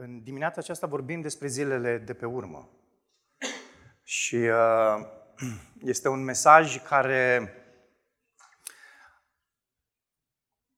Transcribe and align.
În 0.00 0.22
dimineața 0.22 0.60
aceasta 0.60 0.86
vorbim 0.86 1.20
despre 1.20 1.46
zilele 1.46 1.98
de 1.98 2.14
pe 2.14 2.26
urmă. 2.26 2.68
Și 4.02 4.36
uh, 4.36 5.06
este 5.92 6.08
un 6.08 6.24
mesaj 6.24 6.82
care 6.82 7.54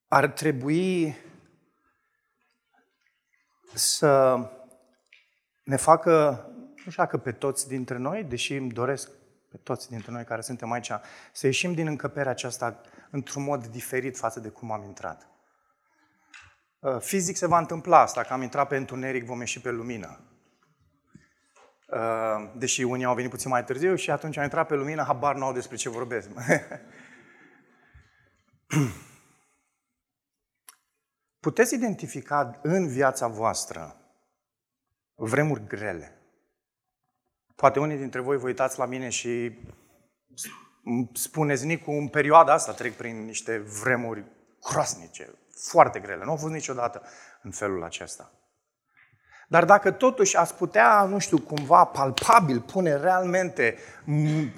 ar 0.08 0.28
trebui 0.28 1.16
să 3.74 4.36
ne 5.64 5.76
facă, 5.76 6.44
nu 6.84 6.90
știu 6.90 7.02
dacă 7.04 7.18
pe 7.18 7.32
toți 7.32 7.68
dintre 7.68 7.96
noi, 7.96 8.24
deși 8.24 8.54
îmi 8.54 8.72
doresc 8.72 9.10
pe 9.48 9.56
toți 9.56 9.88
dintre 9.88 10.12
noi 10.12 10.24
care 10.24 10.40
suntem 10.40 10.72
aici, 10.72 10.90
să 11.32 11.46
ieșim 11.46 11.74
din 11.74 11.86
încăperea 11.86 12.30
aceasta 12.30 12.80
într-un 13.10 13.42
mod 13.42 13.66
diferit 13.66 14.16
față 14.16 14.40
de 14.40 14.48
cum 14.48 14.72
am 14.72 14.82
intrat. 14.82 15.28
Uh, 16.80 17.00
fizic 17.00 17.36
se 17.36 17.46
va 17.46 17.58
întâmpla 17.58 18.00
asta, 18.00 18.22
că 18.22 18.32
am 18.32 18.42
intrat 18.42 18.68
pe 18.68 18.76
întuneric, 18.76 19.24
vom 19.24 19.40
ieși 19.40 19.60
pe 19.60 19.70
lumină. 19.70 20.20
Uh, 21.86 22.52
deși 22.56 22.82
unii 22.82 23.04
au 23.04 23.14
venit 23.14 23.30
puțin 23.30 23.50
mai 23.50 23.64
târziu 23.64 23.94
și 23.94 24.10
atunci 24.10 24.36
am 24.36 24.42
intrat 24.42 24.66
pe 24.66 24.74
lumină, 24.74 25.02
habar 25.02 25.36
nu 25.36 25.44
au 25.44 25.52
despre 25.52 25.76
ce 25.76 25.88
vorbesc. 25.88 26.28
Puteți 31.40 31.74
identifica 31.74 32.58
în 32.62 32.88
viața 32.88 33.26
voastră 33.26 33.96
vremuri 35.14 35.66
grele. 35.66 36.14
Poate 37.56 37.78
unii 37.78 37.96
dintre 37.96 38.20
voi 38.20 38.36
vă 38.36 38.46
uitați 38.46 38.78
la 38.78 38.86
mine 38.86 39.08
și 39.08 39.58
spuneți, 41.12 41.66
Nicu, 41.66 41.90
în 41.90 42.08
perioada 42.08 42.52
asta 42.52 42.72
trec 42.72 42.96
prin 42.96 43.24
niște 43.24 43.58
vremuri 43.58 44.24
groasnice, 44.62 45.34
foarte 45.54 45.98
grele. 45.98 46.24
Nu 46.24 46.30
au 46.30 46.36
fost 46.36 46.52
niciodată 46.52 47.02
în 47.42 47.50
felul 47.50 47.84
acesta. 47.84 48.30
Dar 49.50 49.64
dacă 49.64 49.90
totuși 49.90 50.36
ați 50.36 50.54
putea, 50.54 51.04
nu 51.04 51.18
știu, 51.18 51.38
cumva 51.38 51.84
palpabil 51.84 52.60
pune 52.60 52.96
realmente 52.96 53.76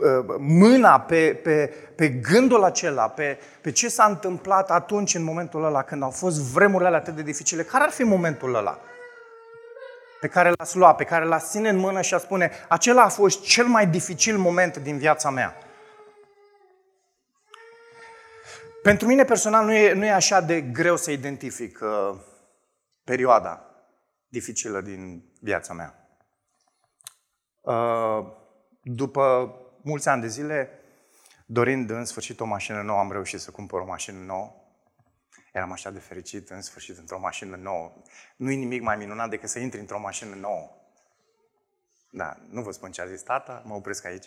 ă, 0.01 0.25
mâna 0.39 1.01
pe, 1.01 1.41
pe, 1.43 1.75
pe 1.97 2.09
gândul 2.09 2.65
acela, 2.65 3.09
pe, 3.09 3.39
pe 3.61 3.71
ce 3.71 3.89
s-a 3.89 4.05
întâmplat 4.05 4.71
atunci, 4.71 5.15
în 5.15 5.23
momentul 5.23 5.65
ăla, 5.65 5.83
când 5.83 6.03
au 6.03 6.11
fost 6.11 6.41
vremurile 6.53 6.89
alea 6.89 6.99
atât 6.99 7.15
de 7.15 7.23
dificile, 7.23 7.63
care 7.63 7.85
ar 7.85 7.91
fi 7.91 8.03
momentul 8.03 8.55
ăla? 8.55 8.79
Pe 10.21 10.29
care 10.29 10.53
l-ați 10.59 10.77
luat, 10.77 10.97
pe 10.97 11.05
care 11.05 11.25
l-ați 11.25 11.51
ține 11.51 11.69
în 11.69 11.77
mână 11.77 12.01
și 12.01 12.15
a 12.15 12.19
spune, 12.19 12.51
acela 12.69 13.03
a 13.03 13.09
fost 13.09 13.43
cel 13.43 13.67
mai 13.67 13.87
dificil 13.87 14.39
moment 14.39 14.77
din 14.77 14.99
viața 14.99 15.31
mea. 15.31 15.57
Pentru 18.83 19.07
mine 19.07 19.25
personal 19.25 19.65
nu 19.65 19.73
e, 19.73 19.93
nu 19.93 20.05
e 20.05 20.11
așa 20.11 20.41
de 20.41 20.61
greu 20.61 20.97
să 20.97 21.11
identific 21.11 21.81
uh, 21.83 22.21
perioada 23.05 23.67
dificilă 24.29 24.81
din 24.81 25.25
viața 25.41 25.75
mea. 25.75 26.19
Uh, 27.61 28.27
după 28.83 29.55
mulți 29.83 30.09
ani 30.09 30.21
de 30.21 30.27
zile, 30.27 30.71
dorind 31.47 31.91
în 31.91 32.05
sfârșit 32.05 32.41
o 32.41 32.45
mașină 32.45 32.83
nouă, 32.83 32.99
am 32.99 33.13
reușit 33.13 33.41
să 33.41 33.51
cumpăr 33.51 33.81
o 33.81 33.87
mașină 33.87 34.19
nouă. 34.19 34.55
Eram 35.53 35.73
așa 35.73 35.91
de 35.91 35.99
fericit 35.99 36.51
în 36.51 36.63
sfârșit 36.63 36.99
într-o 36.99 37.19
mașină 37.19 37.57
nouă. 37.57 37.93
Nu 38.37 38.51
e 38.51 38.55
nimic 38.55 38.83
mai 38.83 38.97
minunat 38.97 39.31
decât 39.31 39.49
să 39.49 39.59
intri 39.59 39.81
într-o 39.81 40.01
mașină 40.01 40.35
nouă. 40.35 40.71
Da, 42.11 42.37
nu 42.51 42.63
vă 42.63 42.71
spun 42.71 42.91
ce 42.91 43.01
a 43.01 43.07
zis 43.07 43.23
tata, 43.23 43.63
mă 43.67 43.75
opresc 43.75 44.05
aici. 44.05 44.27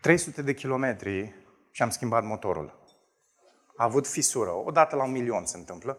300 0.00 0.42
de 0.42 0.54
kilometri 0.54 1.34
și 1.76 1.82
am 1.82 1.90
schimbat 1.90 2.24
motorul. 2.24 2.78
A 3.76 3.84
avut 3.84 4.06
fisură. 4.06 4.50
Odată 4.50 4.96
la 4.96 5.04
un 5.04 5.10
milion 5.10 5.46
se 5.46 5.56
întâmplă. 5.56 5.98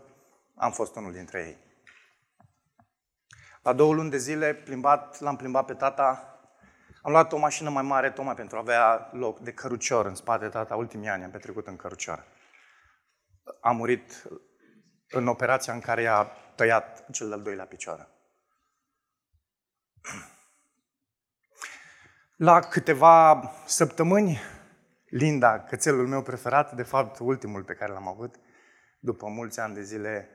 Am 0.55 0.71
fost 0.71 0.95
unul 0.95 1.11
dintre 1.11 1.39
ei. 1.39 1.57
La 3.61 3.73
două 3.73 3.93
luni 3.93 4.09
de 4.09 4.17
zile 4.17 4.53
plimbat, 4.53 5.19
l-am 5.19 5.35
plimbat 5.35 5.65
pe 5.65 5.73
tata. 5.73 6.39
Am 7.01 7.11
luat 7.11 7.31
o 7.31 7.37
mașină 7.37 7.69
mai 7.69 7.83
mare 7.83 8.11
tocmai 8.11 8.33
pentru 8.35 8.55
a 8.55 8.59
avea 8.59 9.09
loc 9.13 9.39
de 9.39 9.53
cărucior 9.53 10.05
în 10.05 10.15
spate. 10.15 10.49
Tata, 10.49 10.75
ultimii 10.75 11.09
ani 11.09 11.23
am 11.23 11.31
petrecut 11.31 11.67
în 11.67 11.75
cărucior. 11.75 12.25
A 13.61 13.71
murit 13.71 14.27
în 15.09 15.27
operația 15.27 15.73
în 15.73 15.79
care 15.79 16.01
i-a 16.01 16.23
tăiat 16.55 17.09
cel 17.11 17.27
de-al 17.27 17.41
doilea 17.41 17.65
picioare. 17.65 18.07
La 22.35 22.59
câteva 22.59 23.41
săptămâni 23.65 24.39
Linda, 25.17 25.59
cățelul 25.59 26.07
meu 26.07 26.21
preferat, 26.21 26.75
de 26.75 26.83
fapt 26.83 27.19
ultimul 27.19 27.63
pe 27.63 27.73
care 27.73 27.91
l-am 27.91 28.07
avut, 28.07 28.35
după 28.99 29.27
mulți 29.27 29.59
ani 29.59 29.73
de 29.73 29.81
zile, 29.81 30.29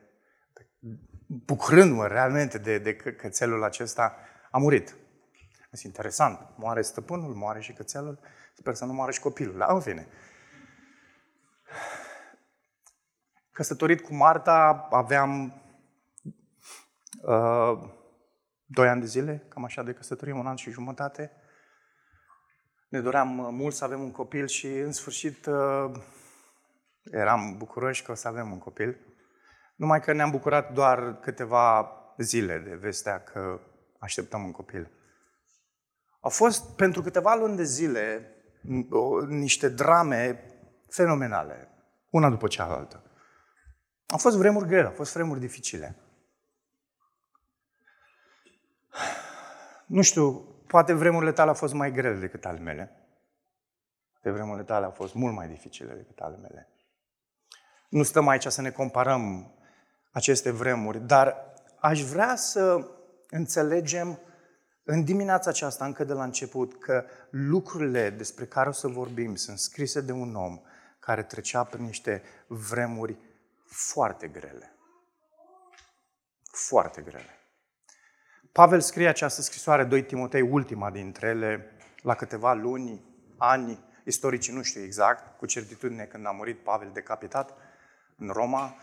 bucurându-mă 1.27 2.07
realmente 2.07 2.59
de, 2.59 2.79
de 2.79 2.97
cățelul 2.97 3.65
acesta, 3.65 4.17
a 4.51 4.59
murit. 4.59 4.97
Este 5.71 5.87
interesant. 5.87 6.39
Moare 6.57 6.83
stăpânul, 6.83 7.35
moare 7.35 7.61
și 7.61 7.73
cățelul, 7.73 8.19
sper 8.55 8.75
să 8.75 8.85
nu 8.85 8.93
moare 8.93 9.13
și 9.13 9.21
copilul. 9.21 9.57
Dar, 9.59 9.71
în 9.71 9.81
fine. 9.81 10.07
Căsătorit 13.51 14.01
cu 14.01 14.15
Marta, 14.15 14.89
aveam 14.91 15.63
uh, 17.23 17.91
doi 18.65 18.89
ani 18.89 19.01
de 19.01 19.07
zile, 19.07 19.47
cam 19.49 19.65
așa 19.65 19.83
de 19.83 19.93
căsătorie, 19.93 20.35
un 20.35 20.47
an 20.47 20.57
și 20.57 20.71
jumătate 20.71 21.42
ne 22.93 23.01
doream 23.01 23.39
uh, 23.39 23.49
mult 23.51 23.75
să 23.75 23.85
avem 23.85 24.01
un 24.01 24.11
copil 24.11 24.47
și 24.47 24.67
în 24.67 24.93
sfârșit 24.93 25.47
uh, 25.47 25.91
eram 27.03 27.55
bucuroși 27.59 28.03
că 28.03 28.11
o 28.11 28.15
să 28.15 28.29
avem 28.29 28.51
un 28.51 28.59
copil. 28.59 28.99
Numai 29.75 30.01
că 30.01 30.13
ne-am 30.13 30.31
bucurat 30.31 30.73
doar 30.73 31.21
câteva 31.21 31.93
zile 32.19 32.59
de 32.59 32.75
vestea 32.75 33.23
că 33.23 33.61
așteptăm 33.99 34.45
un 34.45 34.53
copil. 34.53 34.91
Au 36.21 36.31
fost 36.31 36.77
pentru 36.77 37.03
câteva 37.03 37.35
luni 37.35 37.57
de 37.57 37.65
zile 37.65 38.35
niște 39.29 39.69
drame 39.69 40.45
fenomenale, 40.89 41.69
una 42.11 42.31
după 42.31 42.47
cealaltă. 42.47 43.03
Au 44.07 44.19
fost 44.19 44.37
vremuri 44.37 44.67
grele, 44.67 44.87
au 44.87 44.95
fost 44.95 45.13
vremuri 45.13 45.41
dificile. 45.41 45.97
Nu 49.87 50.03
știu, 50.03 50.52
Poate 50.73 50.93
vremurile 50.93 51.33
tale 51.33 51.49
au 51.49 51.55
fost 51.55 51.73
mai 51.73 51.93
grele 51.93 52.19
decât 52.19 52.45
ale 52.45 52.59
mele. 52.59 52.93
Poate 54.13 54.31
vremurile 54.31 54.65
tale 54.65 54.85
au 54.85 54.91
fost 54.91 55.15
mult 55.15 55.35
mai 55.35 55.49
dificile 55.49 55.95
decât 55.95 56.19
ale 56.19 56.37
mele. 56.37 56.69
Nu 57.89 58.03
stăm 58.03 58.29
aici 58.29 58.47
să 58.47 58.61
ne 58.61 58.71
comparăm 58.71 59.55
aceste 60.13 60.51
vremuri, 60.51 61.01
dar 61.01 61.55
aș 61.81 62.03
vrea 62.03 62.37
să 62.37 62.91
înțelegem 63.31 64.19
în 64.85 65.05
dimineața 65.05 65.51
aceasta, 65.51 65.85
încă 65.85 66.05
de 66.05 66.13
la 66.13 66.25
început, 66.25 66.81
că 66.81 67.05
lucrurile 67.31 68.11
despre 68.11 68.47
care 68.47 68.69
o 68.69 68.73
să 68.73 68.89
vorbim 68.89 69.35
sunt 69.35 69.59
scrise 69.59 70.01
de 70.01 70.13
un 70.13 70.35
om 70.35 70.61
care 70.99 71.23
trecea 71.23 71.65
prin 71.65 71.85
niște 71.85 72.23
vremuri 72.47 73.19
foarte 73.65 74.29
grele. 74.29 74.73
Foarte 76.51 77.03
grele. 77.03 77.42
Pavel 78.53 78.81
scrie 78.81 79.09
această 79.09 79.43
scrisoare 79.43 79.85
2 79.85 80.03
Timotei, 80.03 80.41
ultima 80.41 80.91
dintre 80.91 81.27
ele, 81.27 81.73
la 82.03 82.15
câteva 82.15 82.53
luni, 82.53 83.05
ani, 83.37 83.79
istoricii 84.05 84.55
nu 84.55 84.63
știu 84.63 84.83
exact, 84.83 85.39
cu 85.39 85.47
certitudine 85.47 86.05
când 86.05 86.27
a 86.27 86.31
murit 86.31 86.59
Pavel 86.59 86.91
decapitat 86.93 87.55
în 88.19 88.29
Roma. 88.29 88.77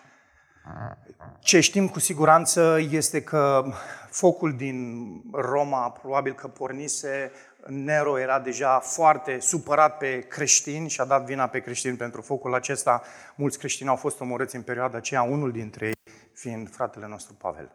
Ce 1.40 1.60
știm 1.60 1.88
cu 1.88 2.00
siguranță 2.00 2.78
este 2.90 3.24
că 3.24 3.64
focul 4.10 4.56
din 4.56 5.08
Roma 5.32 5.92
probabil 5.92 6.34
că 6.34 6.48
pornise, 6.48 7.32
Nero 7.68 8.20
era 8.20 8.40
deja 8.40 8.80
foarte 8.80 9.40
supărat 9.40 9.98
pe 9.98 10.20
creștini 10.20 10.90
și 10.90 11.02
a 11.02 11.06
dat 11.06 11.26
vina 11.26 11.48
pe 11.48 11.60
creștini 11.60 11.98
pentru 11.98 12.22
focul 12.22 12.54
acesta. 12.54 13.02
Mulți 13.36 13.58
creștini 13.58 13.90
au 13.90 13.96
fost 13.96 14.20
omorâți 14.20 14.56
în 14.56 14.62
perioada 14.62 14.98
aceea, 14.98 15.22
unul 15.22 15.52
dintre 15.52 15.86
ei 15.86 16.14
fiind 16.34 16.70
fratele 16.70 17.08
nostru 17.08 17.34
Pavel. 17.34 17.72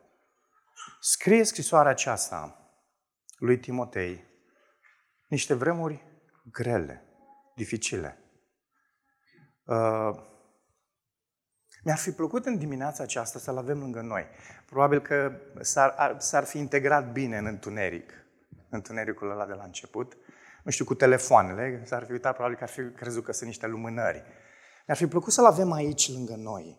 Scrie 1.01 1.45
scrisoarea 1.45 1.91
aceasta 1.91 2.59
lui 3.39 3.59
Timotei 3.59 4.25
niște 5.29 5.55
vremuri 5.55 6.03
grele, 6.51 7.05
dificile. 7.55 8.19
Uh, 9.65 10.11
mi-ar 11.85 11.99
fi 11.99 12.11
plăcut 12.11 12.47
în 12.47 12.59
dimineața 12.59 13.03
aceasta 13.03 13.39
să-l 13.39 13.57
avem 13.57 13.79
lângă 13.79 14.01
noi. 14.01 14.27
Probabil 14.67 15.01
că 15.01 15.41
s-ar, 15.61 16.17
s-ar 16.19 16.45
fi 16.45 16.59
integrat 16.59 17.13
bine 17.13 17.37
în 17.37 17.47
întuneric, 17.47 18.13
întunericul 18.71 19.31
ăla 19.31 19.47
de 19.47 19.53
la 19.53 19.65
început. 19.65 20.17
Nu 20.65 20.71
știu, 20.71 20.85
cu 20.85 20.95
telefoanele, 20.95 21.83
s-ar 21.85 22.05
fi 22.05 22.13
uitat, 22.13 22.33
probabil 22.33 22.57
că 22.57 22.63
ar 22.63 22.71
fi 22.71 22.91
crezut 22.97 23.25
că 23.25 23.33
sunt 23.33 23.49
niște 23.49 23.67
lumânări. 23.67 24.23
Mi-ar 24.87 24.97
fi 24.97 25.07
plăcut 25.07 25.33
să-l 25.33 25.47
avem 25.47 25.73
aici 25.73 26.13
lângă 26.13 26.35
noi 26.35 26.79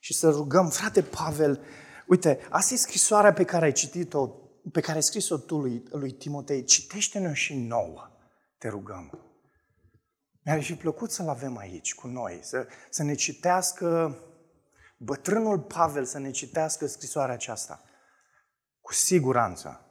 și 0.00 0.14
să 0.14 0.30
rugăm, 0.30 0.68
frate 0.68 1.02
Pavel, 1.02 1.64
Uite, 2.08 2.46
asta 2.50 2.74
e 2.74 2.76
scrisoarea 2.76 3.32
pe 3.32 3.44
care 3.44 3.64
ai 3.64 3.72
citit-o, 3.72 4.28
pe 4.72 4.80
care 4.80 4.96
ai 4.96 5.02
scris-o 5.02 5.36
tu 5.36 5.58
lui, 5.58 5.82
lui 5.90 6.12
Timotei. 6.12 6.64
Citește-ne 6.64 7.32
și 7.32 7.54
nouă, 7.54 8.10
te 8.58 8.68
rugăm. 8.68 9.28
Mi-ar 10.44 10.62
fi 10.62 10.74
plăcut 10.74 11.10
să-l 11.10 11.28
avem 11.28 11.56
aici 11.56 11.94
cu 11.94 12.06
noi, 12.06 12.38
să, 12.42 12.66
să 12.90 13.02
ne 13.02 13.14
citească 13.14 14.18
bătrânul 14.98 15.60
Pavel 15.60 16.04
să 16.04 16.18
ne 16.18 16.30
citească 16.30 16.86
scrisoarea 16.86 17.34
aceasta. 17.34 17.82
Cu 18.80 18.92
siguranță 18.92 19.82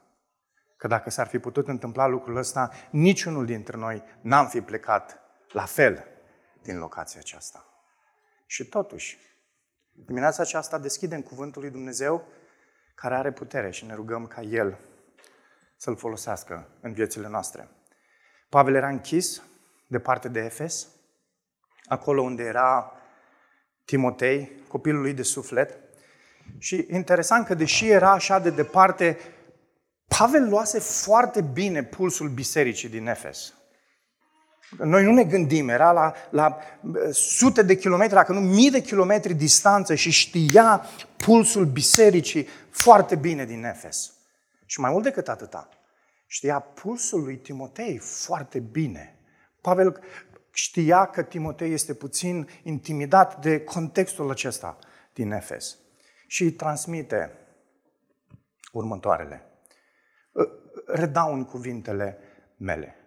că 0.76 0.86
dacă 0.86 1.10
s-ar 1.10 1.26
fi 1.26 1.38
putut 1.38 1.68
întâmpla 1.68 2.06
lucrul 2.06 2.36
ăsta, 2.36 2.70
niciunul 2.90 3.46
dintre 3.46 3.76
noi 3.76 4.02
n-am 4.20 4.48
fi 4.48 4.60
plecat 4.60 5.18
la 5.48 5.64
fel 5.64 6.04
din 6.62 6.78
locația 6.78 7.20
aceasta. 7.20 7.64
Și 8.46 8.64
totuși, 8.64 9.18
dimineața 10.06 10.42
aceasta 10.42 10.78
deschidem 10.78 11.20
Cuvântul 11.22 11.62
lui 11.62 11.70
Dumnezeu 11.70 12.24
care 12.94 13.14
are 13.14 13.32
putere 13.32 13.70
și 13.70 13.84
ne 13.84 13.94
rugăm 13.94 14.26
ca 14.26 14.40
El 14.40 14.78
să-L 15.76 15.96
folosească 15.96 16.68
în 16.80 16.92
viețile 16.92 17.28
noastre. 17.28 17.68
Pavel 18.48 18.74
era 18.74 18.88
închis 18.88 19.42
departe 19.86 20.28
de 20.28 20.40
Efes, 20.40 20.88
acolo 21.84 22.22
unde 22.22 22.42
era 22.42 22.92
Timotei, 23.84 24.62
copilul 24.68 25.00
lui 25.00 25.12
de 25.12 25.22
suflet. 25.22 25.78
Și 26.58 26.86
interesant 26.90 27.46
că 27.46 27.54
deși 27.54 27.88
era 27.88 28.10
așa 28.10 28.38
de 28.38 28.50
departe, 28.50 29.18
Pavel 30.18 30.48
luase 30.48 30.78
foarte 30.78 31.42
bine 31.42 31.84
pulsul 31.84 32.28
bisericii 32.28 32.88
din 32.88 33.06
Efes. 33.06 33.54
Noi 34.76 35.04
nu 35.04 35.12
ne 35.12 35.24
gândim, 35.24 35.68
era 35.68 35.92
la, 35.92 36.14
la 36.30 36.58
sute 37.10 37.62
de 37.62 37.76
kilometri, 37.76 38.14
dacă 38.14 38.32
nu 38.32 38.40
mii 38.40 38.70
de 38.70 38.80
kilometri 38.80 39.34
distanță 39.34 39.94
și 39.94 40.10
știa 40.10 40.84
pulsul 41.16 41.64
bisericii 41.64 42.48
foarte 42.70 43.16
bine 43.16 43.44
din 43.44 43.64
Efes. 43.64 44.12
Și 44.66 44.80
mai 44.80 44.90
mult 44.90 45.02
decât 45.02 45.28
atâta, 45.28 45.68
știa 46.26 46.58
pulsul 46.58 47.22
lui 47.22 47.36
Timotei 47.36 47.98
foarte 47.98 48.58
bine. 48.58 49.18
Pavel 49.60 50.00
știa 50.50 51.06
că 51.06 51.22
Timotei 51.22 51.72
este 51.72 51.94
puțin 51.94 52.48
intimidat 52.62 53.40
de 53.40 53.60
contextul 53.60 54.30
acesta 54.30 54.78
din 55.12 55.32
Efes 55.32 55.78
și 56.26 56.42
îi 56.42 56.52
transmite 56.52 57.32
următoarele. 58.72 59.42
Redau 60.86 61.32
în 61.32 61.44
cuvintele 61.44 62.18
mele. 62.56 62.97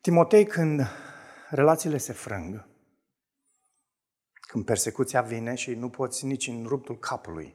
Timotei, 0.00 0.46
când 0.46 0.80
relațiile 1.50 1.96
se 1.96 2.12
frâng, 2.12 2.68
când 4.40 4.64
persecuția 4.64 5.20
vine 5.22 5.54
și 5.54 5.74
nu 5.74 5.90
poți 5.90 6.24
nici 6.24 6.46
în 6.46 6.64
ruptul 6.66 6.98
capului 6.98 7.54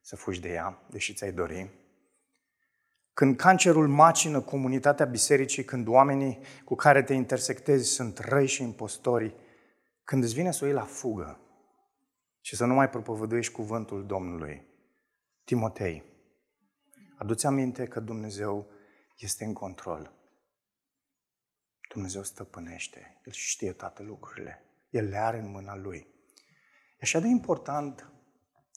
să 0.00 0.16
fugi 0.16 0.40
de 0.40 0.48
ea, 0.48 0.86
deși 0.90 1.14
ți-ai 1.14 1.32
dori, 1.32 1.70
când 3.12 3.36
cancerul 3.36 3.88
macină 3.88 4.40
comunitatea 4.40 5.06
bisericii, 5.06 5.64
când 5.64 5.88
oamenii 5.88 6.38
cu 6.64 6.74
care 6.74 7.02
te 7.02 7.14
intersectezi 7.14 7.88
sunt 7.88 8.18
răi 8.18 8.46
și 8.46 8.62
impostori, 8.62 9.34
când 10.04 10.22
îți 10.22 10.34
vine 10.34 10.52
să 10.52 10.58
o 10.62 10.66
iei 10.66 10.76
la 10.76 10.84
fugă 10.84 11.40
și 12.40 12.56
să 12.56 12.64
nu 12.64 12.74
mai 12.74 12.90
propovăduiești 12.90 13.52
cuvântul 13.52 14.06
Domnului, 14.06 14.66
Timotei, 15.44 16.04
aduți 17.16 17.46
aminte 17.46 17.86
că 17.86 18.00
Dumnezeu 18.00 18.66
este 19.16 19.44
în 19.44 19.52
control. 19.52 20.17
Dumnezeu 21.88 22.22
stăpânește, 22.22 23.20
El 23.24 23.32
știe 23.32 23.72
toate 23.72 24.02
lucrurile, 24.02 24.64
El 24.90 25.08
le 25.08 25.16
are 25.16 25.38
în 25.38 25.50
mâna 25.50 25.76
Lui. 25.76 26.06
E 26.92 27.00
așa 27.00 27.20
de 27.20 27.26
important 27.26 28.12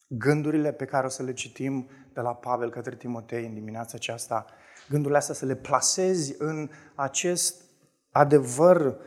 gândurile 0.08 0.74
pe 0.74 0.86
care 0.86 1.06
o 1.06 1.10
să 1.10 1.24
le 1.24 1.34
citim 1.34 1.90
de 2.14 2.22
la 2.22 2.36
Pavel 2.36 2.70
către 2.70 2.96
Timotei 2.96 3.46
în 3.46 3.54
dimineața 3.54 3.92
aceasta, 3.96 4.46
gândurile 4.90 5.18
astea 5.18 5.36
să 5.36 5.46
le 5.46 5.56
plasezi 5.56 6.36
în 6.38 6.70
acest 6.96 7.64
adevăr 8.12 8.98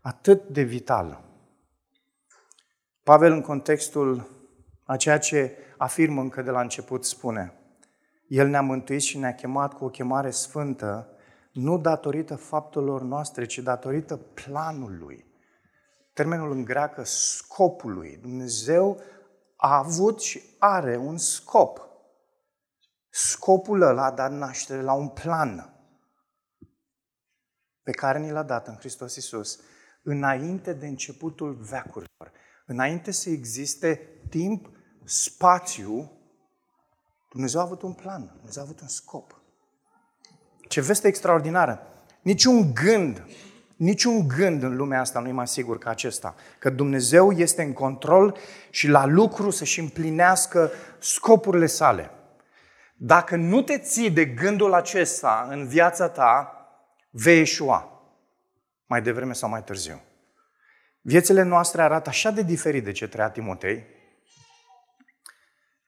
atât 0.00 0.48
de 0.48 0.62
vital. 0.62 1.24
Pavel, 3.02 3.32
în 3.32 3.40
contextul 3.40 4.30
a 4.84 4.96
ceea 4.96 5.18
ce 5.18 5.56
afirmă 5.76 6.20
încă 6.20 6.42
de 6.42 6.50
la 6.50 6.60
început, 6.60 7.04
spune 7.04 7.52
El 8.28 8.48
ne-a 8.48 8.60
mântuit 8.60 9.00
și 9.00 9.18
ne-a 9.18 9.34
chemat 9.34 9.74
cu 9.74 9.84
o 9.84 9.88
chemare 9.88 10.30
sfântă, 10.30 11.13
nu 11.54 11.78
datorită 11.78 12.36
faptelor 12.36 13.02
noastre, 13.02 13.46
ci 13.46 13.58
datorită 13.58 14.16
planului. 14.16 15.26
Termenul 16.12 16.50
în 16.50 16.64
greacă, 16.64 17.04
scopului. 17.04 18.16
Dumnezeu 18.16 19.00
a 19.56 19.76
avut 19.76 20.20
și 20.20 20.42
are 20.58 20.96
un 20.96 21.16
scop. 21.16 21.88
Scopul 23.08 23.82
ăla 23.82 24.04
a 24.04 24.10
dat 24.10 24.32
naștere 24.32 24.82
la 24.82 24.92
un 24.92 25.08
plan 25.08 25.74
pe 27.82 27.90
care 27.90 28.18
ni 28.18 28.30
l-a 28.30 28.42
dat 28.42 28.66
în 28.66 28.74
Hristos 28.74 29.16
Iisus 29.16 29.60
înainte 30.02 30.72
de 30.72 30.86
începutul 30.86 31.54
veacurilor. 31.54 32.32
Înainte 32.66 33.10
să 33.10 33.30
existe 33.30 34.20
timp, 34.28 34.70
spațiu, 35.04 36.12
Dumnezeu 37.30 37.60
a 37.60 37.64
avut 37.64 37.82
un 37.82 37.92
plan, 37.92 38.32
Dumnezeu 38.36 38.62
a 38.62 38.64
avut 38.64 38.80
un 38.80 38.88
scop. 38.88 39.43
Ce 40.74 40.80
veste 40.80 41.08
extraordinară! 41.08 41.86
Niciun 42.22 42.74
gând 42.74 43.26
Niciun 43.76 44.28
gând 44.28 44.62
în 44.62 44.76
lumea 44.76 45.00
asta 45.00 45.20
nu 45.20 45.28
e 45.28 45.32
mai 45.32 45.48
sigur 45.48 45.78
ca 45.78 45.90
acesta. 45.90 46.34
Că 46.58 46.70
Dumnezeu 46.70 47.30
este 47.30 47.62
în 47.62 47.72
control 47.72 48.36
și 48.70 48.88
la 48.88 49.06
lucru 49.06 49.50
să-și 49.50 49.80
împlinească 49.80 50.70
scopurile 50.98 51.66
sale. 51.66 52.10
Dacă 52.96 53.36
nu 53.36 53.62
te 53.62 53.78
ții 53.78 54.10
de 54.10 54.24
gândul 54.24 54.74
acesta 54.74 55.46
în 55.50 55.66
viața 55.66 56.08
ta, 56.08 56.52
vei 57.10 57.40
eșua. 57.40 58.02
Mai 58.86 59.02
devreme 59.02 59.32
sau 59.32 59.48
mai 59.48 59.62
târziu. 59.62 60.00
Viețile 61.00 61.42
noastre 61.42 61.82
arată 61.82 62.08
așa 62.08 62.30
de 62.30 62.42
diferit 62.42 62.84
de 62.84 62.92
ce 62.92 63.08
trăia 63.08 63.30
Timotei, 63.30 63.84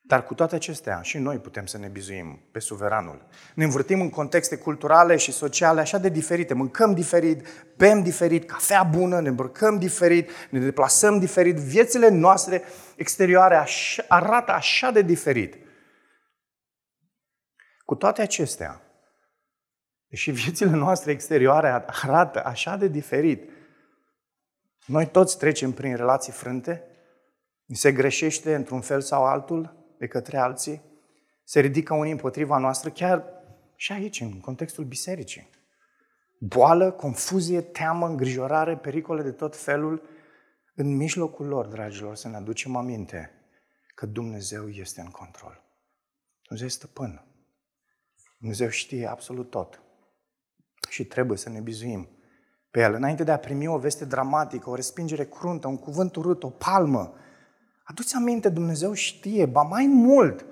dar 0.06 0.24
cu 0.24 0.34
toate 0.34 0.54
acestea, 0.54 1.00
și 1.02 1.18
noi 1.18 1.38
putem 1.38 1.66
să 1.66 1.78
ne 1.78 1.88
bizuim 1.88 2.40
pe 2.50 2.58
suveranul. 2.58 3.26
Ne 3.54 3.64
învârtim 3.64 4.00
în 4.00 4.10
contexte 4.10 4.56
culturale 4.56 5.16
și 5.16 5.32
sociale 5.32 5.80
așa 5.80 5.98
de 5.98 6.08
diferite. 6.08 6.54
Mâncăm 6.54 6.94
diferit, 6.94 7.46
bem 7.76 8.02
diferit, 8.02 8.50
cafea 8.50 8.82
bună, 8.82 9.20
ne 9.20 9.28
îmbrăcăm 9.28 9.78
diferit, 9.78 10.30
ne 10.50 10.58
deplasăm 10.58 11.18
diferit. 11.18 11.56
Viețile 11.56 12.08
noastre 12.08 12.62
exterioare 12.96 13.56
așa, 13.56 14.04
arată 14.08 14.52
așa 14.52 14.90
de 14.90 15.02
diferit. 15.02 15.56
Cu 17.84 17.94
toate 17.94 18.22
acestea, 18.22 18.80
deși 20.08 20.30
viețile 20.30 20.70
noastre 20.70 21.12
exterioare 21.12 21.84
arată 21.86 22.44
așa 22.44 22.76
de 22.76 22.88
diferit, 22.88 23.50
noi 24.86 25.06
toți 25.06 25.38
trecem 25.38 25.72
prin 25.72 25.96
relații 25.96 26.32
frânte, 26.32 26.84
se 27.72 27.92
greșește 27.92 28.54
într-un 28.54 28.80
fel 28.80 29.00
sau 29.00 29.24
altul, 29.24 29.84
de 29.98 30.06
către 30.06 30.36
alții, 30.38 30.82
se 31.44 31.60
ridică 31.60 31.94
unii 31.94 32.12
împotriva 32.12 32.58
noastră, 32.58 32.90
chiar 32.90 33.24
și 33.76 33.92
aici, 33.92 34.20
în 34.20 34.40
contextul 34.40 34.84
bisericii. 34.84 35.50
Boală, 36.38 36.90
confuzie, 36.90 37.60
teamă, 37.60 38.06
îngrijorare, 38.06 38.76
pericole 38.76 39.22
de 39.22 39.32
tot 39.32 39.56
felul, 39.56 40.02
în 40.74 40.96
mijlocul 40.96 41.46
lor, 41.46 41.66
dragilor, 41.66 42.14
să 42.14 42.28
ne 42.28 42.36
aducem 42.36 42.76
aminte 42.76 43.30
că 43.94 44.06
Dumnezeu 44.06 44.68
este 44.68 45.00
în 45.00 45.10
control. 45.10 45.62
Dumnezeu 46.42 46.66
este 46.66 46.86
stăpân. 46.86 47.24
Dumnezeu 48.38 48.68
știe 48.68 49.06
absolut 49.06 49.50
tot. 49.50 49.82
Și 50.88 51.04
trebuie 51.04 51.38
să 51.38 51.48
ne 51.48 51.60
bizuim 51.60 52.08
pe 52.70 52.80
El. 52.80 52.94
Înainte 52.94 53.24
de 53.24 53.30
a 53.30 53.38
primi 53.38 53.66
o 53.66 53.78
veste 53.78 54.04
dramatică, 54.04 54.70
o 54.70 54.74
respingere 54.74 55.24
cruntă, 55.24 55.68
un 55.68 55.78
cuvânt 55.78 56.16
urât, 56.16 56.42
o 56.42 56.50
palmă, 56.50 57.14
Aduți 57.88 58.14
aminte, 58.14 58.48
Dumnezeu 58.48 58.92
știe, 58.92 59.46
ba 59.46 59.62
mai 59.62 59.86
mult, 59.86 60.44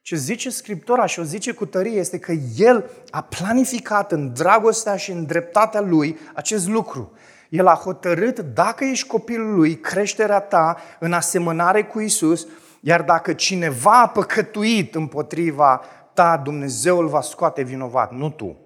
ce 0.00 0.16
zice 0.16 0.50
Scriptura 0.50 1.06
și 1.06 1.20
o 1.20 1.22
zice 1.22 1.52
cu 1.52 1.66
tărie 1.66 1.98
este 1.98 2.18
că 2.18 2.32
El 2.56 2.90
a 3.10 3.22
planificat 3.22 4.12
în 4.12 4.32
dragostea 4.32 4.96
și 4.96 5.10
în 5.10 5.26
dreptatea 5.26 5.80
Lui 5.80 6.18
acest 6.34 6.68
lucru. 6.68 7.12
El 7.48 7.66
a 7.66 7.74
hotărât, 7.74 8.38
dacă 8.38 8.84
ești 8.84 9.06
copilul 9.06 9.54
Lui, 9.54 9.80
creșterea 9.80 10.40
ta 10.40 10.76
în 11.00 11.12
asemănare 11.12 11.84
cu 11.84 12.00
Isus, 12.00 12.46
iar 12.80 13.02
dacă 13.02 13.32
cineva 13.32 14.00
a 14.00 14.08
păcătuit 14.08 14.94
împotriva 14.94 15.82
ta, 16.14 16.36
Dumnezeu 16.36 16.98
îl 16.98 17.06
va 17.06 17.20
scoate 17.20 17.62
vinovat, 17.62 18.12
nu 18.12 18.30
tu. 18.30 18.56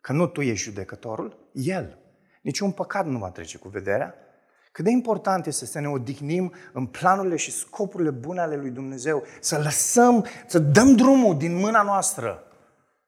Că 0.00 0.12
nu 0.12 0.26
tu 0.26 0.40
ești 0.40 0.64
judecătorul, 0.64 1.48
El. 1.52 1.98
Niciun 2.40 2.70
păcat 2.70 3.06
nu 3.06 3.18
va 3.18 3.30
trece 3.30 3.58
cu 3.58 3.68
vederea, 3.68 4.14
cât 4.72 4.84
de 4.84 4.90
important 4.90 5.46
este 5.46 5.66
să 5.66 5.80
ne 5.80 5.88
odihnim 5.88 6.52
în 6.72 6.86
planurile 6.86 7.36
și 7.36 7.50
scopurile 7.50 8.10
bune 8.10 8.40
ale 8.40 8.56
lui 8.56 8.70
Dumnezeu, 8.70 9.24
să 9.40 9.58
lăsăm, 9.58 10.26
să 10.46 10.58
dăm 10.58 10.96
drumul 10.96 11.36
din 11.36 11.54
mâna 11.54 11.82
noastră. 11.82 12.42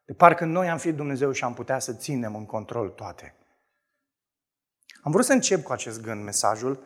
De 0.04 0.12
parcă 0.12 0.44
noi 0.44 0.68
am 0.68 0.78
fi 0.78 0.92
Dumnezeu 0.92 1.33
și 1.33 1.44
am 1.44 1.54
putea 1.54 1.78
să 1.78 1.92
ținem 1.92 2.35
în 2.35 2.47
control 2.47 2.88
toate. 2.88 3.35
Am 5.02 5.12
vrut 5.12 5.25
să 5.25 5.33
încep 5.33 5.62
cu 5.62 5.73
acest 5.73 6.02
gând 6.02 6.25
mesajul, 6.25 6.83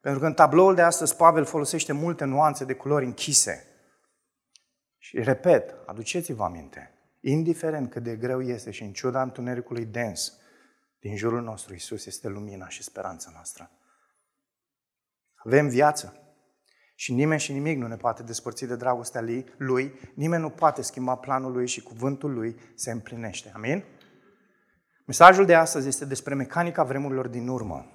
pentru 0.00 0.20
că 0.20 0.26
în 0.26 0.34
tabloul 0.34 0.74
de 0.74 0.82
astăzi 0.82 1.16
Pavel 1.16 1.44
folosește 1.44 1.92
multe 1.92 2.24
nuanțe 2.24 2.64
de 2.64 2.74
culori 2.74 3.04
închise. 3.04 3.66
Și 4.98 5.22
repet, 5.22 5.74
aduceți-vă 5.86 6.44
aminte, 6.44 6.94
indiferent 7.20 7.90
cât 7.90 8.02
de 8.02 8.16
greu 8.16 8.42
este 8.42 8.70
și 8.70 8.82
în 8.82 8.92
ciuda 8.92 9.22
întunericului 9.22 9.84
dens, 9.84 10.32
din 10.98 11.16
jurul 11.16 11.42
nostru 11.42 11.74
Isus 11.74 12.06
este 12.06 12.28
lumina 12.28 12.68
și 12.68 12.82
speranța 12.82 13.30
noastră. 13.32 13.70
Avem 15.44 15.68
viață. 15.68 16.18
Și 16.94 17.12
nimeni 17.12 17.40
și 17.40 17.52
nimic 17.52 17.78
nu 17.78 17.86
ne 17.86 17.96
poate 17.96 18.22
despărți 18.22 18.66
de 18.66 18.76
dragostea 18.76 19.24
lui, 19.56 19.92
nimeni 20.14 20.42
nu 20.42 20.50
poate 20.50 20.82
schimba 20.82 21.14
planul 21.14 21.52
lui 21.52 21.66
și 21.66 21.82
cuvântul 21.82 22.32
lui 22.32 22.56
se 22.74 22.90
împlinește. 22.90 23.50
Amin? 23.54 23.84
Mesajul 25.06 25.44
de 25.44 25.54
astăzi 25.54 25.88
este 25.88 26.04
despre 26.04 26.34
mecanica 26.34 26.82
vremurilor 26.82 27.26
din 27.26 27.48
urmă. 27.48 27.86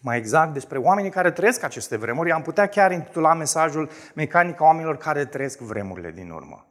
Mai 0.00 0.16
exact, 0.16 0.52
despre 0.52 0.78
oamenii 0.78 1.10
care 1.10 1.30
trăiesc 1.30 1.62
aceste 1.62 1.96
vremuri. 1.96 2.32
Am 2.32 2.42
putea 2.42 2.66
chiar 2.66 2.92
intitula 2.92 3.34
mesajul 3.34 3.90
Mecanica 4.14 4.64
oamenilor 4.64 4.96
care 4.96 5.24
trăiesc 5.24 5.58
vremurile 5.58 6.10
din 6.10 6.30
urmă. 6.30 6.66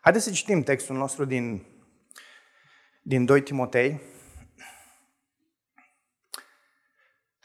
Haideți 0.00 0.24
să 0.24 0.30
citim 0.30 0.62
textul 0.62 0.96
nostru 0.96 1.24
din, 1.24 1.66
din 3.02 3.24
2 3.24 3.42
Timotei, 3.42 4.00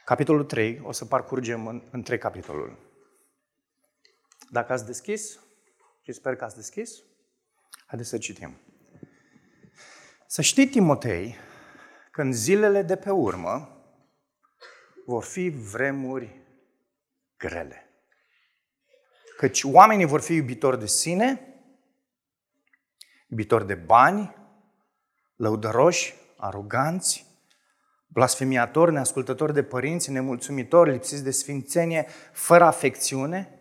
capitolul 0.05 0.43
3. 0.43 0.81
O 0.83 0.91
să 0.91 1.05
parcurgem 1.05 1.67
în, 1.67 1.87
în 1.91 2.03
trei 2.03 2.17
capitolul. 2.17 2.77
Dacă 4.49 4.73
ați 4.73 4.85
deschis, 4.85 5.39
și 6.01 6.11
sper 6.11 6.35
că 6.35 6.43
ați 6.43 6.55
deschis, 6.55 7.03
haideți 7.85 8.09
să 8.09 8.17
citim. 8.17 8.61
Să 10.27 10.41
știi, 10.41 10.67
Timotei, 10.67 11.35
că 12.11 12.21
în 12.21 12.33
zilele 12.33 12.81
de 12.81 12.95
pe 12.95 13.09
urmă 13.09 13.81
vor 15.05 15.23
fi 15.23 15.49
vremuri 15.49 16.41
grele. 17.37 17.85
Căci 19.37 19.63
oamenii 19.63 20.05
vor 20.05 20.21
fi 20.21 20.33
iubitori 20.33 20.79
de 20.79 20.85
sine, 20.85 21.55
iubitori 23.27 23.67
de 23.67 23.75
bani, 23.75 24.35
lăudăroși, 25.35 26.13
aroganți, 26.37 27.30
blasfemiatori, 28.13 28.91
neascultători 28.91 29.53
de 29.53 29.63
părinți, 29.63 30.11
nemulțumitori, 30.11 30.91
lipsiți 30.91 31.23
de 31.23 31.31
sfințenie, 31.31 32.07
fără 32.31 32.63
afecțiune, 32.63 33.59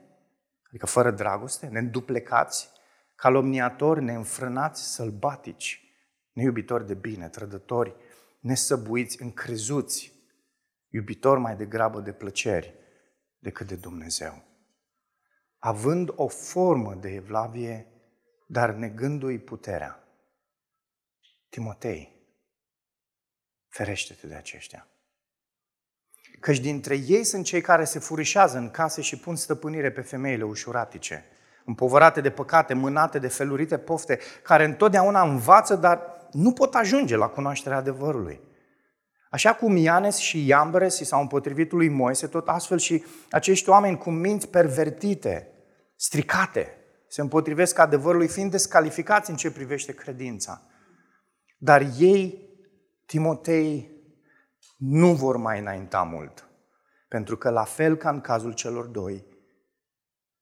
adică 0.69 0.87
fără 0.87 1.11
dragoste, 1.11 1.67
neînduplecați, 1.67 2.71
calomniatori, 3.15 4.03
neînfrânați, 4.03 4.95
sălbatici, 4.95 5.85
neiubitori 6.33 6.87
de 6.87 6.95
bine, 6.95 7.29
trădători, 7.29 7.95
nesăbuiți, 8.41 9.23
încrezuți, 9.23 10.13
iubitori 10.89 11.41
mai 11.41 11.57
degrabă 11.57 12.01
de 12.01 12.13
plăceri 12.13 12.75
decât 13.39 13.67
de 13.67 13.77
Dumnezeu. 13.77 14.45
Având 15.59 16.13
o 16.15 16.29
formă 16.29 16.95
de 16.95 17.09
evlavie, 17.09 17.87
dar 18.47 18.71
negându-i 18.71 19.39
puterea. 19.39 20.05
Timotei, 21.49 22.20
ferește-te 23.71 24.27
de 24.27 24.35
aceștia. 24.35 24.89
Căci 26.41 26.59
dintre 26.59 26.97
ei 27.07 27.25
sunt 27.25 27.45
cei 27.45 27.61
care 27.61 27.85
se 27.85 27.99
furișează 27.99 28.59
în 28.59 28.71
case 28.71 29.01
și 29.01 29.19
pun 29.19 29.37
stăpânire 29.37 29.91
pe 29.91 30.01
femeile 30.01 30.43
ușuratice, 30.43 31.25
împovărate 31.65 32.21
de 32.21 32.31
păcate, 32.31 32.75
mânate 32.75 33.19
de 33.19 33.29
felurite 33.29 33.79
pofte, 33.79 34.19
care 34.43 34.65
întotdeauna 34.65 35.23
învață, 35.23 35.75
dar 35.77 36.01
nu 36.33 36.53
pot 36.53 36.75
ajunge 36.75 37.17
la 37.17 37.29
cunoașterea 37.29 37.79
adevărului. 37.79 38.41
Așa 39.31 39.55
cum 39.55 39.77
Ianes 39.77 40.17
și 40.17 40.47
Iambres 40.47 40.97
și 40.97 41.05
s-au 41.05 41.21
împotrivit 41.21 41.73
lui 41.73 41.89
Moise, 41.89 42.27
tot 42.27 42.49
astfel 42.49 42.79
și 42.79 43.05
acești 43.31 43.69
oameni 43.69 43.99
cu 43.99 44.11
minți 44.11 44.49
pervertite, 44.49 45.49
stricate, 45.97 46.75
se 47.09 47.21
împotrivesc 47.21 47.79
adevărului, 47.79 48.29
fiind 48.29 48.51
descalificați 48.51 49.31
în 49.31 49.37
ce 49.37 49.51
privește 49.51 49.93
credința. 49.93 50.63
Dar 51.59 51.87
ei, 51.99 52.50
Timotei, 53.11 53.91
nu 54.77 55.15
vor 55.15 55.37
mai 55.37 55.59
înainta 55.59 56.03
mult. 56.03 56.49
Pentru 57.09 57.37
că, 57.37 57.51
la 57.51 57.65
fel 57.65 57.97
ca 57.97 58.11
în 58.11 58.21
cazul 58.21 58.53
celor 58.53 58.87
doi, 58.87 59.27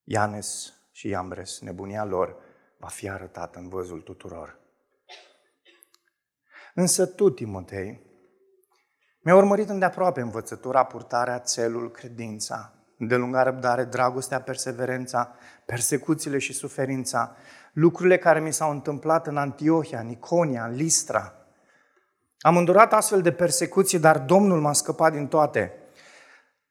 Ianes 0.05 0.73
și 0.91 1.09
Iambres, 1.09 1.61
nebunia 1.61 2.05
lor, 2.05 2.37
va 2.79 2.87
fi 2.87 3.09
arătată 3.09 3.59
în 3.59 3.69
văzul 3.69 4.01
tuturor. 4.01 4.59
Însă 6.75 7.07
tu, 7.07 7.31
Timotei, 7.31 8.01
mi-a 9.21 9.37
urmărit 9.37 9.69
îndeaproape 9.69 10.21
învățătura, 10.21 10.85
purtarea, 10.85 11.39
țelul, 11.39 11.91
credința, 11.91 12.73
îndelunga 12.99 13.43
răbdare, 13.43 13.85
dragostea, 13.85 14.41
perseverența, 14.41 15.37
persecuțiile 15.67 16.39
și 16.39 16.53
suferința, 16.53 17.37
lucrurile 17.73 18.19
care 18.19 18.41
mi 18.41 18.53
s-au 18.53 18.71
întâmplat 18.71 19.27
în 19.27 19.37
Antiohia, 19.37 20.01
în 20.01 20.09
Iconia, 20.09 20.65
în 20.65 20.75
Listra. 20.75 21.38
Am 22.41 22.57
îndurat 22.57 22.93
astfel 22.93 23.23
de 23.23 23.33
persecuții, 23.33 23.99
dar 23.99 24.19
Domnul 24.19 24.61
m-a 24.61 24.73
scăpat 24.73 25.13
din 25.13 25.27
toate. 25.27 25.73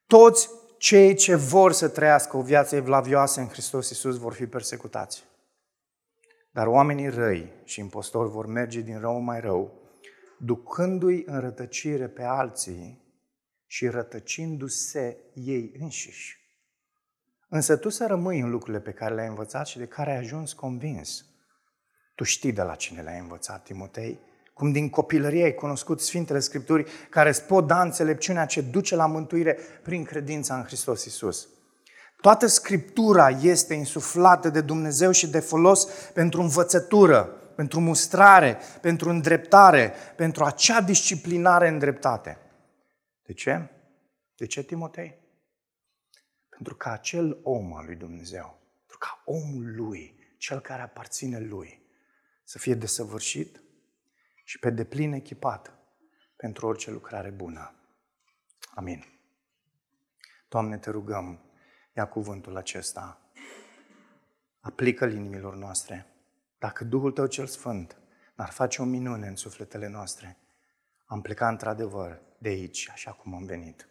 Toți 0.06 0.48
cei 0.78 1.14
ce 1.14 1.34
vor 1.34 1.72
să 1.72 1.88
trăiască 1.88 2.36
o 2.36 2.42
viață 2.42 2.76
evlavioasă 2.76 3.40
în 3.40 3.48
Hristos 3.48 3.90
Iisus 3.90 4.18
vor 4.18 4.32
fi 4.32 4.46
persecutați. 4.46 5.24
Dar 6.50 6.66
oamenii 6.66 7.08
răi 7.08 7.52
și 7.64 7.80
impostori 7.80 8.30
vor 8.30 8.46
merge 8.46 8.80
din 8.80 9.00
rău 9.00 9.18
mai 9.18 9.40
rău, 9.40 9.80
ducându-i 10.38 11.22
în 11.26 11.40
rătăcire 11.40 12.08
pe 12.08 12.22
alții 12.22 13.06
și 13.66 13.88
rătăcindu-se 13.88 15.16
ei 15.34 15.72
înșiși. 15.80 16.36
Însă 17.48 17.76
tu 17.76 17.88
să 17.88 18.06
rămâi 18.06 18.40
în 18.40 18.50
lucrurile 18.50 18.80
pe 18.80 18.92
care 18.92 19.14
le-ai 19.14 19.28
învățat 19.28 19.66
și 19.66 19.78
de 19.78 19.86
care 19.86 20.10
ai 20.10 20.16
ajuns 20.16 20.52
convins. 20.52 21.24
Tu 22.14 22.24
știi 22.24 22.52
de 22.52 22.62
la 22.62 22.74
cine 22.74 23.02
le-ai 23.02 23.18
învățat, 23.18 23.62
Timotei, 23.62 24.20
cum 24.58 24.72
din 24.72 24.90
copilărie 24.90 25.44
ai 25.44 25.54
cunoscut 25.54 26.00
Sfintele 26.00 26.38
Scripturi 26.38 26.90
care 27.10 27.28
îți 27.28 27.44
pot 27.44 27.66
da 27.66 27.82
înțelepciunea 27.82 28.46
ce 28.46 28.60
duce 28.60 28.96
la 28.96 29.06
mântuire 29.06 29.58
prin 29.82 30.04
credința 30.04 30.56
în 30.56 30.64
Hristos 30.64 31.04
Isus. 31.04 31.48
Toată 32.20 32.46
Scriptura 32.46 33.28
este 33.28 33.74
insuflată 33.74 34.48
de 34.48 34.60
Dumnezeu 34.60 35.10
și 35.10 35.28
de 35.28 35.40
folos 35.40 35.84
pentru 36.14 36.40
învățătură, 36.40 37.22
pentru 37.54 37.80
mustrare, 37.80 38.58
pentru 38.80 39.08
îndreptare, 39.08 39.92
pentru 40.16 40.44
acea 40.44 40.80
disciplinare 40.80 41.68
în 41.68 41.78
dreptate. 41.78 42.38
De 43.26 43.32
ce? 43.32 43.70
De 44.36 44.46
ce, 44.46 44.62
Timotei? 44.62 45.18
Pentru 46.48 46.74
că 46.74 46.88
acel 46.88 47.38
om 47.42 47.74
al 47.74 47.84
lui 47.84 47.96
Dumnezeu, 47.96 48.58
pentru 48.76 48.98
ca 48.98 49.22
omul 49.24 49.74
lui, 49.76 50.18
cel 50.36 50.60
care 50.60 50.82
aparține 50.82 51.40
lui, 51.40 51.82
să 52.44 52.58
fie 52.58 52.74
desăvârșit 52.74 53.62
și 54.48 54.58
pe 54.58 54.70
deplin 54.70 55.12
echipat 55.12 55.78
pentru 56.36 56.66
orice 56.66 56.90
lucrare 56.90 57.30
bună. 57.30 57.74
Amin. 58.74 59.04
Doamne, 60.48 60.78
te 60.78 60.90
rugăm, 60.90 61.40
ia 61.96 62.08
cuvântul 62.08 62.56
acesta, 62.56 63.20
aplică-l 64.60 65.12
inimilor 65.12 65.54
noastre, 65.54 66.06
dacă 66.58 66.84
Duhul 66.84 67.12
Tău 67.12 67.26
cel 67.26 67.46
Sfânt 67.46 68.00
n-ar 68.34 68.50
face 68.50 68.82
o 68.82 68.84
minune 68.84 69.26
în 69.26 69.36
sufletele 69.36 69.88
noastre, 69.88 70.36
am 71.06 71.20
plecat 71.20 71.50
într-adevăr 71.50 72.22
de 72.38 72.48
aici, 72.48 72.88
așa 72.90 73.12
cum 73.12 73.34
am 73.34 73.44
venit. 73.44 73.88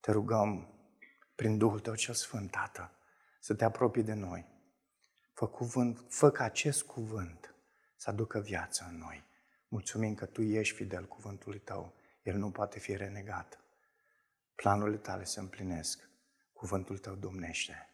Te 0.00 0.10
rugăm, 0.10 0.68
prin 1.34 1.58
Duhul 1.58 1.80
Tău 1.80 1.94
cel 1.94 2.14
Sfânt, 2.14 2.50
Tată, 2.50 2.90
să 3.40 3.54
te 3.54 3.64
apropii 3.64 4.02
de 4.02 4.14
noi. 4.14 4.46
Fă, 5.32 5.46
cuvânt, 5.46 6.04
fă 6.08 6.30
ca 6.30 6.44
acest 6.44 6.82
cuvânt 6.82 7.54
să 7.96 8.10
aducă 8.10 8.40
viață 8.40 8.86
în 8.90 8.98
noi. 8.98 9.30
Mulțumim 9.72 10.14
că 10.14 10.26
Tu 10.26 10.42
ești 10.42 10.74
fidel 10.74 11.04
cuvântului 11.04 11.58
Tău. 11.58 11.94
El 12.22 12.36
nu 12.36 12.50
poate 12.50 12.78
fi 12.78 12.96
renegat. 12.96 13.60
Planurile 14.54 14.96
Tale 14.96 15.24
se 15.24 15.40
împlinesc. 15.40 16.08
Cuvântul 16.52 16.98
Tău 16.98 17.14
domnește. 17.14 17.90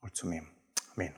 Mulțumim. 0.00 0.52
Amin. 0.96 1.16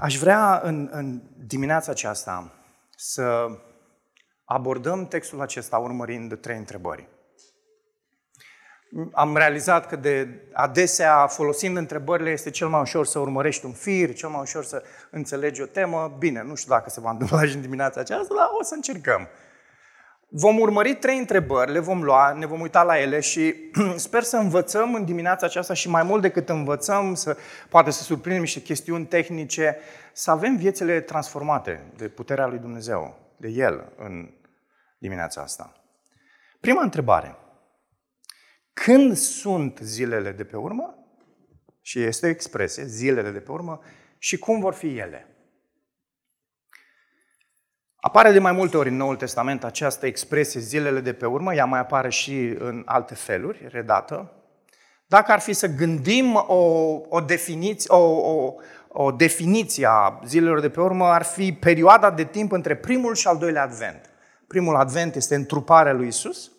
Aș 0.00 0.16
vrea 0.18 0.60
în, 0.60 0.88
în 0.92 1.22
dimineața 1.46 1.90
aceasta 1.90 2.64
să 2.96 3.46
abordăm 4.44 5.08
textul 5.08 5.40
acesta 5.40 5.78
urmărind 5.78 6.40
trei 6.40 6.56
întrebări. 6.56 7.08
Am 9.12 9.36
realizat 9.36 9.86
că 9.86 9.96
de 9.96 10.28
adesea, 10.52 11.26
folosind 11.26 11.76
întrebările, 11.76 12.30
este 12.30 12.50
cel 12.50 12.68
mai 12.68 12.80
ușor 12.80 13.06
să 13.06 13.18
urmărești 13.18 13.64
un 13.64 13.72
fir, 13.72 14.14
cel 14.14 14.28
mai 14.28 14.40
ușor 14.40 14.64
să 14.64 14.82
înțelegi 15.10 15.62
o 15.62 15.66
temă. 15.66 16.16
Bine, 16.18 16.42
nu 16.42 16.54
știu 16.54 16.74
dacă 16.74 16.90
se 16.90 17.00
va 17.00 17.10
întâmpla 17.10 17.46
și 17.46 17.54
în 17.54 17.60
dimineața 17.60 18.00
aceasta, 18.00 18.34
dar 18.34 18.48
o 18.60 18.62
să 18.62 18.74
încercăm. 18.74 19.28
Vom 20.28 20.58
urmări 20.58 20.94
trei 20.94 21.18
întrebări, 21.18 21.72
le 21.72 21.78
vom 21.78 22.02
lua, 22.02 22.32
ne 22.32 22.46
vom 22.46 22.60
uita 22.60 22.82
la 22.82 23.00
ele 23.00 23.20
și 23.20 23.54
sper 23.96 24.22
să 24.22 24.36
învățăm 24.36 24.94
în 24.94 25.04
dimineața 25.04 25.46
aceasta 25.46 25.74
și 25.74 25.88
mai 25.88 26.02
mult 26.02 26.22
decât 26.22 26.48
învățăm, 26.48 27.14
să, 27.14 27.36
poate 27.68 27.90
să 27.90 28.02
surprindem 28.02 28.40
niște 28.40 28.60
chestiuni 28.60 29.06
tehnice, 29.06 29.76
să 30.12 30.30
avem 30.30 30.56
viețile 30.56 31.00
transformate 31.00 31.92
de 31.96 32.08
puterea 32.08 32.46
lui 32.46 32.58
Dumnezeu, 32.58 33.18
de 33.36 33.48
El 33.48 33.92
în 33.96 34.30
dimineața 34.98 35.40
asta. 35.40 35.72
Prima 36.60 36.82
întrebare. 36.82 37.36
Când 38.84 39.16
sunt 39.16 39.78
zilele 39.82 40.30
de 40.30 40.44
pe 40.44 40.56
urmă? 40.56 40.94
Și 41.80 42.02
este 42.02 42.26
o 42.26 42.28
expresie, 42.28 42.84
zilele 42.84 43.30
de 43.30 43.38
pe 43.38 43.50
urmă, 43.50 43.80
și 44.18 44.38
cum 44.38 44.60
vor 44.60 44.74
fi 44.74 44.98
ele? 44.98 45.26
Apare 47.96 48.32
de 48.32 48.38
mai 48.38 48.52
multe 48.52 48.76
ori 48.76 48.88
în 48.88 48.96
Noul 48.96 49.16
Testament 49.16 49.64
această 49.64 50.06
expresie 50.06 50.60
zilele 50.60 51.00
de 51.00 51.12
pe 51.12 51.26
urmă, 51.26 51.54
ea 51.54 51.64
mai 51.64 51.78
apare 51.78 52.08
și 52.08 52.54
în 52.58 52.82
alte 52.84 53.14
feluri, 53.14 53.66
redată, 53.70 54.32
Dacă 55.06 55.32
ar 55.32 55.40
fi 55.40 55.52
să 55.52 55.66
gândim 55.66 56.34
o, 56.34 56.54
o, 57.08 57.20
definiție, 57.20 57.94
o, 57.94 58.34
o, 58.34 58.54
o 58.88 59.10
definiție 59.10 59.86
a 59.86 60.20
zilelor 60.24 60.60
de 60.60 60.70
pe 60.70 60.80
urmă, 60.80 61.04
ar 61.04 61.22
fi 61.22 61.52
perioada 61.52 62.10
de 62.10 62.24
timp 62.24 62.52
între 62.52 62.76
primul 62.76 63.14
și 63.14 63.26
al 63.26 63.38
doilea 63.38 63.62
advent. 63.62 64.10
Primul 64.46 64.76
advent 64.76 65.14
este 65.14 65.34
întruparea 65.34 65.92
lui 65.92 66.06
Isus 66.06 66.50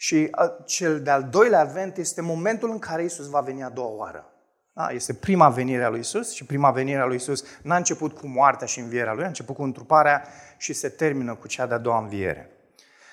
și 0.00 0.30
cel 0.64 1.02
de-al 1.02 1.24
doilea 1.24 1.60
advent 1.60 1.96
este 1.96 2.20
momentul 2.20 2.70
în 2.70 2.78
care 2.78 3.04
Isus 3.04 3.28
va 3.28 3.40
veni 3.40 3.62
a 3.62 3.68
doua 3.68 3.88
oară. 3.88 4.32
Da? 4.72 4.88
Este 4.90 5.14
prima 5.14 5.48
venire 5.48 5.84
a 5.84 5.88
lui 5.88 5.98
Isus 5.98 6.32
și 6.32 6.46
prima 6.46 6.70
venire 6.70 7.00
a 7.00 7.04
lui 7.04 7.16
Isus 7.16 7.44
n-a 7.62 7.76
început 7.76 8.18
cu 8.18 8.26
moartea 8.26 8.66
și 8.66 8.78
învierea 8.78 9.12
lui, 9.12 9.24
a 9.24 9.26
început 9.26 9.54
cu 9.54 9.62
întruparea 9.62 10.28
și 10.56 10.72
se 10.72 10.88
termină 10.88 11.34
cu 11.34 11.46
cea 11.46 11.66
de-a 11.66 11.78
doua 11.78 11.98
înviere. 11.98 12.50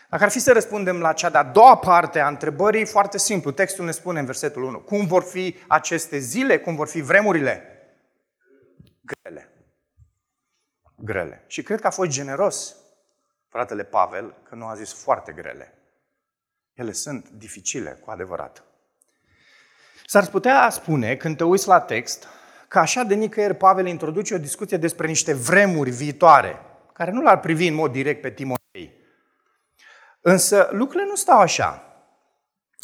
Dacă 0.09 0.23
ar 0.23 0.29
fi 0.29 0.39
să 0.39 0.51
răspundem 0.51 0.99
la 0.99 1.13
cea 1.13 1.29
de-a 1.29 1.43
doua 1.43 1.77
parte 1.77 2.19
a 2.19 2.27
întrebării, 2.27 2.85
foarte 2.85 3.17
simplu. 3.17 3.51
Textul 3.51 3.85
ne 3.85 3.91
spune 3.91 4.19
în 4.19 4.25
versetul 4.25 4.63
1. 4.63 4.79
Cum 4.79 5.05
vor 5.05 5.23
fi 5.23 5.55
aceste 5.67 6.17
zile? 6.17 6.59
Cum 6.59 6.75
vor 6.75 6.87
fi 6.87 7.01
vremurile? 7.01 7.63
Grele. 9.01 9.49
Grele. 10.95 11.43
Și 11.47 11.63
cred 11.63 11.81
că 11.81 11.87
a 11.87 11.89
fost 11.89 12.09
generos 12.09 12.75
fratele 13.47 13.83
Pavel 13.83 14.35
că 14.49 14.55
nu 14.55 14.65
a 14.65 14.75
zis 14.75 14.93
foarte 14.93 15.31
grele. 15.31 15.73
Ele 16.75 16.91
sunt 16.91 17.29
dificile, 17.29 17.89
cu 17.89 18.11
adevărat. 18.11 18.63
S-ar 20.05 20.27
putea 20.27 20.69
spune, 20.69 21.15
când 21.15 21.37
te 21.37 21.43
uiți 21.43 21.67
la 21.67 21.79
text, 21.79 22.27
că 22.67 22.79
așa 22.79 23.03
de 23.03 23.15
nicăieri 23.15 23.55
Pavel 23.55 23.87
introduce 23.87 24.33
o 24.33 24.37
discuție 24.37 24.77
despre 24.77 25.07
niște 25.07 25.33
vremuri 25.33 25.89
viitoare, 25.89 26.59
care 26.93 27.11
nu 27.11 27.21
l-ar 27.21 27.39
privi 27.39 27.67
în 27.67 27.73
mod 27.73 27.91
direct 27.91 28.21
pe 28.21 28.31
Timotei. 28.31 28.93
Însă 30.21 30.69
lucrurile 30.71 31.09
nu 31.09 31.15
stau 31.15 31.39
așa. 31.39 31.83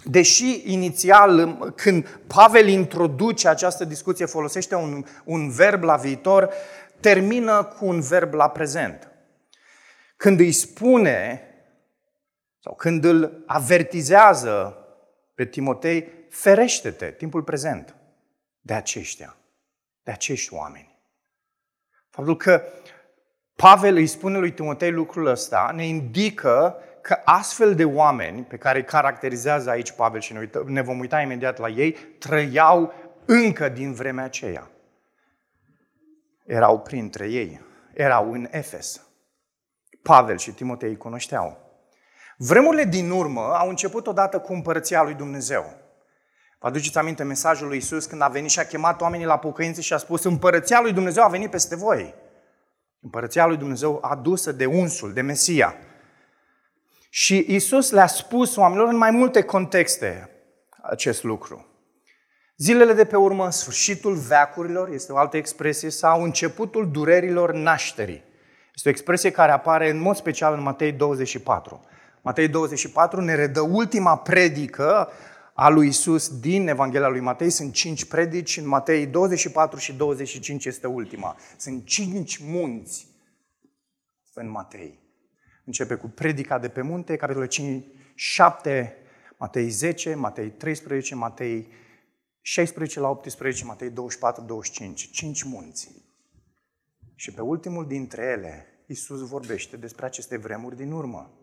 Deși 0.03 0.73
inițial, 0.73 1.57
când 1.75 2.21
Pavel 2.27 2.67
introduce 2.67 3.47
această 3.47 3.85
discuție, 3.85 4.25
folosește 4.25 4.75
un, 4.75 5.05
un 5.23 5.49
verb 5.49 5.83
la 5.83 5.95
viitor, 5.95 6.53
termină 6.99 7.63
cu 7.63 7.85
un 7.85 8.01
verb 8.01 8.33
la 8.33 8.49
prezent. 8.49 9.11
Când 10.17 10.39
îi 10.39 10.51
spune 10.51 11.45
sau 12.63 12.75
când 12.75 13.03
îl 13.03 13.43
avertizează 13.45 14.77
pe 15.35 15.45
Timotei, 15.45 16.25
ferește-te, 16.29 17.11
timpul 17.11 17.43
prezent, 17.43 17.95
de 18.59 18.73
aceștia, 18.73 19.35
de 20.03 20.11
acești 20.11 20.53
oameni. 20.53 20.99
Faptul 22.09 22.37
că 22.37 22.63
Pavel 23.55 23.95
îi 23.95 24.07
spune 24.07 24.37
lui 24.37 24.51
Timotei 24.51 24.91
lucrul 24.91 25.25
ăsta 25.25 25.71
ne 25.75 25.85
indică 25.85 26.75
că 27.01 27.21
astfel 27.23 27.75
de 27.75 27.85
oameni 27.85 28.43
pe 28.43 28.57
care 28.57 28.77
îi 28.77 28.85
caracterizează 28.85 29.69
aici 29.69 29.91
Pavel 29.91 30.19
și 30.19 30.33
ne, 30.33 30.39
uită, 30.39 30.63
ne 30.67 30.81
vom 30.81 30.99
uita 30.99 31.21
imediat 31.21 31.57
la 31.57 31.69
ei, 31.69 31.91
trăiau 32.19 32.93
încă 33.25 33.69
din 33.69 33.93
vremea 33.93 34.23
aceea. 34.23 34.71
Erau 36.45 36.79
printre 36.79 37.27
ei, 37.27 37.61
erau 37.93 38.31
în 38.31 38.47
Efes. 38.49 39.05
Pavel 40.01 40.37
și 40.37 40.51
Timotei 40.51 40.89
îi 40.89 40.97
cunoșteau. 40.97 41.70
Vremurile 42.43 42.83
din 42.83 43.09
urmă 43.09 43.41
au 43.41 43.69
început 43.69 44.07
odată 44.07 44.39
cu 44.39 44.53
împărăția 44.53 45.03
lui 45.03 45.13
Dumnezeu. 45.13 45.73
Vă 46.59 46.67
aduceți 46.67 46.97
aminte 46.97 47.23
mesajul 47.23 47.67
lui 47.67 47.77
Isus 47.77 48.05
când 48.05 48.21
a 48.21 48.27
venit 48.27 48.49
și 48.49 48.59
a 48.59 48.65
chemat 48.65 49.01
oamenii 49.01 49.25
la 49.25 49.37
pocăință 49.37 49.81
și 49.81 49.93
a 49.93 49.97
spus 49.97 50.23
Împărăția 50.23 50.81
lui 50.81 50.93
Dumnezeu 50.93 51.23
a 51.23 51.27
venit 51.27 51.49
peste 51.49 51.75
voi. 51.75 52.13
Împărăția 53.01 53.45
lui 53.45 53.57
Dumnezeu 53.57 53.99
adusă 54.01 54.51
de 54.51 54.65
unsul, 54.65 55.13
de 55.13 55.21
Mesia. 55.21 55.75
Și 57.09 57.45
Isus 57.47 57.91
le-a 57.91 58.07
spus 58.07 58.55
oamenilor 58.55 58.87
în 58.87 58.97
mai 58.97 59.11
multe 59.11 59.41
contexte 59.41 60.29
acest 60.81 61.23
lucru. 61.23 61.65
Zilele 62.57 62.93
de 62.93 63.05
pe 63.05 63.17
urmă, 63.17 63.49
sfârșitul 63.49 64.15
veacurilor, 64.15 64.89
este 64.89 65.11
o 65.11 65.17
altă 65.17 65.37
expresie, 65.37 65.89
sau 65.89 66.23
începutul 66.23 66.91
durerilor 66.91 67.53
nașterii. 67.53 68.23
Este 68.75 68.87
o 68.87 68.91
expresie 68.91 69.31
care 69.31 69.51
apare 69.51 69.89
în 69.89 69.99
mod 69.99 70.15
special 70.15 70.53
în 70.53 70.61
Matei 70.61 70.91
24. 70.91 71.85
Matei 72.21 72.47
24 72.47 73.21
ne 73.21 73.35
redă 73.35 73.61
ultima 73.61 74.17
predică 74.17 75.09
a 75.53 75.69
lui 75.69 75.87
Isus 75.87 76.39
din 76.39 76.67
Evanghelia 76.67 77.07
lui 77.07 77.19
Matei. 77.19 77.49
Sunt 77.49 77.73
cinci 77.73 78.05
predici, 78.05 78.57
în 78.57 78.67
Matei 78.67 79.05
24 79.05 79.79
și 79.79 79.93
25 79.93 80.65
este 80.65 80.87
ultima. 80.87 81.35
Sunt 81.57 81.85
cinci 81.85 82.37
munți 82.37 83.07
în 84.33 84.49
Matei. 84.49 84.99
Începe 85.65 85.95
cu 85.95 86.07
predica 86.07 86.59
de 86.59 86.67
pe 86.67 86.81
munte, 86.81 87.15
capitolul 87.15 87.47
5, 87.47 87.85
7, 88.15 88.97
Matei 89.37 89.69
10, 89.69 90.13
Matei 90.13 90.49
13, 90.49 91.15
Matei 91.15 91.67
16 92.41 92.99
la 92.99 93.09
18, 93.09 93.65
Matei 93.65 93.89
24, 93.89 94.43
25. 94.43 95.09
Cinci 95.11 95.43
munți. 95.43 95.91
Și 97.15 97.31
pe 97.31 97.41
ultimul 97.41 97.87
dintre 97.87 98.23
ele, 98.23 98.65
Isus 98.87 99.27
vorbește 99.27 99.77
despre 99.77 100.05
aceste 100.05 100.37
vremuri 100.37 100.75
din 100.75 100.91
urmă. 100.91 101.40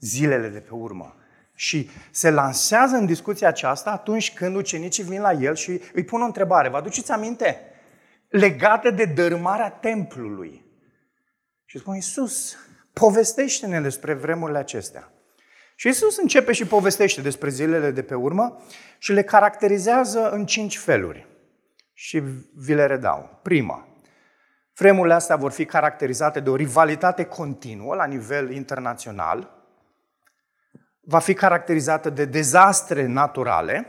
Zilele 0.00 0.48
de 0.48 0.58
pe 0.58 0.74
urmă. 0.74 1.14
Și 1.54 1.90
se 2.10 2.30
lansează 2.30 2.96
în 2.96 3.06
discuția 3.06 3.48
aceasta 3.48 3.90
atunci 3.90 4.32
când 4.32 4.56
ucenicii 4.56 5.04
vin 5.04 5.20
la 5.20 5.32
el 5.32 5.54
și 5.54 5.80
îi 5.92 6.04
pun 6.04 6.22
o 6.22 6.24
întrebare. 6.24 6.68
Vă 6.68 6.76
aduceți 6.76 7.12
aminte? 7.12 7.60
Legată 8.28 8.90
de 8.90 9.04
dărâmarea 9.04 9.70
templului. 9.70 10.64
Și 11.64 11.78
spune, 11.78 11.96
Iisus, 11.96 12.56
povestește-ne 12.92 13.80
despre 13.80 14.14
vremurile 14.14 14.58
acestea. 14.58 15.12
Și 15.76 15.86
Iisus 15.86 16.16
începe 16.16 16.52
și 16.52 16.66
povestește 16.66 17.20
despre 17.20 17.50
zilele 17.50 17.90
de 17.90 18.02
pe 18.02 18.14
urmă 18.14 18.62
și 18.98 19.12
le 19.12 19.22
caracterizează 19.22 20.30
în 20.30 20.46
cinci 20.46 20.78
feluri. 20.78 21.26
Și 21.92 22.22
vi 22.54 22.74
le 22.74 22.86
redau. 22.86 23.38
Prima, 23.42 23.88
vremurile 24.76 25.14
astea 25.14 25.36
vor 25.36 25.50
fi 25.50 25.64
caracterizate 25.64 26.40
de 26.40 26.50
o 26.50 26.56
rivalitate 26.56 27.24
continuă 27.24 27.94
la 27.94 28.04
nivel 28.04 28.50
internațional, 28.50 29.59
va 31.10 31.18
fi 31.18 31.34
caracterizată 31.34 32.10
de 32.10 32.24
dezastre 32.24 33.06
naturale, 33.06 33.86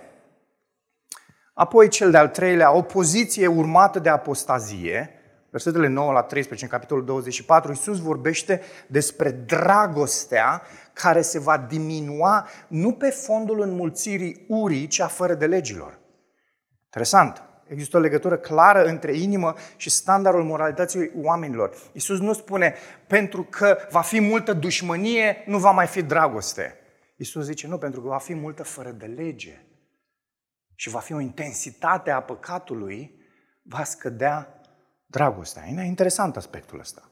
apoi 1.54 1.88
cel 1.88 2.12
de-al 2.12 2.28
treilea, 2.28 2.76
opoziție 2.76 3.48
urmată 3.48 4.00
de 4.00 4.10
apostazie, 4.10 5.10
versetele 5.50 5.88
9 5.88 6.12
la 6.12 6.22
13, 6.22 6.66
în 6.66 6.72
capitolul 6.72 7.06
24, 7.06 7.72
Iisus 7.72 8.00
vorbește 8.00 8.62
despre 8.88 9.32
dragostea 9.32 10.62
care 10.94 11.22
se 11.22 11.40
va 11.40 11.58
diminua 11.58 12.48
nu 12.68 12.92
pe 12.92 13.10
fondul 13.10 13.62
înmulțirii 13.62 14.46
urii, 14.48 14.88
ci 14.88 15.00
a 15.00 15.08
fără 15.08 15.34
de 15.34 15.46
legilor. 15.46 16.00
Interesant. 16.84 17.44
Există 17.68 17.98
o 17.98 18.00
legătură 18.00 18.38
clară 18.38 18.84
între 18.84 19.16
inimă 19.16 19.56
și 19.76 19.90
standardul 19.90 20.44
moralității 20.44 21.12
oamenilor. 21.22 21.76
Iisus 21.92 22.20
nu 22.20 22.34
spune, 22.34 22.76
pentru 23.08 23.48
că 23.50 23.78
va 23.92 24.02
fi 24.02 24.22
multă 24.22 24.54
dușmănie, 24.54 25.44
nu 25.46 25.58
va 25.58 25.72
mai 25.72 25.88
fi 25.88 26.02
dragoste. 26.02 26.76
Iisus 27.22 27.46
zice, 27.46 27.68
nu, 27.68 27.78
pentru 27.78 28.02
că 28.02 28.08
va 28.08 28.18
fi 28.18 28.34
multă 28.34 28.64
fără 28.64 28.92
de 28.92 29.06
lege 29.06 29.66
și 30.76 30.90
va 30.90 31.00
fi 31.00 31.14
o 31.14 31.20
intensitate 31.20 32.12
a 32.12 32.22
păcatului, 32.22 33.16
va 33.62 33.84
scădea 33.84 34.62
dragostea. 35.06 35.64
E 35.68 35.86
interesant 35.86 36.38
aspectul 36.38 36.80
ăsta. 36.80 37.12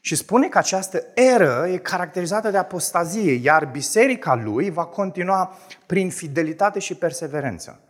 Și 0.00 0.14
spune 0.14 0.48
că 0.48 0.58
această 0.58 1.02
eră 1.14 1.66
e 1.68 1.76
caracterizată 1.76 2.50
de 2.50 2.56
apostazie, 2.56 3.32
iar 3.32 3.64
biserica 3.64 4.34
lui 4.34 4.70
va 4.70 4.84
continua 4.84 5.56
prin 5.86 6.10
fidelitate 6.10 6.78
și 6.78 6.94
perseverență. 6.94 7.80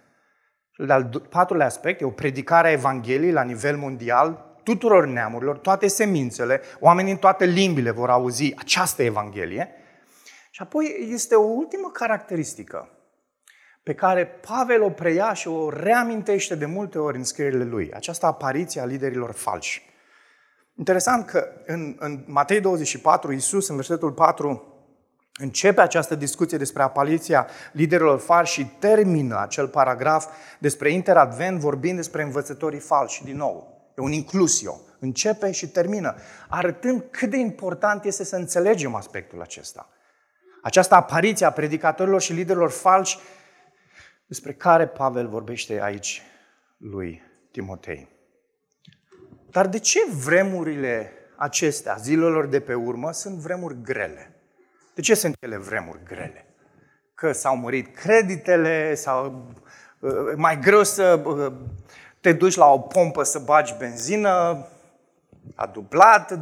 Cel 0.70 0.86
de-al 0.86 1.26
patrulea 1.28 1.66
aspect 1.66 2.00
e 2.00 2.04
o 2.04 2.10
predicare 2.10 2.68
a 2.68 2.72
Evangheliei 2.72 3.32
la 3.32 3.42
nivel 3.42 3.76
mondial, 3.76 4.58
tuturor 4.62 5.06
neamurilor, 5.06 5.58
toate 5.58 5.86
semințele, 5.86 6.60
oamenii 6.80 7.12
în 7.12 7.18
toate 7.18 7.44
limbile 7.44 7.90
vor 7.90 8.10
auzi 8.10 8.54
această 8.56 9.02
Evanghelie– 9.02 9.68
și 10.54 10.62
apoi 10.62 11.08
este 11.10 11.34
o 11.34 11.42
ultimă 11.42 11.90
caracteristică 11.92 12.88
pe 13.82 13.94
care 13.94 14.26
Pavel 14.26 14.82
o 14.82 14.90
preia 14.90 15.32
și 15.32 15.48
o 15.48 15.70
reamintește 15.70 16.54
de 16.54 16.66
multe 16.66 16.98
ori 16.98 17.16
în 17.16 17.24
scrierile 17.24 17.64
lui, 17.64 17.92
această 17.94 18.26
apariție 18.26 18.80
a 18.80 18.84
liderilor 18.84 19.32
falși. 19.32 19.82
Interesant 20.78 21.26
că 21.26 21.48
în, 21.66 21.96
în 21.98 22.24
Matei 22.26 22.60
24, 22.60 23.32
Iisus, 23.32 23.68
în 23.68 23.76
versetul 23.76 24.12
4, 24.12 24.62
începe 25.40 25.80
această 25.80 26.14
discuție 26.14 26.58
despre 26.58 26.82
apariția 26.82 27.46
liderilor 27.72 28.18
falși 28.18 28.52
și 28.52 28.66
termină 28.66 29.40
acel 29.40 29.68
paragraf 29.68 30.26
despre 30.58 30.90
interadvent 30.90 31.58
vorbind 31.58 31.96
despre 31.96 32.22
învățătorii 32.22 32.80
falși 32.80 33.24
din 33.24 33.36
nou. 33.36 33.84
E 33.96 34.02
un 34.02 34.12
inclusio. 34.12 34.80
Începe 34.98 35.50
și 35.50 35.68
termină, 35.68 36.14
arătând 36.48 37.04
cât 37.10 37.30
de 37.30 37.36
important 37.36 38.04
este 38.04 38.24
să 38.24 38.36
înțelegem 38.36 38.94
aspectul 38.94 39.40
acesta 39.40 39.88
această 40.64 40.94
apariție 40.94 41.46
a 41.46 41.50
predicatorilor 41.50 42.20
și 42.20 42.32
liderilor 42.32 42.70
falși 42.70 43.18
despre 44.26 44.52
care 44.52 44.86
Pavel 44.86 45.28
vorbește 45.28 45.82
aici 45.82 46.22
lui 46.76 47.22
Timotei. 47.50 48.08
Dar 49.50 49.66
de 49.66 49.78
ce 49.78 49.98
vremurile 50.24 51.12
acestea, 51.36 51.94
zilelor 51.94 52.46
de 52.46 52.60
pe 52.60 52.74
urmă, 52.74 53.12
sunt 53.12 53.38
vremuri 53.38 53.82
grele? 53.82 54.34
De 54.94 55.00
ce 55.00 55.14
sunt 55.14 55.36
ele 55.40 55.56
vremuri 55.56 56.02
grele? 56.04 56.54
că 57.14 57.32
s-au 57.32 57.56
mărit 57.56 57.96
creditele, 57.96 58.94
sau 58.94 59.46
uh, 59.98 60.12
mai 60.36 60.58
greu 60.58 60.82
să 60.82 61.22
uh, 61.24 61.52
te 62.20 62.32
duci 62.32 62.54
la 62.54 62.66
o 62.66 62.78
pompă 62.78 63.22
să 63.22 63.38
bagi 63.38 63.74
benzină, 63.78 64.66
a 65.54 65.66
dublat, 65.66 66.38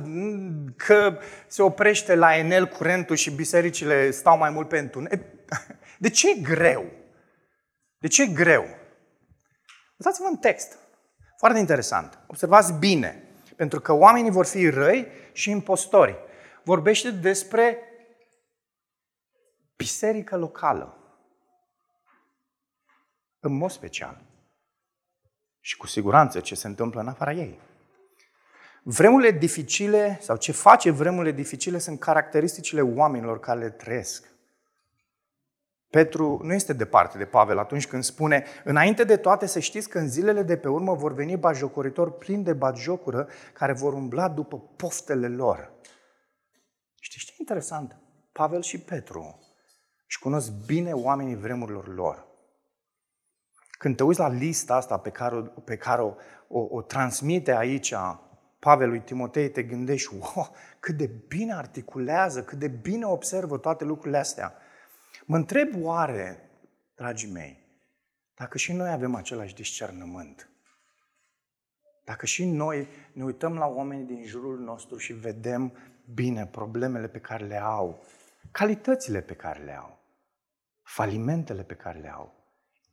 că 0.76 1.18
se 1.46 1.62
oprește 1.62 2.14
la 2.14 2.36
Enel 2.36 2.66
curentul 2.66 3.16
și 3.16 3.30
bisericile 3.30 4.10
stau 4.10 4.38
mai 4.38 4.50
mult 4.50 4.68
pe 4.68 4.78
întuneric. 4.78 5.22
De 5.98 6.10
ce 6.10 6.30
e 6.30 6.40
greu? 6.40 6.84
De 7.98 8.08
ce 8.08 8.22
e 8.22 8.26
greu? 8.26 8.62
Uitați-vă 9.96 10.28
în 10.30 10.36
text. 10.36 10.78
Foarte 11.36 11.58
interesant. 11.58 12.18
Observați 12.26 12.72
bine. 12.72 13.22
Pentru 13.56 13.80
că 13.80 13.92
oamenii 13.92 14.30
vor 14.30 14.46
fi 14.46 14.68
răi 14.68 15.06
și 15.32 15.50
impostori. 15.50 16.16
Vorbește 16.64 17.10
despre 17.10 17.78
biserică 19.76 20.36
locală. 20.36 20.96
În 23.40 23.56
mod 23.56 23.70
special. 23.70 24.20
Și 25.60 25.76
cu 25.76 25.86
siguranță 25.86 26.40
ce 26.40 26.54
se 26.54 26.66
întâmplă 26.66 27.00
în 27.00 27.08
afara 27.08 27.32
ei. 27.32 27.60
Vremurile 28.84 29.30
dificile, 29.30 30.18
sau 30.20 30.36
ce 30.36 30.52
face 30.52 30.90
vremurile 30.90 31.32
dificile, 31.32 31.78
sunt 31.78 31.98
caracteristicile 31.98 32.80
oamenilor 32.80 33.40
care 33.40 33.60
le 33.60 33.70
trăiesc. 33.70 34.30
Petru 35.90 36.40
nu 36.42 36.52
este 36.52 36.72
departe 36.72 37.18
de 37.18 37.24
Pavel 37.24 37.58
atunci 37.58 37.86
când 37.86 38.04
spune 38.04 38.44
Înainte 38.64 39.04
de 39.04 39.16
toate 39.16 39.46
să 39.46 39.58
știți 39.58 39.88
că 39.88 39.98
în 39.98 40.08
zilele 40.08 40.42
de 40.42 40.56
pe 40.56 40.68
urmă 40.68 40.94
vor 40.94 41.12
veni 41.12 41.36
bajocoritori 41.36 42.18
plini 42.18 42.44
de 42.44 42.52
batjocură 42.52 43.28
care 43.52 43.72
vor 43.72 43.92
umbla 43.92 44.28
după 44.28 44.58
poftele 44.76 45.28
lor. 45.28 45.72
Știți 47.00 47.24
ce 47.24 47.34
interesant? 47.38 47.96
Pavel 48.32 48.62
și 48.62 48.78
Petru 48.78 49.38
își 50.06 50.18
cunosc 50.18 50.50
bine 50.66 50.92
oamenii 50.92 51.36
vremurilor 51.36 51.94
lor. 51.94 52.26
Când 53.70 53.96
te 53.96 54.02
uiți 54.02 54.20
la 54.20 54.28
lista 54.28 54.74
asta 54.74 54.98
pe 54.98 55.10
care, 55.10 55.34
o, 55.36 55.42
pe 55.42 55.76
care 55.76 56.02
o, 56.02 56.14
o, 56.48 56.66
o 56.70 56.82
transmite 56.82 57.54
aici 57.54 57.94
Pavel 58.64 58.88
lui 58.88 59.01
Timotei, 59.01 59.51
te 59.51 59.62
gândești, 59.62 60.14
wow, 60.14 60.55
cât 60.81 60.96
de 60.96 61.07
bine 61.07 61.55
articulează, 61.55 62.44
cât 62.44 62.59
de 62.59 62.68
bine 62.68 63.07
observă 63.07 63.59
toate 63.59 63.85
lucrurile 63.85 64.18
astea. 64.18 64.55
Mă 65.25 65.37
întreb 65.37 65.85
oare, 65.85 66.51
dragii 66.94 67.31
mei, 67.31 67.59
dacă 68.35 68.59
și 68.59 68.72
noi 68.72 68.90
avem 68.90 69.14
același 69.14 69.55
discernământ, 69.55 70.51
dacă 72.05 72.27
și 72.27 72.44
noi 72.44 72.88
ne 73.12 73.25
uităm 73.25 73.55
la 73.55 73.66
oamenii 73.66 74.05
din 74.05 74.25
jurul 74.25 74.59
nostru 74.59 74.96
și 74.96 75.12
vedem 75.12 75.72
bine 76.14 76.46
problemele 76.46 77.09
pe 77.09 77.20
care 77.20 77.44
le 77.44 77.62
au, 77.62 78.05
calitățile 78.51 79.20
pe 79.20 79.35
care 79.35 79.62
le 79.62 79.77
au, 79.77 79.98
falimentele 80.83 81.62
pe 81.62 81.75
care 81.75 81.98
le 81.98 82.12
au, 82.12 82.35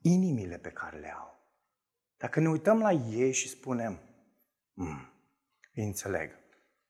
inimile 0.01 0.57
pe 0.57 0.69
care 0.69 0.97
le 0.97 1.13
au. 1.17 1.39
Dacă 2.17 2.39
ne 2.39 2.49
uităm 2.49 2.79
la 2.79 2.91
ei 2.91 3.31
și 3.31 3.49
spunem, 3.49 3.99
mm, 4.73 5.17
îi 5.73 5.83
înțeleg, 5.83 6.31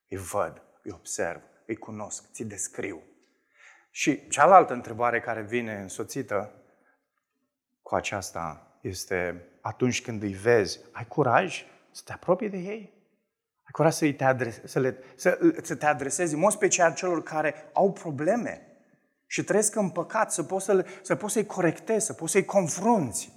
îi 0.09 0.17
văd, 0.17 0.61
îi 0.83 0.91
observ, 0.91 1.41
îi 1.65 1.75
cunosc, 1.75 2.31
ți 2.31 2.43
descriu. 2.43 3.01
Și 3.91 4.27
cealaltă 4.27 4.73
întrebare 4.73 5.19
care 5.19 5.41
vine 5.41 5.75
însoțită 5.75 6.51
cu 7.81 7.95
aceasta 7.95 8.77
este 8.81 9.47
atunci 9.61 10.01
când 10.01 10.23
îi 10.23 10.33
vezi, 10.33 10.79
ai 10.91 11.07
curaj 11.07 11.65
să 11.91 12.01
te 12.05 12.13
apropii 12.13 12.49
de 12.49 12.57
ei? 12.57 12.93
Ai 13.63 13.71
curaj 13.71 13.93
să, 13.93 14.11
te, 14.11 14.23
adrese, 14.23 14.67
să, 14.67 14.79
le, 14.79 14.97
să, 15.15 15.53
să 15.61 15.75
te 15.75 15.85
adresezi, 15.85 16.33
în 16.33 16.39
mod 16.39 16.51
special 16.51 16.93
celor 16.93 17.23
care 17.23 17.69
au 17.73 17.91
probleme 17.91 18.69
și 19.25 19.43
trăiesc 19.43 19.75
în 19.75 19.89
păcat, 19.89 20.31
să 20.31 20.43
poți, 20.43 20.65
să, 20.65 20.85
să 21.01 21.15
poți 21.15 21.33
să-i 21.33 21.45
corectezi, 21.45 22.05
să 22.05 22.13
poți 22.13 22.31
să-i 22.31 22.45
confrunți. 22.45 23.31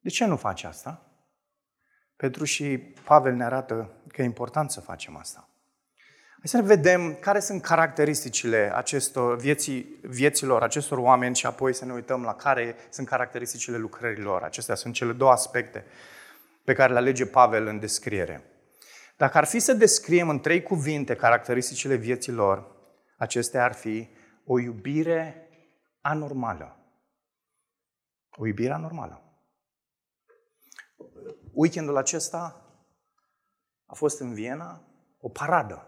De 0.00 0.08
ce 0.08 0.24
nu 0.24 0.36
faci 0.36 0.62
asta? 0.62 1.09
Petru 2.20 2.44
și 2.44 2.78
Pavel 3.04 3.34
ne 3.34 3.44
arată 3.44 3.90
că 4.08 4.22
e 4.22 4.24
important 4.24 4.70
să 4.70 4.80
facem 4.80 5.16
asta. 5.16 5.48
Hai 6.32 6.42
să 6.44 6.56
ne 6.56 6.62
vedem 6.62 7.14
care 7.14 7.40
sunt 7.40 7.62
caracteristicile 7.62 8.72
acestor 8.74 9.36
vieții, 9.36 9.98
vieților 10.02 10.62
acestor 10.62 10.98
oameni 10.98 11.36
și 11.36 11.46
apoi 11.46 11.74
să 11.74 11.84
ne 11.84 11.92
uităm 11.92 12.22
la 12.22 12.34
care 12.34 12.76
sunt 12.90 13.08
caracteristicile 13.08 13.76
lucrărilor. 13.76 14.42
Acestea 14.42 14.74
sunt 14.74 14.94
cele 14.94 15.12
două 15.12 15.30
aspecte 15.30 15.84
pe 16.64 16.72
care 16.72 16.92
le 16.92 16.98
alege 16.98 17.26
Pavel 17.26 17.66
în 17.66 17.78
descriere. 17.78 18.42
Dacă 19.16 19.38
ar 19.38 19.44
fi 19.44 19.58
să 19.58 19.72
descriem 19.72 20.28
în 20.28 20.40
trei 20.40 20.62
cuvinte 20.62 21.14
caracteristicile 21.14 21.94
vieților, 21.94 22.76
acestea 23.16 23.64
ar 23.64 23.72
fi 23.72 24.08
o 24.44 24.58
iubire 24.58 25.48
anormală. 26.00 26.76
O 28.30 28.46
iubire 28.46 28.72
anormală. 28.72 29.24
Weekendul 31.52 31.96
acesta 31.96 32.64
a 33.86 33.94
fost 33.94 34.20
în 34.20 34.34
Viena 34.34 34.82
o 35.20 35.28
paradă 35.28 35.86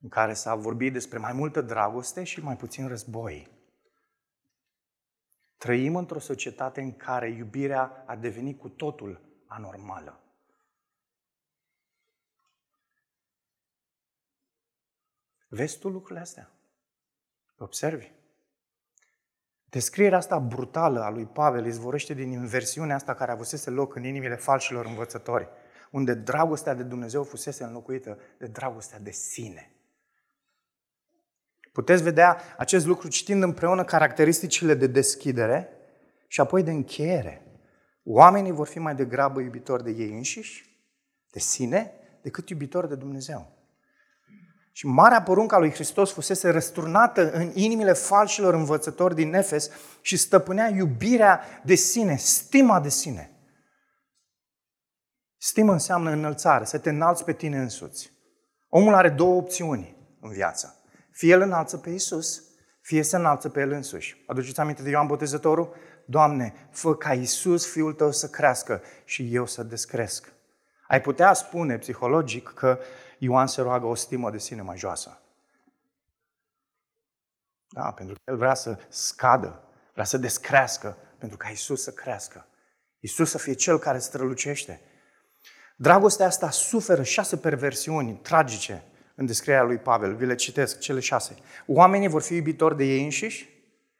în 0.00 0.08
care 0.08 0.34
s-a 0.34 0.54
vorbit 0.54 0.92
despre 0.92 1.18
mai 1.18 1.32
multă 1.32 1.60
dragoste 1.60 2.24
și 2.24 2.40
mai 2.40 2.56
puțin 2.56 2.88
război. 2.88 3.50
Trăim 5.56 5.96
într-o 5.96 6.18
societate 6.18 6.80
în 6.80 6.96
care 6.96 7.30
iubirea 7.30 8.04
a 8.06 8.16
devenit 8.16 8.58
cu 8.58 8.68
totul 8.68 9.20
anormală. 9.46 10.20
Vezi 15.48 15.78
tu 15.78 15.88
lucrurile 15.88 16.20
astea? 16.20 16.50
Observi? 17.58 18.12
Descrierea 19.74 20.18
asta 20.18 20.38
brutală 20.38 21.00
a 21.00 21.10
lui 21.10 21.24
Pavel 21.24 21.66
izvorăște 21.66 22.14
din 22.14 22.30
inversiunea 22.30 22.94
asta 22.94 23.14
care 23.14 23.32
avusese 23.32 23.70
loc 23.70 23.94
în 23.94 24.04
inimile 24.04 24.34
falșilor 24.34 24.86
învățători, 24.86 25.48
unde 25.90 26.14
dragostea 26.14 26.74
de 26.74 26.82
Dumnezeu 26.82 27.22
fusese 27.22 27.64
înlocuită 27.64 28.18
de 28.38 28.46
dragostea 28.46 28.98
de 28.98 29.10
sine. 29.10 29.72
Puteți 31.72 32.02
vedea 32.02 32.40
acest 32.56 32.86
lucru 32.86 33.08
citind 33.08 33.42
împreună 33.42 33.84
caracteristicile 33.84 34.74
de 34.74 34.86
deschidere 34.86 35.68
și 36.26 36.40
apoi 36.40 36.62
de 36.62 36.70
încheiere. 36.70 37.42
Oamenii 38.04 38.52
vor 38.52 38.66
fi 38.66 38.78
mai 38.78 38.94
degrabă 38.94 39.40
iubitori 39.40 39.84
de 39.84 39.90
ei 39.90 40.10
înșiși, 40.10 40.78
de 41.30 41.38
sine, 41.38 41.92
decât 42.22 42.48
iubitori 42.48 42.88
de 42.88 42.94
Dumnezeu. 42.94 43.53
Și 44.76 44.86
marea 44.86 45.22
poruncă 45.22 45.54
a 45.54 45.58
lui 45.58 45.70
Hristos 45.70 46.12
fusese 46.12 46.50
răsturnată 46.50 47.30
în 47.32 47.50
inimile 47.54 47.92
falșilor 47.92 48.54
învățători 48.54 49.14
din 49.14 49.34
Efes 49.34 49.70
și 50.00 50.16
stăpânea 50.16 50.68
iubirea 50.68 51.40
de 51.64 51.74
sine, 51.74 52.16
stima 52.16 52.80
de 52.80 52.88
sine. 52.88 53.30
Stimă 55.36 55.72
înseamnă 55.72 56.10
înălțare, 56.10 56.64
să 56.64 56.78
te 56.78 56.90
înalți 56.90 57.24
pe 57.24 57.32
tine 57.32 57.58
însuți. 57.58 58.12
Omul 58.68 58.94
are 58.94 59.08
două 59.08 59.36
opțiuni 59.36 59.96
în 60.20 60.30
viață. 60.30 60.82
Fie 61.10 61.30
el 61.30 61.40
înalță 61.40 61.76
pe 61.76 61.90
Isus, 61.90 62.42
fie 62.80 63.02
se 63.02 63.16
înalță 63.16 63.48
pe 63.48 63.60
el 63.60 63.70
însuși. 63.70 64.24
Aduceți 64.26 64.60
aminte 64.60 64.82
de 64.82 64.90
Ioan 64.90 65.06
Botezătorul? 65.06 65.74
Doamne, 66.06 66.68
fă 66.70 66.94
ca 66.94 67.12
Isus, 67.12 67.70
Fiul 67.70 67.92
Tău, 67.92 68.12
să 68.12 68.28
crească 68.28 68.82
și 69.04 69.34
eu 69.34 69.46
să 69.46 69.62
descresc. 69.62 70.32
Ai 70.88 71.00
putea 71.00 71.32
spune 71.32 71.78
psihologic 71.78 72.48
că 72.48 72.78
Ioan 73.18 73.46
se 73.46 73.60
roagă 73.60 73.86
o 73.86 73.94
stimă 73.94 74.30
de 74.30 74.38
sine 74.38 74.62
mai 74.62 74.76
joasă. 74.76 75.18
Da, 77.68 77.92
pentru 77.92 78.14
că 78.14 78.30
el 78.30 78.36
vrea 78.36 78.54
să 78.54 78.78
scadă, 78.88 79.62
vrea 79.92 80.04
să 80.04 80.18
descrească, 80.18 80.96
pentru 81.18 81.36
ca 81.36 81.48
Isus 81.48 81.82
să 81.82 81.90
crească. 81.90 82.46
Isus 83.00 83.30
să 83.30 83.38
fie 83.38 83.52
cel 83.52 83.78
care 83.78 83.98
strălucește. 83.98 84.80
Dragostea 85.76 86.26
asta 86.26 86.50
suferă 86.50 87.02
șase 87.02 87.36
perversiuni 87.36 88.18
tragice 88.22 88.84
în 89.14 89.26
descrierea 89.26 89.62
lui 89.62 89.78
Pavel. 89.78 90.14
Vi 90.14 90.26
le 90.26 90.34
citesc, 90.34 90.78
cele 90.78 91.00
șase. 91.00 91.34
Oamenii 91.66 92.08
vor 92.08 92.22
fi 92.22 92.34
iubitori 92.34 92.76
de 92.76 92.84
ei 92.84 93.04
înșiși. 93.04 93.48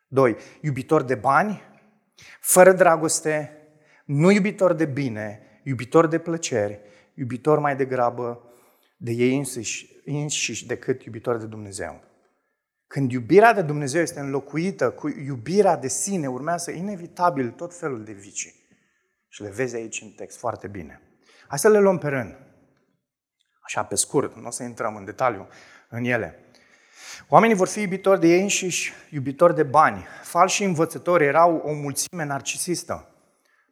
Doi, 0.09 0.37
iubitori 0.61 1.07
de 1.07 1.14
bani, 1.14 1.62
fără 2.40 2.72
dragoste, 2.72 3.59
nu 4.05 4.31
iubitori 4.31 4.77
de 4.77 4.85
bine, 4.85 5.61
iubitori 5.62 6.11
de 6.11 6.18
plăceri, 6.18 6.81
iubitori 7.14 7.61
mai 7.61 7.77
degrabă 7.77 8.42
de 9.04 9.12
ei 9.12 9.36
înșiși, 9.36 9.86
înșiși 10.04 10.66
decât 10.66 11.02
iubitori 11.02 11.38
de 11.38 11.46
Dumnezeu. 11.46 12.02
Când 12.86 13.12
iubirea 13.12 13.52
de 13.52 13.62
Dumnezeu 13.62 14.02
este 14.02 14.20
înlocuită 14.20 14.90
cu 14.90 15.08
iubirea 15.08 15.76
de 15.76 15.88
sine, 15.88 16.28
urmează 16.28 16.70
inevitabil 16.70 17.50
tot 17.50 17.78
felul 17.78 18.04
de 18.04 18.12
vicii. 18.12 18.54
Și 19.28 19.42
le 19.42 19.48
vezi 19.48 19.76
aici 19.76 20.00
în 20.00 20.10
text 20.10 20.38
foarte 20.38 20.68
bine. 20.68 21.00
Hai 21.48 21.58
să 21.58 21.68
le 21.68 21.78
luăm 21.78 21.98
pe 21.98 22.08
rând. 22.08 22.36
Așa, 23.60 23.82
pe 23.82 23.94
scurt, 23.94 24.36
nu 24.36 24.46
o 24.46 24.50
să 24.50 24.62
intrăm 24.62 24.96
în 24.96 25.04
detaliu 25.04 25.48
în 25.88 26.04
ele. 26.04 26.38
Oamenii 27.28 27.56
vor 27.56 27.68
fi 27.68 27.80
iubitori 27.80 28.20
de 28.20 28.26
ei 28.26 28.40
înșiși, 28.40 28.92
iubitori 29.10 29.54
de 29.54 29.62
bani. 29.62 30.06
Falși 30.22 30.64
învățători 30.64 31.24
erau 31.24 31.56
o 31.56 31.72
mulțime 31.72 32.24
narcisistă. 32.24 33.08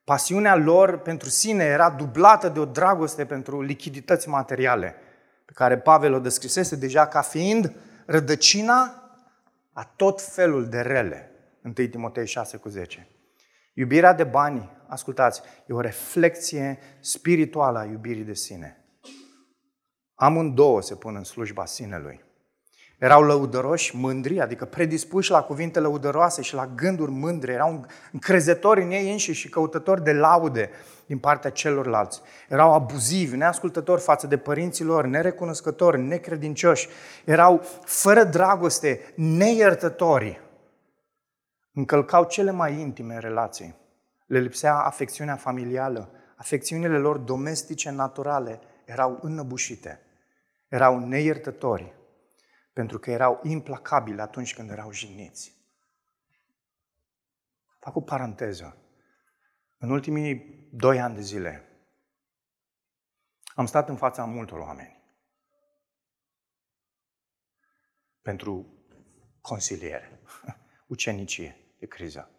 Pasiunea 0.04 0.56
lor 0.56 0.98
pentru 0.98 1.28
sine 1.28 1.64
era 1.64 1.90
dublată 1.90 2.48
de 2.48 2.58
o 2.58 2.64
dragoste 2.64 3.26
pentru 3.26 3.62
lichidități 3.62 4.28
materiale 4.28 4.96
pe 5.52 5.58
care 5.58 5.78
Pavel 5.78 6.12
o 6.12 6.18
descrisese 6.18 6.76
deja 6.76 7.06
ca 7.06 7.20
fiind 7.20 7.72
rădăcina 8.06 9.10
a 9.72 9.84
tot 9.84 10.22
felul 10.22 10.68
de 10.68 10.80
rele. 10.80 11.30
1 11.62 11.72
Timotei 11.72 12.26
6 12.26 12.56
cu 12.56 12.68
10. 12.68 13.08
Iubirea 13.74 14.12
de 14.12 14.24
bani, 14.24 14.70
ascultați, 14.88 15.42
e 15.66 15.72
o 15.72 15.80
reflexie 15.80 16.78
spirituală 17.00 17.78
a 17.78 17.84
iubirii 17.84 18.22
de 18.22 18.34
sine. 18.34 18.84
Amândouă 20.14 20.82
se 20.82 20.94
pun 20.94 21.16
în 21.16 21.24
slujba 21.24 21.64
sinelui. 21.64 22.24
Erau 23.02 23.22
lăudăroși, 23.22 23.96
mândri, 23.96 24.40
adică 24.40 24.64
predispuși 24.64 25.30
la 25.30 25.42
cuvinte 25.42 25.80
lăudăroase 25.80 26.42
și 26.42 26.54
la 26.54 26.66
gânduri 26.66 27.10
mândre. 27.10 27.52
Erau 27.52 27.86
încrezători 28.12 28.82
în 28.82 28.90
ei 28.90 29.10
înșiși 29.10 29.40
și 29.40 29.48
căutători 29.48 30.02
de 30.02 30.12
laude 30.12 30.70
din 31.06 31.18
partea 31.18 31.50
celorlalți. 31.50 32.20
Erau 32.48 32.74
abuzivi, 32.74 33.36
neascultători 33.36 34.00
față 34.00 34.26
de 34.26 34.36
părinților, 34.36 35.04
nerecunoscători, 35.04 36.00
necredincioși. 36.00 36.88
Erau 37.24 37.62
fără 37.84 38.24
dragoste, 38.24 39.12
neiertători. 39.16 40.40
Încălcau 41.72 42.24
cele 42.24 42.50
mai 42.50 42.80
intime 42.80 43.18
relații. 43.18 43.76
Le 44.26 44.38
lipsea 44.38 44.74
afecțiunea 44.74 45.36
familială, 45.36 46.10
afecțiunile 46.36 46.98
lor 46.98 47.16
domestice 47.16 47.90
naturale 47.90 48.60
erau 48.84 49.18
înăbușite. 49.22 50.00
Erau 50.68 50.98
neiertători 50.98 52.00
pentru 52.72 52.98
că 52.98 53.10
erau 53.10 53.40
implacabili 53.42 54.20
atunci 54.20 54.54
când 54.54 54.70
erau 54.70 54.92
jigniți. 54.92 55.60
Fac 57.78 57.96
o 57.96 58.00
paranteză. 58.00 58.76
În 59.78 59.90
ultimii 59.90 60.68
doi 60.72 61.00
ani 61.00 61.14
de 61.14 61.20
zile 61.20 61.66
am 63.54 63.66
stat 63.66 63.88
în 63.88 63.96
fața 63.96 64.24
multor 64.24 64.58
oameni 64.58 65.00
pentru 68.22 68.66
consiliere, 69.40 70.20
ucenicie 70.86 71.56
de 71.78 71.86
criză. 71.86 72.30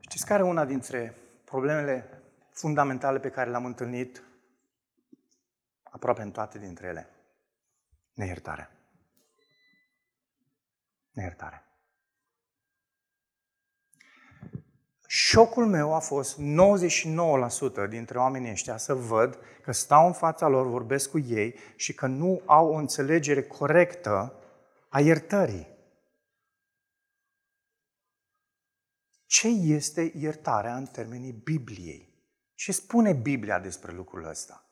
Știți 0.00 0.26
care 0.26 0.42
e 0.42 0.46
una 0.46 0.64
dintre 0.64 1.16
problemele 1.44 2.22
fundamentale 2.50 3.20
pe 3.20 3.30
care 3.30 3.50
le-am 3.50 3.64
întâlnit 3.64 4.22
aproape 5.82 6.22
în 6.22 6.30
toate 6.30 6.58
dintre 6.58 6.86
ele? 6.86 7.15
Neiertare. 8.16 8.70
Neiertare. 11.10 11.64
Șocul 15.06 15.66
meu 15.66 15.94
a 15.94 15.98
fost 15.98 16.40
99% 16.40 17.88
dintre 17.88 18.18
oamenii 18.18 18.50
ăștia 18.50 18.76
să 18.76 18.94
văd 18.94 19.38
că 19.62 19.72
stau 19.72 20.06
în 20.06 20.12
fața 20.12 20.48
lor, 20.48 20.66
vorbesc 20.66 21.10
cu 21.10 21.18
ei 21.18 21.54
și 21.76 21.94
că 21.94 22.06
nu 22.06 22.42
au 22.46 22.72
o 22.72 22.76
înțelegere 22.76 23.42
corectă 23.42 24.42
a 24.88 25.00
iertării. 25.00 25.68
Ce 29.26 29.48
este 29.48 30.12
iertarea 30.14 30.76
în 30.76 30.86
termenii 30.86 31.32
Bibliei? 31.32 32.14
Ce 32.54 32.72
spune 32.72 33.12
Biblia 33.12 33.58
despre 33.58 33.92
lucrul 33.92 34.24
ăsta? 34.24 34.65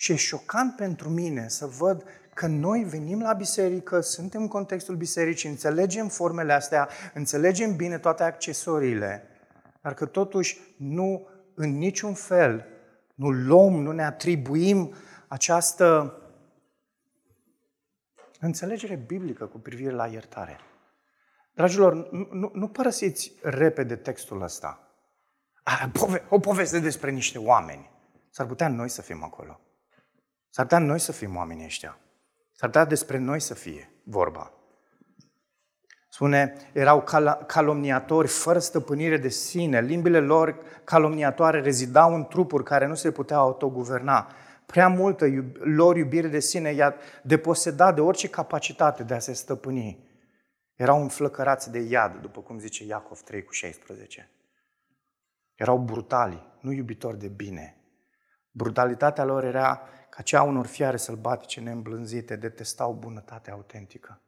Și 0.00 0.12
e 0.12 0.16
șocant 0.16 0.76
pentru 0.76 1.08
mine 1.08 1.48
să 1.48 1.66
văd 1.66 2.04
că 2.34 2.46
noi 2.46 2.84
venim 2.84 3.20
la 3.20 3.32
biserică, 3.32 4.00
suntem 4.00 4.40
în 4.40 4.48
contextul 4.48 4.96
bisericii, 4.96 5.48
înțelegem 5.48 6.08
formele 6.08 6.52
astea, 6.52 6.88
înțelegem 7.14 7.76
bine 7.76 7.98
toate 7.98 8.22
accesoriile, 8.22 9.28
dar 9.82 9.94
că 9.94 10.06
totuși 10.06 10.60
nu 10.76 11.28
în 11.54 11.78
niciun 11.78 12.14
fel 12.14 12.66
nu 13.14 13.30
luăm, 13.30 13.72
nu 13.72 13.92
ne 13.92 14.04
atribuim 14.04 14.94
această 15.28 16.18
înțelegere 18.40 18.94
biblică 18.94 19.46
cu 19.46 19.58
privire 19.58 19.92
la 19.92 20.06
iertare. 20.06 20.58
Dragilor, 21.54 22.10
nu, 22.10 22.50
nu 22.54 22.68
părăsiți 22.68 23.32
repede 23.42 23.96
textul 23.96 24.42
ăsta. 24.42 24.92
O 26.28 26.38
poveste 26.38 26.78
despre 26.78 27.10
niște 27.10 27.38
oameni. 27.38 27.90
S-ar 28.30 28.46
putea 28.46 28.68
noi 28.68 28.88
să 28.88 29.02
fim 29.02 29.24
acolo. 29.24 29.60
S-ar 30.50 30.64
putea 30.64 30.78
noi 30.78 30.98
să 30.98 31.12
fim 31.12 31.36
oamenii 31.36 31.64
ăștia. 31.64 31.98
S-ar 32.52 32.68
putea 32.68 32.84
despre 32.84 33.18
noi 33.18 33.40
să 33.40 33.54
fie 33.54 33.90
vorba. 34.02 34.52
Spune, 36.08 36.54
erau 36.72 37.02
cal- 37.02 37.44
calomniatori 37.46 38.28
fără 38.28 38.58
stăpânire 38.58 39.16
de 39.16 39.28
sine, 39.28 39.80
limbile 39.80 40.20
lor 40.20 40.62
calomniatoare 40.84 41.60
rezidau 41.60 42.14
în 42.14 42.24
trupuri 42.24 42.64
care 42.64 42.86
nu 42.86 42.94
se 42.94 43.10
puteau 43.10 43.40
autoguverna. 43.40 44.30
Prea 44.66 44.88
multă 44.88 45.26
iub- 45.26 45.56
lor 45.56 45.96
iubire 45.96 46.28
de 46.28 46.40
sine 46.40 46.72
i-a 46.72 46.94
deposedat 47.22 47.94
de 47.94 48.00
orice 48.00 48.28
capacitate 48.28 49.02
de 49.02 49.14
a 49.14 49.18
se 49.18 49.32
stăpâni. 49.32 50.06
Erau 50.74 51.02
înflăcărați 51.02 51.70
de 51.70 51.78
iad, 51.78 52.20
după 52.20 52.40
cum 52.40 52.58
zice 52.58 52.84
Iacov 52.84 53.20
3 53.20 53.44
cu 53.44 53.52
16. 53.52 54.30
Erau 55.54 55.78
brutali, 55.78 56.46
nu 56.60 56.72
iubitori 56.72 57.18
de 57.18 57.28
bine. 57.28 57.76
Brutalitatea 58.50 59.24
lor 59.24 59.44
era 59.44 59.82
ca 60.18 60.24
cea 60.24 60.42
unor 60.42 60.66
fiare 60.66 60.96
sălbatice 60.96 61.60
neîmblânzite, 61.60 62.36
detestau 62.36 62.92
bunătatea 62.92 63.52
autentică. 63.52 64.22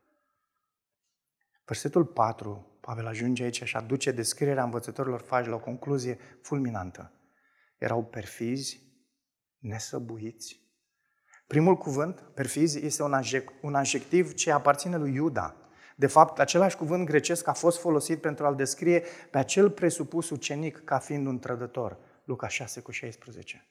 Versetul 1.64 2.04
4, 2.04 2.78
Pavel 2.80 3.06
ajunge 3.06 3.42
aici 3.42 3.62
și 3.62 3.76
aduce 3.76 4.10
descrierea 4.10 4.64
învățătorilor 4.64 5.20
faci 5.20 5.46
la 5.46 5.54
o 5.54 5.58
concluzie 5.58 6.18
fulminantă. 6.42 7.12
Erau 7.78 8.04
perfizi, 8.04 8.82
nesăbuiți. 9.58 10.60
Primul 11.46 11.76
cuvânt, 11.76 12.20
perfizi, 12.34 12.84
este 12.84 13.02
un, 13.02 13.22
un 13.62 13.74
adjectiv 13.74 14.34
ce 14.34 14.50
aparține 14.50 14.96
lui 14.96 15.14
Iuda. 15.14 15.56
De 15.96 16.06
fapt, 16.06 16.38
același 16.38 16.76
cuvânt 16.76 17.06
grecesc 17.06 17.46
a 17.46 17.52
fost 17.52 17.80
folosit 17.80 18.20
pentru 18.20 18.46
a-l 18.46 18.56
descrie 18.56 19.04
pe 19.30 19.38
acel 19.38 19.70
presupus 19.70 20.30
ucenic 20.30 20.84
ca 20.84 20.98
fiind 20.98 21.26
un 21.26 21.38
trădător. 21.38 21.98
Luca 22.24 22.48
6 22.48 22.80
cu 22.80 22.90
16. 22.90 23.66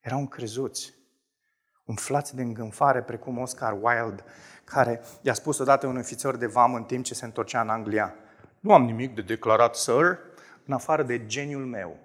Erau 0.00 0.18
încrezuți, 0.18 0.99
umflați 1.84 2.36
de 2.36 2.42
îngânfare, 2.42 3.02
precum 3.02 3.38
Oscar 3.38 3.72
Wilde, 3.72 4.24
care 4.64 5.00
i-a 5.22 5.34
spus 5.34 5.58
odată 5.58 5.86
un 5.86 5.96
ofițer 5.96 6.36
de 6.36 6.46
vamă 6.46 6.76
în 6.76 6.84
timp 6.84 7.04
ce 7.04 7.14
se 7.14 7.24
întorcea 7.24 7.60
în 7.60 7.68
Anglia, 7.68 8.14
nu 8.60 8.72
am 8.72 8.84
nimic 8.84 9.14
de 9.14 9.22
declarat, 9.22 9.76
sir, 9.76 10.18
în 10.66 10.72
afară 10.72 11.02
de 11.02 11.26
geniul 11.26 11.66
meu. 11.66 11.96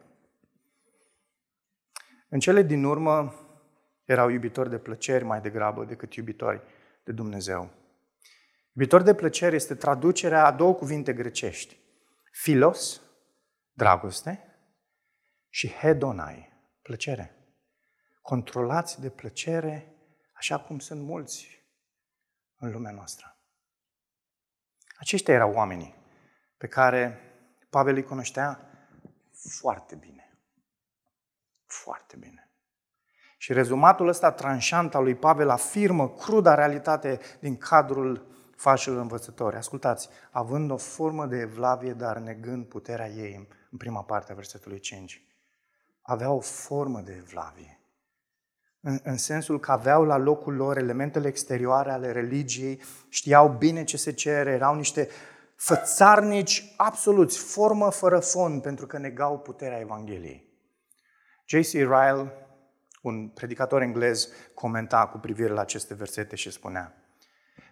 În 2.29 2.39
cele 2.39 2.61
din 2.61 2.83
urmă, 2.83 3.33
erau 4.03 4.29
iubitori 4.29 4.69
de 4.69 4.77
plăceri 4.77 5.23
mai 5.23 5.41
degrabă 5.41 5.85
decât 5.85 6.13
iubitori 6.13 6.61
de 7.03 7.11
Dumnezeu. 7.11 7.69
Iubitor 8.73 9.01
de 9.01 9.13
plăceri 9.13 9.55
este 9.55 9.75
traducerea 9.75 10.45
a 10.45 10.51
două 10.51 10.73
cuvinte 10.73 11.13
grecești. 11.13 11.79
Philos, 12.43 13.01
dragoste, 13.73 14.39
și 15.49 15.69
hedonai, 15.69 16.53
plăcere 16.81 17.34
controlați 18.25 19.01
de 19.01 19.09
plăcere, 19.09 19.95
așa 20.33 20.59
cum 20.59 20.79
sunt 20.79 21.01
mulți 21.01 21.65
în 22.57 22.71
lumea 22.71 22.91
noastră. 22.91 23.37
Aceștia 24.97 25.33
erau 25.33 25.51
oamenii 25.51 25.95
pe 26.57 26.67
care 26.67 27.19
Pavel 27.69 27.95
îi 27.95 28.03
cunoștea 28.03 28.69
foarte 29.59 29.95
bine. 29.95 30.39
Foarte 31.65 32.15
bine. 32.17 32.49
Și 33.37 33.53
rezumatul 33.53 34.07
ăsta 34.07 34.31
tranșant 34.31 34.95
al 34.95 35.03
lui 35.03 35.15
Pavel 35.15 35.49
afirmă 35.49 36.09
cruda 36.09 36.55
realitate 36.55 37.19
din 37.39 37.57
cadrul 37.57 38.27
fașilor 38.55 38.97
învățători. 38.97 39.55
Ascultați, 39.55 40.09
având 40.31 40.71
o 40.71 40.77
formă 40.77 41.25
de 41.25 41.37
evlavie, 41.37 41.93
dar 41.93 42.17
negând 42.17 42.65
puterea 42.67 43.07
ei, 43.07 43.47
în 43.71 43.77
prima 43.77 44.03
parte 44.03 44.31
a 44.31 44.35
versetului 44.35 44.79
5. 44.79 45.23
Avea 46.01 46.31
o 46.31 46.39
formă 46.39 47.01
de 47.01 47.13
evlavie 47.13 47.79
în, 48.87 48.99
în 49.03 49.17
sensul 49.17 49.59
că 49.59 49.71
aveau 49.71 50.03
la 50.03 50.17
locul 50.17 50.55
lor 50.55 50.77
elementele 50.77 51.27
exterioare 51.27 51.91
ale 51.91 52.11
religiei, 52.11 52.81
știau 53.09 53.49
bine 53.49 53.83
ce 53.83 53.97
se 53.97 54.11
cere, 54.11 54.51
erau 54.51 54.75
niște 54.75 55.09
fățarnici 55.55 56.73
absoluți, 56.77 57.37
formă 57.37 57.89
fără 57.89 58.19
fond, 58.19 58.61
pentru 58.61 58.87
că 58.87 58.97
negau 58.97 59.39
puterea 59.39 59.79
Evangheliei. 59.79 60.53
J.C. 61.45 61.71
Ryle, 61.71 62.33
un 63.01 63.29
predicator 63.29 63.81
englez, 63.81 64.29
comenta 64.53 65.07
cu 65.07 65.17
privire 65.17 65.53
la 65.53 65.61
aceste 65.61 65.93
versete 65.93 66.35
și 66.35 66.51
spunea 66.51 66.95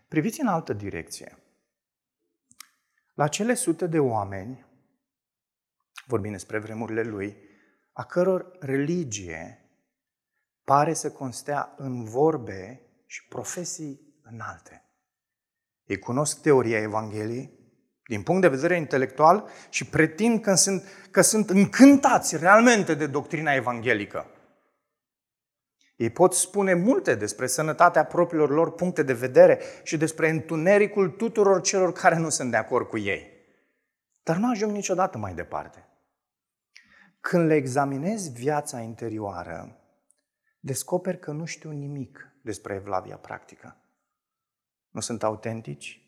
Priviți 0.08 0.42
în 0.42 0.48
altă 0.48 0.74
direcție. 0.74 1.38
La 3.14 3.28
cele 3.28 3.54
sute 3.54 3.88
de 3.88 4.00
oameni, 4.00 4.66
vorbim 6.06 6.32
despre 6.32 6.58
vremurile 6.58 7.02
lui, 7.02 7.38
a 7.92 8.04
căror 8.04 8.58
religie 8.60 9.63
pare 10.64 10.94
să 10.94 11.12
constea 11.12 11.74
în 11.78 12.04
vorbe 12.04 12.82
și 13.06 13.28
profesii 13.28 14.00
înalte. 14.24 14.86
Ei 15.86 16.00
cunosc 16.00 16.42
teoria 16.42 16.80
Evangheliei 16.80 17.62
din 18.08 18.24
punct 18.24 18.42
de 18.42 18.48
vedere 18.48 18.76
intelectual 18.76 19.50
și 19.70 19.86
pretind 19.86 20.42
că 20.42 20.54
sunt, 20.54 20.84
că 21.12 21.22
sunt 21.22 21.50
încântați 21.50 22.38
realmente 22.38 22.94
de 22.94 23.08
doctrina 23.08 23.54
evanghelică. 23.54 24.26
Ei 25.96 26.10
pot 26.10 26.34
spune 26.34 26.74
multe 26.74 27.16
despre 27.16 27.48
sănătatea 27.48 28.06
propriilor 28.06 28.50
lor 28.50 28.74
puncte 28.74 29.04
de 29.04 29.14
vedere 29.14 29.60
și 29.84 29.98
despre 29.98 30.30
întunericul 30.30 31.10
tuturor 31.10 31.62
celor 31.62 31.92
care 31.92 32.18
nu 32.18 32.30
sunt 32.30 32.52
de 32.52 32.58
acord 32.58 32.88
cu 32.88 32.98
ei. 32.98 33.32
Dar 34.24 34.36
nu 34.36 34.50
ajung 34.50 34.72
niciodată 34.72 35.18
mai 35.18 35.34
departe. 35.34 35.88
Când 37.20 37.48
le 37.48 37.56
examinezi 37.56 38.32
viața 38.32 38.80
interioară, 38.80 39.83
descoperi 40.64 41.20
că 41.20 41.32
nu 41.32 41.46
știu 41.46 41.72
nimic 41.72 42.36
despre 42.42 42.74
evlavia 42.74 43.18
practică. 43.18 43.78
Nu 44.90 45.00
sunt 45.00 45.24
autentici, 45.24 46.08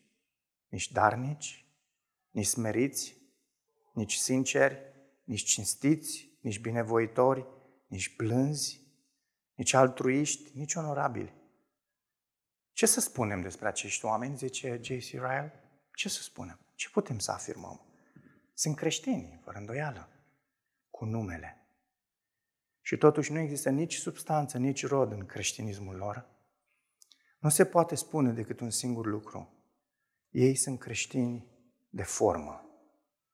nici 0.68 0.92
darnici, 0.92 1.66
nici 2.30 2.46
smeriți, 2.46 3.16
nici 3.92 4.14
sinceri, 4.14 4.78
nici 5.24 5.42
cinstiți, 5.42 6.38
nici 6.40 6.60
binevoitori, 6.60 7.46
nici 7.86 8.16
blânzi, 8.16 8.80
nici 9.54 9.72
altruiști, 9.72 10.58
nici 10.58 10.74
onorabili. 10.74 11.34
Ce 12.72 12.86
să 12.86 13.00
spunem 13.00 13.40
despre 13.40 13.68
acești 13.68 14.04
oameni, 14.04 14.36
zice 14.36 14.80
J.C. 14.82 15.10
Ryle? 15.10 15.52
Ce 15.94 16.08
să 16.08 16.22
spunem? 16.22 16.58
Ce 16.74 16.90
putem 16.90 17.18
să 17.18 17.32
afirmăm? 17.32 17.80
Sunt 18.54 18.76
creștini, 18.76 19.40
fără 19.42 19.58
îndoială, 19.58 20.08
cu 20.90 21.04
numele. 21.04 21.65
Și 22.86 22.96
totuși 22.96 23.32
nu 23.32 23.38
există 23.38 23.70
nici 23.70 23.94
substanță, 23.94 24.58
nici 24.58 24.86
rod 24.86 25.12
în 25.12 25.26
creștinismul 25.26 25.96
lor. 25.96 26.26
Nu 27.38 27.48
se 27.48 27.64
poate 27.64 27.94
spune 27.94 28.30
decât 28.30 28.60
un 28.60 28.70
singur 28.70 29.06
lucru. 29.06 29.52
Ei 30.30 30.54
sunt 30.54 30.78
creștini 30.78 31.46
de 31.88 32.02
formă. 32.02 32.64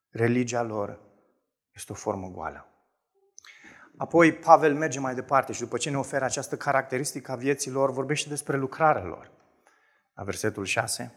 Religia 0.09 0.63
lor 0.63 1.01
este 1.73 1.93
o 1.93 1.95
formă 1.95 2.29
goală. 2.29 2.67
Apoi 3.97 4.33
Pavel 4.33 4.75
merge 4.75 5.01
mai 5.01 5.15
departe 5.15 5.53
și 5.53 5.61
după 5.61 5.77
ce 5.77 5.91
ne 5.91 5.99
oferă 5.99 6.25
această 6.25 6.57
caracteristică 6.57 7.33
a 7.33 7.37
vieții 7.37 7.71
lor, 7.71 7.91
vorbește 7.91 8.29
despre 8.29 8.57
lucrarea 8.57 9.05
lor. 9.05 9.31
La 10.15 10.23
versetul 10.23 10.65
6. 10.65 11.15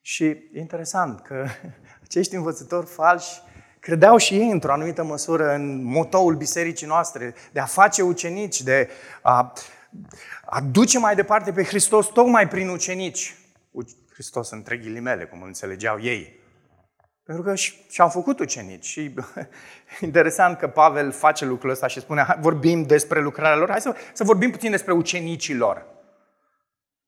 Și 0.00 0.24
e 0.24 0.50
interesant 0.52 1.20
că 1.20 1.46
acești 2.04 2.34
învățători 2.34 2.86
falși 2.86 3.40
credeau 3.88 4.16
și 4.16 4.34
ei 4.34 4.50
într-o 4.50 4.72
anumită 4.72 5.04
măsură 5.04 5.54
în 5.54 5.84
motoul 5.84 6.34
bisericii 6.34 6.86
noastre 6.86 7.34
de 7.52 7.60
a 7.60 7.64
face 7.64 8.02
ucenici, 8.02 8.62
de 8.62 8.88
a, 9.22 9.52
a 10.44 10.60
duce 10.60 10.98
mai 10.98 11.14
departe 11.14 11.52
pe 11.52 11.64
Hristos 11.64 12.06
tocmai 12.06 12.48
prin 12.48 12.68
ucenici. 12.68 13.36
Hristos 14.12 14.50
între 14.50 14.76
ghilimele, 14.76 15.24
cum 15.24 15.42
înțelegeau 15.42 16.00
ei. 16.00 16.40
Pentru 17.24 17.44
că 17.44 17.54
și-au 17.90 18.08
făcut 18.08 18.38
ucenici. 18.38 18.84
Și 18.84 19.14
interesant 20.00 20.58
că 20.58 20.68
Pavel 20.68 21.12
face 21.12 21.44
lucrul 21.44 21.70
ăsta 21.70 21.86
și 21.86 22.00
spune, 22.00 22.36
vorbim 22.40 22.82
despre 22.82 23.20
lucrarea 23.20 23.56
lor, 23.56 23.70
hai 23.70 23.80
să, 23.80 23.94
să 24.12 24.24
vorbim 24.24 24.50
puțin 24.50 24.70
despre 24.70 24.92
ucenicii 24.92 25.54
lor. 25.54 25.86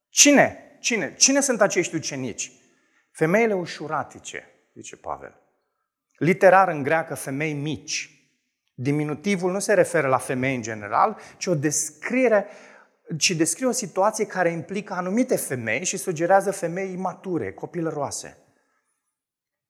Cine? 0.08 0.76
Cine? 0.80 1.14
Cine 1.14 1.40
sunt 1.40 1.60
acești 1.60 1.94
ucenici? 1.94 2.52
Femeile 3.10 3.54
ușuratice, 3.54 4.48
zice 4.74 4.96
Pavel. 4.96 5.39
Literar 6.20 6.68
în 6.68 6.82
greacă, 6.82 7.14
femei 7.14 7.52
mici. 7.52 8.24
Diminutivul 8.74 9.52
nu 9.52 9.58
se 9.58 9.74
referă 9.74 10.08
la 10.08 10.18
femei 10.18 10.54
în 10.54 10.62
general, 10.62 11.16
ci 11.36 11.46
o 11.46 11.54
descriere 11.54 12.46
ci 13.16 13.30
descrie 13.30 13.66
o 13.66 13.70
situație 13.70 14.26
care 14.26 14.50
implică 14.50 14.94
anumite 14.94 15.36
femei 15.36 15.84
și 15.84 15.96
sugerează 15.96 16.50
femei 16.50 16.92
imature, 16.92 17.52
copilăroase. 17.52 18.36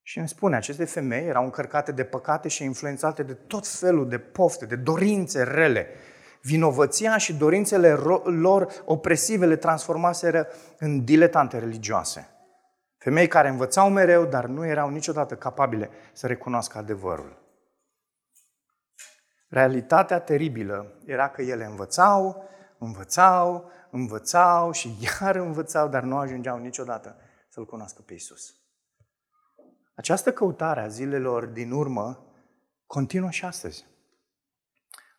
Și 0.03 0.19
îmi 0.19 0.29
spune, 0.29 0.57
aceste 0.57 0.85
femei 0.85 1.27
erau 1.27 1.45
încărcate 1.45 1.93
de 1.93 2.05
păcate 2.05 2.49
și 2.49 2.65
influențate 2.65 3.23
de 3.23 3.33
tot 3.33 3.67
felul 3.67 4.09
de 4.09 4.19
pofte, 4.19 4.67
de 4.67 4.77
dorințe 4.77 5.43
rele. 5.43 5.87
Vinovăția 6.43 7.17
și 7.17 7.35
dorințele 7.35 7.93
lor 8.25 8.83
opresive 8.85 9.47
le 9.47 9.57
transformaseră 9.57 10.49
în 10.79 11.05
diletante 11.05 11.59
religioase. 11.59 12.40
Femei 13.01 13.29
care 13.29 13.49
învățau 13.49 13.91
mereu, 13.91 14.25
dar 14.25 14.47
nu 14.47 14.67
erau 14.67 14.89
niciodată 14.89 15.37
capabile 15.37 15.91
să 16.13 16.27
recunoască 16.27 16.79
adevărul. 16.79 17.39
Realitatea 19.49 20.21
teribilă 20.21 21.01
era 21.05 21.29
că 21.29 21.43
ele 21.43 21.65
învățau, 21.65 22.49
învățau, 22.79 23.71
învățau 23.91 24.73
și 24.73 24.97
iar 25.21 25.37
învățau, 25.37 25.89
dar 25.89 26.03
nu 26.03 26.17
ajungeau 26.17 26.59
niciodată 26.59 27.17
să-L 27.49 27.67
cunoască 27.67 28.03
pe 28.03 28.15
Isus. 28.15 28.55
Această 29.95 30.33
căutare 30.33 30.81
a 30.81 30.89
zilelor 30.89 31.47
din 31.47 31.71
urmă 31.71 32.27
continuă 32.87 33.31
și 33.31 33.45
astăzi. 33.45 33.87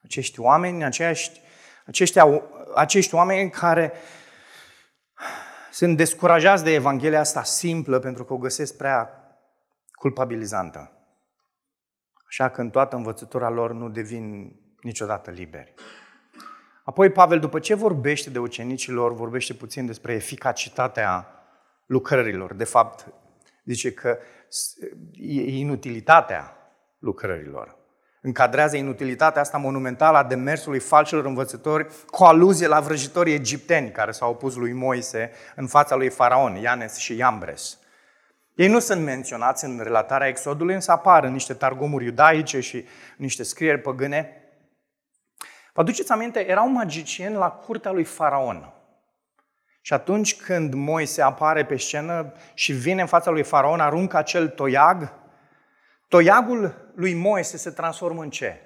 Acești 0.04 0.40
oameni, 0.40 0.84
acești, 0.84 1.42
aceștia, 1.86 2.42
acești 2.76 3.16
oameni 3.16 3.50
care 3.50 3.94
sunt 5.72 5.98
descurajați 5.98 6.64
de 6.64 6.74
Evanghelia 6.74 7.20
asta 7.20 7.44
simplă 7.44 8.00
pentru 8.00 8.26
că 8.26 8.34
o 8.34 8.38
găsesc 8.38 8.78
prea 8.78 9.10
culpabilizantă. 9.92 10.92
Așa 12.28 12.50
că 12.50 12.62
în 12.62 12.70
toată 12.70 12.96
învățătura 12.96 13.50
lor 13.50 13.74
nu 13.74 13.90
devin 13.90 14.56
niciodată 14.82 15.32
liberi. 15.32 15.74
Apoi 16.84 17.10
Pavel, 17.10 17.40
după 17.40 17.60
ce 17.60 17.74
vorbește 17.74 18.30
de 18.30 18.40
ucenicilor, 18.40 19.14
vorbește 19.14 19.54
puțin 19.54 19.86
despre 19.86 20.14
eficacitatea 20.14 21.28
lucrărilor. 21.86 22.54
De 22.54 22.64
fapt, 22.64 23.14
zice 23.66 23.94
că 23.94 24.18
e 25.14 25.58
inutilitatea 25.58 26.58
lucrărilor. 27.00 27.81
Încadrează 28.24 28.76
inutilitatea 28.78 29.42
asta 29.42 29.58
monumentală 29.58 30.18
a 30.18 30.24
demersului 30.24 30.80
falșilor 30.80 31.26
învățători 31.26 31.88
cu 32.08 32.24
aluzie 32.24 32.68
la 32.68 32.80
vrăjitorii 32.80 33.34
egipteni 33.34 33.92
care 33.92 34.12
s-au 34.12 34.30
opus 34.30 34.56
lui 34.56 34.72
Moise 34.72 35.32
în 35.56 35.68
fața 35.68 35.96
lui 35.96 36.10
Faraon, 36.10 36.56
Ianes 36.56 36.98
și 36.98 37.16
Iambres. 37.16 37.78
Ei 38.56 38.68
nu 38.68 38.80
sunt 38.80 39.04
menționați 39.04 39.66
în 39.66 39.80
relatarea 39.84 40.28
Exodului, 40.28 40.74
însă 40.74 40.92
apar 40.92 41.24
în 41.24 41.32
niște 41.32 41.54
targumuri 41.54 42.06
iudaice 42.06 42.60
și 42.60 42.86
niște 43.18 43.44
scrieri 43.44 43.82
păgâne. 43.82 44.36
Vă 45.74 45.82
aduceți 45.82 46.12
aminte, 46.12 46.50
erau 46.50 46.70
magicieni 46.70 47.36
la 47.36 47.50
curtea 47.50 47.92
lui 47.92 48.04
Faraon. 48.04 48.74
Și 49.82 49.94
atunci 49.94 50.36
când 50.36 50.74
Moise 50.74 51.22
apare 51.22 51.66
pe 51.66 51.78
scenă 51.78 52.34
și 52.54 52.74
vine 52.74 53.02
în 53.02 53.08
fața 53.08 53.32
lui 53.32 53.44
Faraon, 53.44 53.80
aruncă 53.80 54.18
acel 54.18 54.48
toiag, 54.48 55.14
toiagul 56.12 56.92
lui 56.96 57.14
Moise 57.14 57.58
se 57.58 57.70
transformă 57.70 58.22
în 58.22 58.30
ce? 58.30 58.62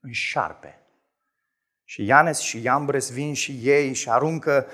În 0.00 0.12
șarpe. 0.12 0.80
Și 1.84 2.04
Ianes 2.04 2.38
și 2.38 2.62
Iambres 2.62 3.12
vin 3.12 3.34
și 3.34 3.58
ei 3.62 3.94
și 3.94 4.10
aruncă 4.10 4.66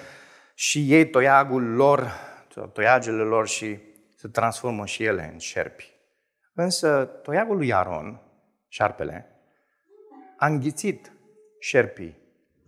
și 0.54 0.92
ei 0.92 1.10
toiagul 1.10 1.62
lor, 1.62 2.12
toiagele 2.72 3.22
lor 3.22 3.48
și 3.48 3.78
se 4.16 4.28
transformă 4.28 4.86
și 4.86 5.04
ele 5.04 5.30
în 5.32 5.38
șerpi. 5.38 5.92
Însă 6.54 7.04
toiagul 7.04 7.56
lui 7.56 7.72
Aron, 7.72 8.20
șarpele, 8.68 9.26
a 10.36 10.46
înghițit 10.46 11.12
șerpii 11.58 12.18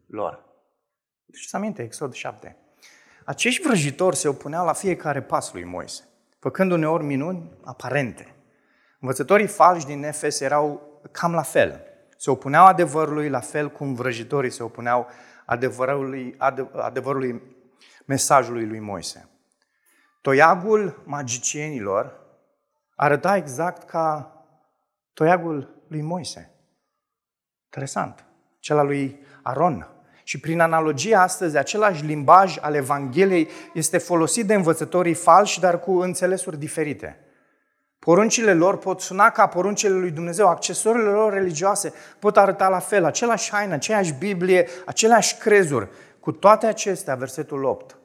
lor. 0.07 0.45
Deci 1.25 1.45
să 1.45 1.57
aminte, 1.57 1.83
Exod 1.83 2.13
7. 2.13 2.57
Acești 3.25 3.63
vrăjitori 3.63 4.17
se 4.17 4.29
opuneau 4.29 4.65
la 4.65 4.73
fiecare 4.73 5.23
pas 5.23 5.53
lui 5.53 5.65
Moise, 5.65 6.05
făcând 6.39 6.71
uneori 6.71 7.05
minuni 7.05 7.51
aparente. 7.65 8.35
Învățătorii 9.05 9.47
falși 9.47 9.87
din 9.87 10.05
Efes 10.05 10.41
erau 10.41 10.83
cam 11.11 11.33
la 11.33 11.43
fel. 11.43 11.81
Se 12.17 12.31
opuneau 12.31 12.67
adevărului 12.67 13.29
la 13.29 13.41
fel 13.41 13.71
cum 13.71 13.95
vrăjitorii 13.95 14.51
se 14.51 14.63
opuneau 14.63 15.07
adevărului, 15.45 16.37
adevărului 16.73 17.43
mesajului 18.05 18.67
lui 18.67 18.79
Moise. 18.79 19.29
Toiagul 20.21 21.03
magicienilor 21.05 22.21
arăta 22.95 23.37
exact 23.37 23.89
ca 23.89 24.33
toiagul 25.13 25.85
lui 25.89 26.01
Moise. 26.03 26.51
Interesant. 27.65 28.25
Cel 28.59 28.79
al 28.79 28.87
lui 28.87 29.21
Aron. 29.43 29.89
Și 30.23 30.41
prin 30.41 30.61
analogie 30.61 31.17
astăzi, 31.17 31.57
același 31.57 32.05
limbaj 32.05 32.59
al 32.61 32.75
Evangheliei 32.75 33.49
este 33.75 33.99
folosit 33.99 34.47
de 34.47 34.55
învățătorii 34.55 35.15
falși, 35.15 35.61
dar 35.61 35.81
cu 35.81 35.99
înțelesuri 35.99 36.59
diferite. 36.59 37.19
Poruncile 38.05 38.55
lor 38.55 38.79
pot 38.79 39.01
suna 39.01 39.31
ca 39.31 39.47
poruncile 39.47 39.95
lui 39.95 40.11
Dumnezeu, 40.11 40.49
accesoriile 40.49 41.09
lor 41.09 41.33
religioase 41.33 41.93
pot 42.19 42.37
arăta 42.37 42.69
la 42.69 42.79
fel, 42.79 43.05
același 43.05 43.51
haină, 43.51 43.75
aceeași 43.75 44.13
Biblie, 44.13 44.69
aceleași 44.87 45.37
crezuri. 45.37 45.89
Cu 46.21 46.33
toate 46.33 46.67
acestea, 46.67 47.15
versetul 47.15 47.65
8, 47.65 47.99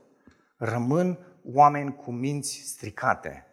rămân 0.58 1.20
oameni 1.44 1.96
cu 1.96 2.12
minți 2.12 2.62
stricate, 2.66 3.48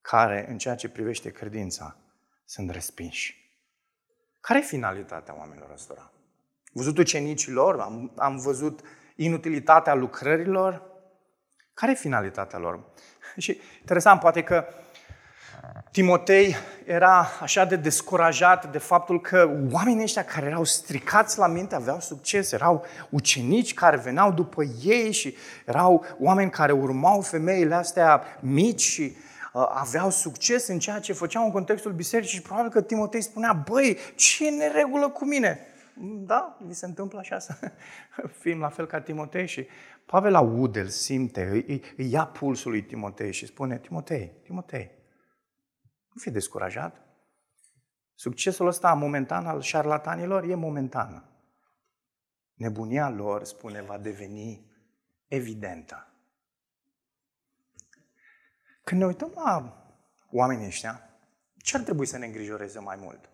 care, 0.00 0.46
în 0.48 0.58
ceea 0.58 0.74
ce 0.74 0.88
privește 0.88 1.30
credința, 1.30 1.96
sunt 2.44 2.70
respinși. 2.70 3.50
Care 4.40 4.58
e 4.58 4.62
finalitatea 4.62 5.36
oamenilor 5.38 5.70
ăstora? 5.70 6.10
văzut 6.72 6.98
ucenicilor, 6.98 7.80
am, 7.80 8.12
am 8.16 8.36
văzut 8.36 8.80
inutilitatea 9.16 9.94
lucrărilor. 9.94 10.82
Care 11.76 11.92
e 11.92 11.94
finalitatea 11.94 12.58
lor? 12.58 12.80
Și 13.44 13.60
interesant, 13.80 14.20
poate 14.20 14.42
că 14.42 14.64
Timotei 15.90 16.56
era 16.84 17.28
așa 17.40 17.64
de 17.64 17.76
descurajat 17.76 18.70
de 18.70 18.78
faptul 18.78 19.20
că 19.20 19.50
oamenii 19.70 20.02
ăștia 20.02 20.24
care 20.24 20.46
erau 20.46 20.64
stricați 20.64 21.38
la 21.38 21.46
minte 21.46 21.74
aveau 21.74 22.00
succes, 22.00 22.52
erau 22.52 22.84
ucenici 23.10 23.74
care 23.74 23.96
veneau 23.96 24.32
după 24.32 24.62
ei 24.84 25.12
și 25.12 25.36
erau 25.64 26.04
oameni 26.18 26.50
care 26.50 26.72
urmau 26.72 27.20
femeile 27.20 27.74
astea 27.74 28.22
mici 28.40 28.82
și 28.82 29.16
uh, 29.52 29.66
aveau 29.74 30.10
succes 30.10 30.66
în 30.66 30.78
ceea 30.78 30.98
ce 30.98 31.12
făceau 31.12 31.44
în 31.44 31.50
contextul 31.50 31.92
bisericii 31.92 32.36
și 32.36 32.42
probabil 32.42 32.70
că 32.70 32.82
Timotei 32.82 33.22
spunea, 33.22 33.52
băi, 33.52 33.98
ce 34.14 34.50
neregulă 34.50 35.08
cu 35.08 35.24
mine? 35.24 35.75
Da, 35.98 36.56
mi 36.60 36.74
se 36.74 36.86
întâmplă 36.86 37.18
așa 37.18 37.38
să 37.38 37.72
fim 38.40 38.58
la 38.58 38.68
fel 38.68 38.86
ca 38.86 39.00
Timotei 39.00 39.46
și 39.46 39.66
Pavel 40.06 40.34
aude, 40.34 40.80
îl 40.80 40.88
simte, 40.88 41.48
îi, 41.48 41.82
îi 41.96 42.10
ia 42.10 42.26
pulsul 42.26 42.70
lui 42.70 42.84
Timotei 42.84 43.32
și 43.32 43.46
spune, 43.46 43.78
Timotei, 43.78 44.40
Timotei, 44.42 44.90
nu 46.12 46.20
fi 46.20 46.30
descurajat. 46.30 47.06
Succesul 48.14 48.66
ăsta 48.66 48.94
momentan 48.94 49.46
al 49.46 49.60
șarlatanilor 49.60 50.44
e 50.44 50.54
momentan. 50.54 51.30
Nebunia 52.54 53.08
lor, 53.08 53.44
spune, 53.44 53.82
va 53.82 53.98
deveni 53.98 54.70
evidentă. 55.26 56.10
Când 58.84 59.00
ne 59.00 59.06
uităm 59.06 59.32
la 59.34 59.84
oamenii 60.30 60.66
ăștia, 60.66 61.10
ce 61.56 61.76
ar 61.76 61.82
trebui 61.82 62.06
să 62.06 62.18
ne 62.18 62.26
îngrijoreze 62.26 62.78
mai 62.78 62.96
mult? 62.96 63.30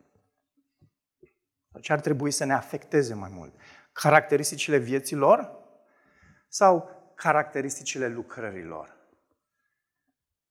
Ce 1.81 1.93
ar 1.93 2.01
trebui 2.01 2.31
să 2.31 2.45
ne 2.45 2.53
afecteze 2.53 3.15
mai 3.15 3.31
mult? 3.33 3.55
Caracteristicile 3.93 4.77
vieții 4.77 5.17
lor 5.17 5.51
sau 6.49 6.91
caracteristicile 7.15 8.09
lucrărilor? 8.09 8.97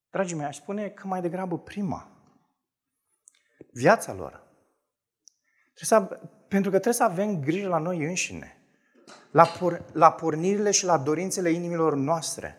Dragii 0.09 0.35
mei, 0.35 0.45
aș 0.45 0.55
spune 0.55 0.89
că 0.89 1.07
mai 1.07 1.21
degrabă 1.21 1.59
prima. 1.59 2.11
Viața 3.71 4.13
lor. 4.13 4.43
Trebuie 5.73 6.09
să, 6.09 6.19
pentru 6.47 6.71
că 6.71 6.79
trebuie 6.79 6.93
să 6.93 7.03
avem 7.03 7.39
grijă 7.39 7.67
la 7.67 7.77
noi 7.77 8.05
înșine, 8.05 8.57
la, 9.31 9.45
por, 9.45 9.85
la 9.93 10.11
pornirile 10.11 10.71
și 10.71 10.85
la 10.85 10.97
dorințele 10.97 11.49
inimilor 11.49 11.95
noastre. 11.95 12.57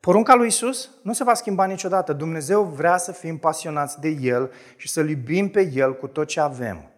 Porunca 0.00 0.34
lui 0.34 0.46
Isus 0.46 0.90
nu 1.02 1.12
se 1.12 1.24
va 1.24 1.34
schimba 1.34 1.64
niciodată. 1.64 2.12
Dumnezeu 2.12 2.64
vrea 2.64 2.96
să 2.96 3.12
fim 3.12 3.38
pasionați 3.38 4.00
de 4.00 4.08
El 4.08 4.52
și 4.76 4.88
să-L 4.88 5.08
iubim 5.08 5.50
pe 5.50 5.70
El 5.74 5.96
cu 5.96 6.06
tot 6.06 6.26
ce 6.26 6.40
avem. 6.40 6.90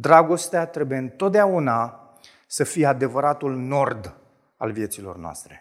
Dragostea 0.00 0.66
trebuie 0.66 0.98
întotdeauna 0.98 2.08
să 2.46 2.64
fie 2.64 2.86
adevăratul 2.86 3.56
nord 3.56 4.16
al 4.56 4.72
vieților 4.72 5.16
noastre. 5.16 5.60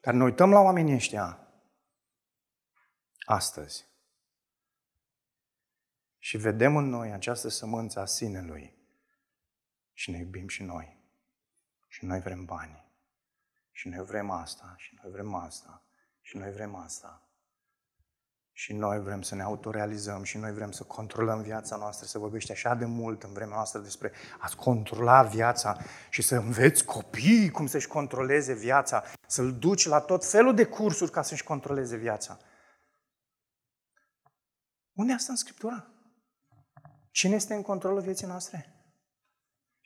Dar 0.00 0.14
ne 0.14 0.22
uităm 0.22 0.50
la 0.50 0.60
oamenii 0.60 0.94
ăștia 0.94 1.48
astăzi 3.24 3.86
și 6.18 6.36
vedem 6.36 6.76
în 6.76 6.88
noi 6.88 7.12
această 7.12 7.48
sămânță 7.48 8.00
a 8.00 8.04
sinelui 8.04 8.74
și 9.92 10.10
ne 10.10 10.18
iubim 10.18 10.48
și 10.48 10.62
noi. 10.62 10.98
Și 11.88 12.04
noi 12.04 12.20
vrem 12.20 12.44
bani. 12.44 12.84
Și 13.72 13.88
noi 13.88 14.04
vrem 14.04 14.30
asta, 14.30 14.74
și 14.76 14.98
noi 15.02 15.12
vrem 15.12 15.34
asta, 15.34 15.82
și 16.20 16.36
noi 16.36 16.52
vrem 16.52 16.74
asta. 16.74 17.29
Și 18.60 18.72
noi 18.72 19.00
vrem 19.00 19.22
să 19.22 19.34
ne 19.34 19.42
autorealizăm 19.42 20.22
și 20.22 20.38
noi 20.38 20.52
vrem 20.52 20.70
să 20.70 20.84
controlăm 20.84 21.42
viața 21.42 21.76
noastră. 21.76 22.06
Se 22.06 22.18
vorbește 22.18 22.52
așa 22.52 22.74
de 22.74 22.84
mult 22.84 23.22
în 23.22 23.32
vremea 23.32 23.54
noastră 23.54 23.80
despre 23.80 24.12
a 24.38 24.54
controla 24.56 25.22
viața 25.22 25.78
și 26.10 26.22
să 26.22 26.36
înveți 26.36 26.84
copiii 26.84 27.50
cum 27.50 27.66
să-și 27.66 27.86
controleze 27.86 28.54
viața, 28.54 29.04
să-l 29.26 29.58
duci 29.58 29.86
la 29.86 30.00
tot 30.00 30.24
felul 30.24 30.54
de 30.54 30.64
cursuri 30.64 31.10
ca 31.10 31.22
să-și 31.22 31.44
controleze 31.44 31.96
viața. 31.96 32.38
Unde 34.92 35.12
asta 35.12 35.32
în 35.32 35.38
Scriptura? 35.38 35.86
Cine 37.10 37.34
este 37.34 37.54
în 37.54 37.62
controlul 37.62 38.00
vieții 38.00 38.26
noastre? 38.26 38.84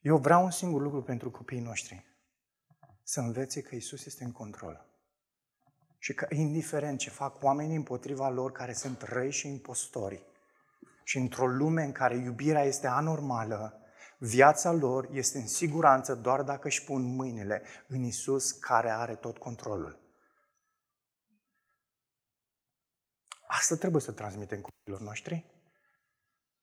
Eu 0.00 0.16
vreau 0.16 0.44
un 0.44 0.50
singur 0.50 0.82
lucru 0.82 1.02
pentru 1.02 1.30
copiii 1.30 1.60
noștri. 1.60 2.04
Să 3.02 3.20
învețe 3.20 3.62
că 3.62 3.74
Isus 3.74 4.04
este 4.04 4.24
în 4.24 4.32
control. 4.32 4.93
Și 6.04 6.14
că 6.14 6.26
indiferent 6.30 6.98
ce 6.98 7.10
fac 7.10 7.42
oamenii 7.42 7.76
împotriva 7.76 8.28
lor 8.28 8.52
care 8.52 8.72
sunt 8.72 9.02
răi 9.02 9.30
și 9.30 9.48
impostori, 9.48 10.26
și 11.04 11.18
într-o 11.18 11.46
lume 11.46 11.82
în 11.82 11.92
care 11.92 12.16
iubirea 12.16 12.62
este 12.62 12.86
anormală, 12.86 13.80
viața 14.18 14.72
lor 14.72 15.08
este 15.12 15.38
în 15.38 15.46
siguranță 15.46 16.14
doar 16.14 16.42
dacă 16.42 16.66
își 16.66 16.84
pun 16.84 17.02
mâinile 17.02 17.62
în 17.88 18.02
Isus 18.02 18.52
care 18.52 18.90
are 18.90 19.14
tot 19.14 19.38
controlul. 19.38 20.00
Asta 23.46 23.76
trebuie 23.76 24.02
să 24.02 24.12
transmitem 24.12 24.60
copiilor 24.60 25.00
noștri. 25.00 25.44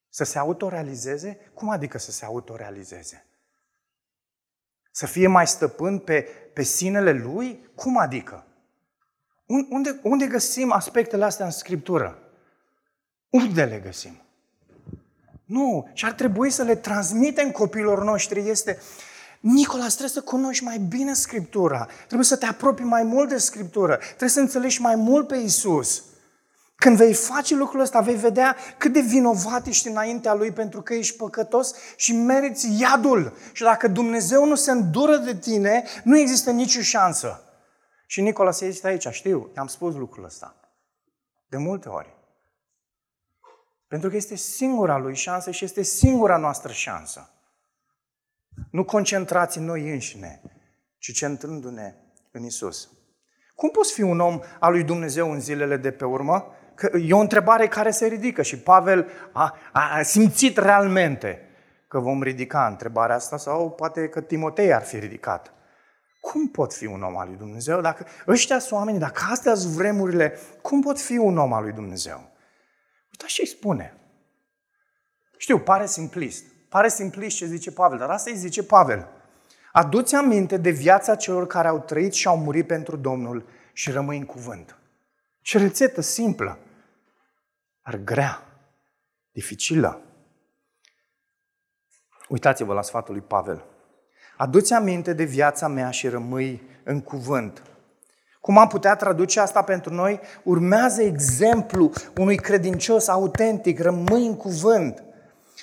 Să 0.09 0.23
se 0.23 0.37
autorealizeze? 0.37 1.51
Cum 1.53 1.69
adică 1.69 1.97
să 1.97 2.11
se 2.11 2.25
autorealizeze? 2.25 3.25
Să 4.91 5.05
fie 5.05 5.27
mai 5.27 5.47
stăpân 5.47 5.99
pe, 5.99 6.21
pe 6.53 6.63
sinele 6.63 7.11
lui? 7.11 7.71
Cum 7.75 7.97
adică? 7.97 8.45
Unde, 9.69 9.99
unde 10.01 10.25
găsim 10.25 10.71
aspectele 10.71 11.25
astea 11.25 11.45
în 11.45 11.51
Scriptură? 11.51 12.17
Unde 13.29 13.63
le 13.63 13.81
găsim? 13.85 14.21
Nu, 15.45 15.89
și 15.93 16.05
ar 16.05 16.11
trebui 16.11 16.49
să 16.49 16.63
le 16.63 16.75
transmitem 16.75 17.51
copiilor 17.51 18.03
noștri 18.03 18.49
este 18.49 18.79
Nicola, 19.39 19.85
trebuie 19.87 20.09
să 20.09 20.21
cunoști 20.21 20.63
mai 20.63 20.77
bine 20.77 21.13
Scriptura. 21.13 21.87
Trebuie 22.05 22.25
să 22.25 22.35
te 22.35 22.45
apropii 22.45 22.85
mai 22.85 23.03
mult 23.03 23.29
de 23.29 23.37
Scriptură. 23.37 23.95
Trebuie 23.95 24.29
să 24.29 24.39
înțelegi 24.39 24.81
mai 24.81 24.95
mult 24.95 25.27
pe 25.27 25.35
Isus. 25.35 26.03
Când 26.75 26.97
vei 26.97 27.13
face 27.13 27.55
lucrul 27.55 27.81
ăsta, 27.81 27.99
vei 27.99 28.15
vedea 28.15 28.55
cât 28.77 28.93
de 28.93 28.99
vinovat 28.99 29.67
ești 29.67 29.87
înaintea 29.87 30.33
Lui 30.33 30.51
pentru 30.51 30.81
că 30.81 30.93
ești 30.93 31.17
păcătos 31.17 31.73
și 31.95 32.13
meriți 32.13 32.67
iadul. 32.79 33.33
Și 33.51 33.63
dacă 33.63 33.87
Dumnezeu 33.87 34.45
nu 34.45 34.55
se 34.55 34.71
îndură 34.71 35.17
de 35.17 35.35
tine, 35.35 35.83
nu 36.03 36.17
există 36.17 36.51
nicio 36.51 36.81
șansă. 36.81 37.50
Și 38.11 38.21
Nicola 38.21 38.51
se 38.51 38.65
este 38.65 38.87
aici, 38.87 39.07
știu, 39.07 39.51
i-am 39.55 39.67
spus 39.67 39.95
lucrul 39.95 40.23
ăsta. 40.23 40.55
De 41.47 41.57
multe 41.57 41.89
ori. 41.89 42.15
Pentru 43.87 44.09
că 44.09 44.15
este 44.15 44.35
singura 44.35 44.97
lui 44.97 45.15
șansă 45.15 45.51
și 45.51 45.63
este 45.63 45.81
singura 45.81 46.37
noastră 46.37 46.71
șansă. 46.71 47.29
Nu 48.71 48.83
concentrați 48.83 49.57
în 49.57 49.63
noi 49.63 49.91
înșine, 49.91 50.41
ci 50.97 51.11
centrându-ne 51.13 51.95
în 52.31 52.43
Isus. 52.43 52.89
Cum 53.55 53.69
poți 53.69 53.93
fi 53.93 54.01
un 54.01 54.19
om 54.19 54.39
al 54.59 54.71
lui 54.71 54.83
Dumnezeu 54.83 55.31
în 55.31 55.39
zilele 55.39 55.77
de 55.77 55.91
pe 55.91 56.05
urmă? 56.05 56.55
Că 56.75 56.97
e 56.97 57.13
o 57.13 57.19
întrebare 57.19 57.67
care 57.67 57.91
se 57.91 58.05
ridică 58.05 58.41
și 58.41 58.59
Pavel 58.59 59.07
a, 59.31 59.57
a 59.71 60.01
simțit 60.01 60.57
realmente 60.57 61.49
că 61.87 61.99
vom 61.99 62.23
ridica 62.23 62.67
întrebarea 62.67 63.15
asta 63.15 63.37
sau 63.37 63.71
poate 63.71 64.09
că 64.09 64.21
Timotei 64.21 64.73
ar 64.73 64.83
fi 64.83 64.99
ridicat. 64.99 65.53
Cum 66.21 66.47
pot 66.47 66.73
fi 66.73 66.85
un 66.85 67.03
om 67.03 67.17
al 67.17 67.27
lui 67.27 67.37
Dumnezeu? 67.37 67.81
Dacă 67.81 68.05
ăștia 68.27 68.59
sunt 68.59 68.79
oameni, 68.79 68.99
dacă 68.99 69.25
astea 69.29 69.55
sunt 69.55 69.73
vremurile, 69.73 70.39
cum 70.61 70.81
pot 70.81 70.99
fi 70.99 71.17
un 71.17 71.37
om 71.37 71.53
al 71.53 71.63
lui 71.63 71.71
Dumnezeu? 71.71 72.31
Uitați 73.11 73.33
ce 73.33 73.41
îi 73.41 73.47
spune. 73.47 73.97
Știu, 75.37 75.59
pare 75.59 75.85
simplist. 75.85 76.45
Pare 76.69 76.89
simplist 76.89 77.35
ce 77.35 77.45
zice 77.45 77.71
Pavel, 77.71 77.97
dar 77.97 78.09
asta 78.09 78.29
îi 78.29 78.37
zice 78.37 78.63
Pavel. 78.63 79.07
Aduți 79.71 80.15
aminte 80.15 80.57
de 80.57 80.69
viața 80.69 81.15
celor 81.15 81.47
care 81.47 81.67
au 81.67 81.79
trăit 81.79 82.13
și 82.13 82.27
au 82.27 82.37
murit 82.37 82.67
pentru 82.67 82.95
Domnul 82.95 83.47
și 83.73 83.91
rămâi 83.91 84.17
în 84.17 84.25
cuvânt. 84.25 84.77
Ce 85.41 85.57
rețetă 85.57 86.01
simplă, 86.01 86.59
dar 87.83 87.95
grea, 87.95 88.43
dificilă. 89.31 90.01
Uitați-vă 92.27 92.73
la 92.73 92.81
sfatul 92.81 93.13
lui 93.13 93.23
Pavel. 93.23 93.70
Aduți 94.41 94.73
aminte 94.73 95.13
de 95.13 95.23
viața 95.23 95.67
mea 95.67 95.89
și 95.89 96.07
rămâi 96.07 96.61
în 96.83 97.01
cuvânt. 97.01 97.61
Cum 98.39 98.57
am 98.57 98.67
putea 98.67 98.95
traduce 98.95 99.39
asta 99.39 99.61
pentru 99.61 99.93
noi? 99.93 100.19
Urmează 100.43 101.01
exemplu 101.01 101.91
unui 102.17 102.35
credincios 102.35 103.07
autentic, 103.07 103.79
rămâi 103.79 104.25
în 104.25 104.35
cuvânt. 104.35 105.03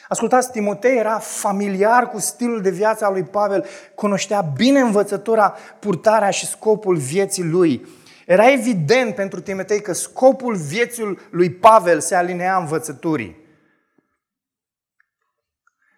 Ascultați, 0.09 0.51
Timotei 0.51 0.99
era 0.99 1.19
familiar 1.19 2.09
cu 2.09 2.19
stilul 2.19 2.63
de 2.63 2.71
viață 2.71 3.05
al 3.05 3.13
lui 3.13 3.23
Pavel, 3.23 3.65
cunoștea 3.95 4.41
bine 4.41 4.81
învățătura, 4.81 5.55
purtarea 5.79 6.31
și 6.31 6.47
scopul 6.47 6.97
vieții 6.97 7.45
lui. 7.45 7.87
Era 8.27 8.53
evident 8.53 9.15
pentru 9.15 9.41
Timotei 9.41 9.81
că 9.81 9.93
scopul 9.93 10.55
vieții 10.55 11.19
lui 11.31 11.51
Pavel 11.51 12.01
se 12.01 12.15
alinea 12.15 12.57
învățăturii. 12.57 13.37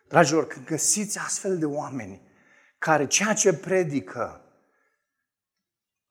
Dragilor, 0.09 0.47
când 0.47 0.66
găsiți 0.66 1.18
astfel 1.18 1.59
de 1.59 1.64
oameni 1.64 2.28
care 2.81 3.07
ceea 3.07 3.33
ce 3.33 3.55
predică 3.55 4.41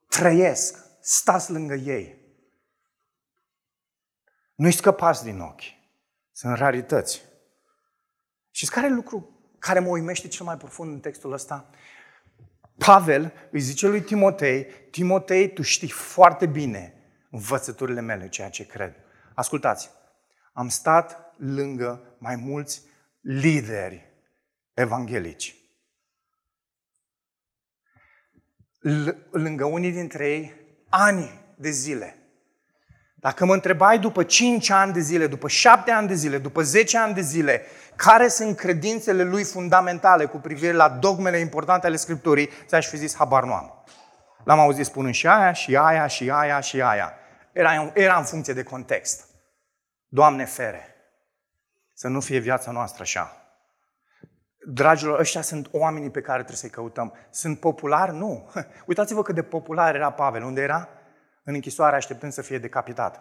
trăiesc, 0.08 0.78
stați 1.00 1.50
lângă 1.50 1.74
ei. 1.74 2.18
Nu-i 4.54 4.72
scăpați 4.72 5.24
din 5.24 5.40
ochi. 5.40 5.62
Sunt 6.32 6.56
rarități. 6.56 7.22
Și 8.50 8.66
care 8.66 8.86
e 8.86 8.90
lucru 8.90 9.40
care 9.58 9.78
mă 9.78 9.88
uimește 9.88 10.28
cel 10.28 10.46
mai 10.46 10.56
profund 10.56 10.92
în 10.92 11.00
textul 11.00 11.32
ăsta? 11.32 11.70
Pavel 12.78 13.32
îi 13.50 13.60
zice 13.60 13.86
lui 13.86 14.02
Timotei, 14.02 14.66
Timotei, 14.90 15.52
tu 15.52 15.62
știi 15.62 15.90
foarte 15.90 16.46
bine 16.46 16.94
învățăturile 17.30 18.00
mele, 18.00 18.28
ceea 18.28 18.50
ce 18.50 18.66
cred. 18.66 18.94
Ascultați, 19.34 19.90
am 20.52 20.68
stat 20.68 21.34
lângă 21.36 22.16
mai 22.18 22.36
mulți 22.36 22.82
lideri 23.20 24.12
evanghelici. 24.74 25.59
Lângă 29.30 29.64
unii 29.64 29.92
dintre 29.92 30.28
ei, 30.28 30.54
ani 30.88 31.40
de 31.56 31.70
zile. 31.70 32.14
Dacă 33.14 33.44
mă 33.44 33.54
întrebai 33.54 33.98
după 33.98 34.22
5 34.22 34.70
ani 34.70 34.92
de 34.92 35.00
zile, 35.00 35.26
după 35.26 35.48
7 35.48 35.90
ani 35.90 36.08
de 36.08 36.14
zile, 36.14 36.38
după 36.38 36.62
10 36.62 36.98
ani 36.98 37.14
de 37.14 37.20
zile, 37.20 37.62
care 37.96 38.28
sunt 38.28 38.56
credințele 38.56 39.22
lui 39.22 39.44
fundamentale 39.44 40.24
cu 40.24 40.36
privire 40.36 40.72
la 40.72 40.88
dogmele 40.88 41.38
importante 41.38 41.86
ale 41.86 41.96
Scripturii, 41.96 42.50
ți-aș 42.66 42.86
fi 42.86 42.96
zis, 42.96 43.16
habar 43.16 43.44
nu 43.44 43.52
am. 43.52 43.84
L-am 44.44 44.58
auzit 44.58 44.84
spunând 44.84 45.14
și 45.14 45.26
aia, 45.26 45.52
și 45.52 45.76
aia, 45.76 46.06
și 46.06 46.30
aia, 46.30 46.60
și 46.60 46.82
aia. 46.82 47.14
Era, 47.52 47.92
era 47.94 48.16
în 48.16 48.24
funcție 48.24 48.52
de 48.52 48.62
context. 48.62 49.24
Doamne 50.08 50.44
fere, 50.44 50.94
să 51.94 52.08
nu 52.08 52.20
fie 52.20 52.38
viața 52.38 52.70
noastră 52.70 53.02
așa. 53.02 53.49
Dragilor, 54.66 55.18
ăștia 55.18 55.42
sunt 55.42 55.68
oamenii 55.72 56.10
pe 56.10 56.20
care 56.20 56.36
trebuie 56.36 56.56
să-i 56.56 56.70
căutăm. 56.70 57.12
Sunt 57.30 57.60
populari? 57.60 58.16
Nu. 58.16 58.50
Uitați-vă 58.86 59.22
cât 59.22 59.34
de 59.34 59.42
popular 59.42 59.94
era 59.94 60.12
Pavel. 60.12 60.42
Unde 60.42 60.60
era? 60.60 60.88
În 61.44 61.54
închisoare 61.54 61.96
așteptând 61.96 62.32
să 62.32 62.42
fie 62.42 62.58
decapitat. 62.58 63.20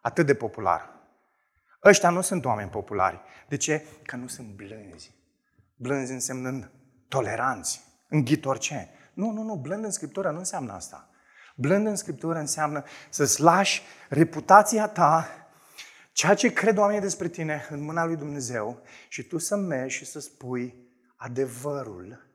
Atât 0.00 0.26
de 0.26 0.34
popular. 0.34 0.90
Ăștia 1.84 2.10
nu 2.10 2.20
sunt 2.20 2.44
oameni 2.44 2.70
populari. 2.70 3.20
De 3.48 3.56
ce? 3.56 3.84
Că 4.02 4.16
nu 4.16 4.26
sunt 4.26 4.46
blânzi. 4.46 5.14
Blânzi 5.76 6.12
însemnând 6.12 6.70
toleranți, 7.08 7.84
înghitorce. 8.08 8.90
Nu, 9.12 9.30
nu, 9.30 9.42
nu, 9.42 9.56
blând 9.56 9.84
în 9.84 9.90
Scriptură 9.90 10.30
nu 10.30 10.38
înseamnă 10.38 10.72
asta. 10.72 11.10
Blând 11.56 11.86
în 11.86 11.96
Scriptură 11.96 12.38
înseamnă 12.38 12.84
să-ți 13.10 13.40
lași 13.40 13.82
reputația 14.08 14.88
ta, 14.88 15.28
ceea 16.16 16.34
ce 16.34 16.52
cred 16.52 16.76
oamenii 16.78 17.00
despre 17.00 17.28
tine 17.28 17.66
în 17.70 17.80
mâna 17.80 18.04
lui 18.04 18.16
Dumnezeu 18.16 18.82
și 19.08 19.22
tu 19.22 19.38
să 19.38 19.56
mergi 19.56 19.96
și 19.96 20.04
să 20.04 20.20
spui 20.20 20.88
adevărul. 21.16 22.34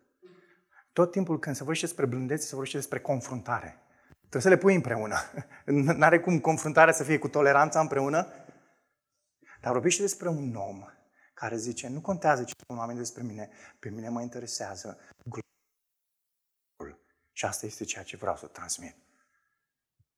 Tot 0.94 1.12
timpul 1.12 1.40
când 1.40 1.56
se 1.56 1.64
vorbește 1.64 1.86
despre 1.86 2.06
blândețe, 2.06 2.46
se 2.46 2.56
vorbește 2.56 2.78
despre 2.78 3.00
confruntare. 3.00 3.82
Trebuie 4.20 4.42
să 4.42 4.50
le 4.50 4.58
pui 4.58 4.76
împreună. 4.76 5.18
N-are 5.98 6.20
cum 6.20 6.40
confruntarea 6.40 6.94
să 6.94 7.04
fie 7.04 7.18
cu 7.18 7.28
toleranța 7.28 7.80
împreună. 7.80 8.28
Dar 9.62 9.72
vorbește 9.72 10.02
despre 10.02 10.30
un 10.30 10.56
om 10.56 10.84
care 11.34 11.58
zice, 11.58 11.88
nu 11.88 12.02
contează 12.02 12.44
ce 12.44 12.54
spun 12.58 12.78
oamenii 12.78 13.02
despre 13.02 13.24
mine, 13.24 13.50
pe 13.80 13.90
mine 13.90 14.10
mă 14.10 14.22
interesează 14.22 15.00
și 17.32 17.46
asta 17.46 17.66
este 17.66 17.84
ceea 17.84 18.04
ce 18.04 18.18
vreau 18.18 18.38
să 18.38 18.46
transmit. 18.46 18.96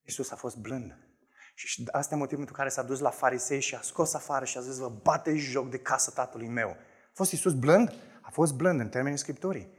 Iisus 0.01 0.31
a 0.31 0.35
fost 0.35 0.57
blând. 0.57 1.12
Și 1.53 1.83
asta 1.91 2.15
e 2.15 2.17
motivul 2.17 2.37
pentru 2.37 2.55
care 2.55 2.69
s-a 2.69 2.83
dus 2.83 2.99
la 2.99 3.09
farisei 3.09 3.59
și 3.59 3.75
a 3.75 3.81
scos 3.81 4.13
afară 4.13 4.45
și 4.45 4.57
a 4.57 4.61
zis, 4.61 4.77
vă 4.77 4.91
bate 5.01 5.35
joc 5.35 5.69
de 5.69 5.77
casă 5.77 6.11
tatălui 6.11 6.47
meu. 6.47 6.69
A 6.69 7.11
fost 7.13 7.31
Iisus 7.31 7.53
blând? 7.53 7.93
A 8.21 8.29
fost 8.31 8.53
blând 8.53 8.79
în 8.79 8.89
termenii 8.89 9.17
Scripturii. 9.17 9.71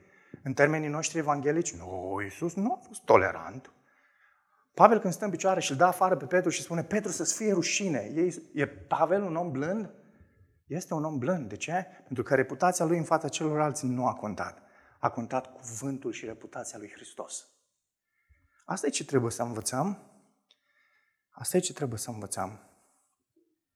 În 0.43 0.53
termenii 0.53 0.89
noștri 0.89 1.18
evanghelici, 1.18 1.75
nu, 1.75 2.18
Iisus 2.22 2.55
nu 2.55 2.72
a 2.72 2.81
fost 2.87 3.03
tolerant. 3.05 3.72
Pavel 4.75 5.01
când 5.01 5.12
stă 5.12 5.25
în 5.25 5.31
picioare 5.31 5.61
și 5.61 5.70
îl 5.70 5.77
dă 5.77 5.85
afară 5.85 6.16
pe 6.16 6.25
Petru 6.25 6.51
și 6.51 6.62
spune, 6.62 6.83
Petru 6.83 7.11
să-ți 7.11 7.35
fie 7.35 7.53
rușine. 7.53 8.12
E 8.53 8.66
Pavel 8.66 9.22
un 9.22 9.37
om 9.37 9.51
blând? 9.51 9.91
Este 10.66 10.95
un 10.95 11.05
om 11.05 11.18
blând. 11.18 11.49
De 11.49 11.57
ce? 11.57 11.87
Pentru 12.05 12.22
că 12.22 12.35
reputația 12.35 12.85
lui 12.85 12.99
în 12.99 13.05
fața 13.05 13.29
celorlalți 13.29 13.87
nu 13.87 14.07
a 14.07 14.14
contat 14.14 14.64
a 15.05 15.11
contat 15.11 15.53
cuvântul 15.53 16.12
și 16.12 16.25
reputația 16.25 16.79
lui 16.79 16.91
Hristos. 16.91 17.49
Asta 18.64 18.87
e 18.87 18.91
ce 18.91 19.05
trebuie 19.05 19.31
să 19.31 19.43
învățăm. 19.43 20.14
Asta 21.37 21.57
e 21.57 21.61
ce 21.61 21.72
trebuie 21.72 21.99
să 21.99 22.11
învățăm. 22.11 22.61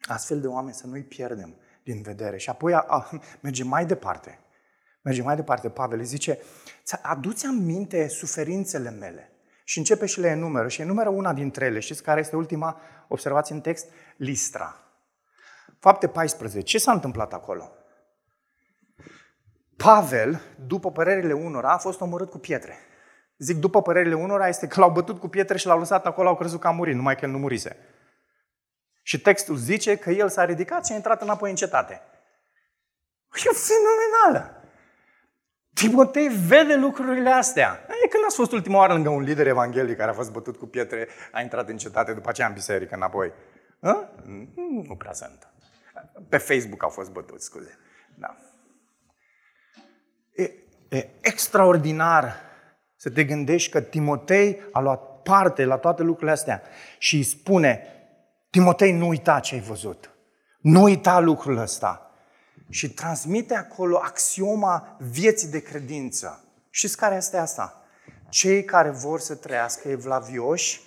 Astfel 0.01 0.41
de 0.41 0.47
oameni 0.47 0.75
să 0.75 0.87
nu-i 0.87 1.03
pierdem 1.03 1.57
din 1.83 2.03
vedere. 2.03 2.37
Și 2.37 2.51
apoi 2.51 2.75
a, 2.75 2.79
a, 2.79 3.09
merge 3.41 3.65
mai 3.65 3.87
departe. 3.87 4.39
Merge 5.03 5.23
mai 5.23 5.37
departe, 5.37 5.69
Pavel 5.69 6.03
zice, 6.03 6.39
aduți 7.03 7.47
aminte 7.47 8.09
suferințele 8.09 8.91
mele. 8.91 9.33
Și 9.65 9.79
începe 9.79 10.07
și 10.07 10.21
le 10.21 10.29
enumeră. 10.29 10.69
Și 10.69 10.81
enumeră 10.81 11.09
una 11.09 11.33
dintre 11.33 11.65
ele. 11.65 11.79
Știți 11.79 12.03
care 12.03 12.21
este 12.21 12.37
ultima 12.37 12.81
observație 13.09 13.55
în 13.55 13.61
text? 13.61 13.87
Listra. 14.17 14.83
Fapte 15.79 16.09
14. 16.09 16.61
Ce 16.61 16.79
s-a 16.79 16.93
întâmplat 16.93 17.33
acolo? 17.33 17.73
Pavel, 19.77 20.41
după 20.67 20.91
părerile 20.91 21.33
unora, 21.33 21.73
a 21.73 21.79
fost 21.79 22.01
omorât 22.01 22.31
cu 22.31 22.39
pietre. 22.39 22.77
Zic 23.39 23.57
după 23.57 23.83
părerile 23.83 24.15
unora, 24.15 24.49
este 24.49 24.67
că 24.67 24.81
l-au 24.81 24.91
bătut 24.91 25.19
cu 25.19 25.29
pietre 25.29 25.59
și 25.59 25.67
l-au 25.67 25.79
lăsat 25.79 26.07
acolo, 26.07 26.29
au 26.29 26.37
crezut 26.37 26.61
că 26.61 26.67
a 26.67 26.71
murit, 26.71 26.95
numai 26.95 27.17
că 27.17 27.25
el 27.25 27.31
nu 27.31 27.39
murise. 27.39 27.77
Și 29.03 29.21
textul 29.21 29.57
zice 29.57 29.97
că 29.97 30.11
el 30.11 30.29
s-a 30.29 30.45
ridicat 30.45 30.87
și 30.87 30.93
a 30.93 30.95
intrat 30.95 31.23
înapoi 31.23 31.51
în 31.51 31.57
cetate. 31.57 32.03
E 33.35 33.51
fenomenală! 33.55 34.53
Timotei 35.75 36.29
vede 36.29 36.75
lucrurile 36.75 37.31
astea. 37.31 37.87
E 38.05 38.09
când 38.09 38.25
ați 38.27 38.37
fost 38.37 38.53
ultima 38.53 38.79
oară 38.79 38.93
lângă 38.93 39.09
un 39.09 39.23
lider 39.23 39.47
evanghelic 39.47 39.97
care 39.97 40.11
a 40.11 40.15
fost 40.15 40.33
bătut 40.33 40.57
cu 40.57 40.67
pietre, 40.67 41.09
a 41.33 41.41
intrat 41.41 41.69
în 41.69 41.77
cetate, 41.77 42.13
după 42.13 42.29
aceea 42.29 42.47
în 42.47 42.53
biserică 42.53 42.95
înapoi? 42.95 43.33
A? 43.81 44.11
Nu 44.87 44.97
prea 44.97 45.13
sunt. 45.13 45.53
Pe 46.29 46.37
Facebook 46.39 46.83
au 46.83 46.89
fost 46.89 47.11
bătuți, 47.11 47.45
scuze. 47.45 47.79
Da. 48.15 48.37
E, 50.35 50.53
e 50.89 51.09
extraordinar 51.21 52.48
să 53.01 53.11
te 53.11 53.25
gândești 53.25 53.71
că 53.71 53.81
Timotei 53.81 54.61
a 54.73 54.81
luat 54.81 55.23
parte 55.23 55.65
la 55.65 55.77
toate 55.77 56.03
lucrurile 56.03 56.33
astea 56.33 56.63
și 56.99 57.17
îi 57.17 57.23
spune, 57.23 57.87
Timotei, 58.51 58.93
nu 58.93 59.09
uita 59.09 59.41
ce 59.41 59.55
ai 59.55 59.61
văzut. 59.61 60.11
Nu 60.61 60.83
uita 60.83 61.19
lucrul 61.19 61.57
ăsta. 61.57 62.11
Și 62.71 62.91
transmite 62.91 63.55
acolo 63.55 63.97
axioma 63.97 64.97
vieții 65.01 65.49
de 65.49 65.63
credință. 65.63 66.45
Știți 66.71 66.97
care 66.97 67.15
este 67.15 67.37
asta? 67.37 67.83
Cei 68.29 68.65
care 68.65 68.91
vor 68.91 69.21
să 69.21 69.35
trăiască 69.35 69.89
evlavioși, 69.89 70.81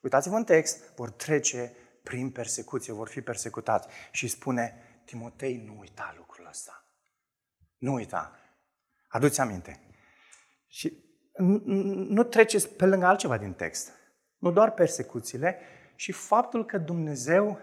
uitați-vă 0.00 0.36
în 0.36 0.44
text, 0.44 0.94
vor 0.96 1.10
trece 1.10 1.72
prin 2.02 2.30
persecuție, 2.30 2.92
vor 2.92 3.08
fi 3.08 3.20
persecutați. 3.20 3.88
Și 4.10 4.28
spune, 4.28 4.74
Timotei, 5.04 5.62
nu 5.66 5.76
uita 5.80 6.14
lucrul 6.16 6.46
ăsta. 6.48 6.84
Nu 7.78 7.92
uita. 7.92 8.38
Aduți 9.08 9.40
aminte. 9.40 9.80
Și 10.68 11.03
nu 11.36 12.22
treceți 12.22 12.68
pe 12.68 12.86
lângă 12.86 13.06
altceva 13.06 13.38
din 13.38 13.52
text. 13.52 13.92
Nu 14.38 14.50
doar 14.50 14.70
persecuțiile, 14.70 15.58
și 15.96 16.12
faptul 16.12 16.64
că 16.64 16.78
Dumnezeu 16.78 17.60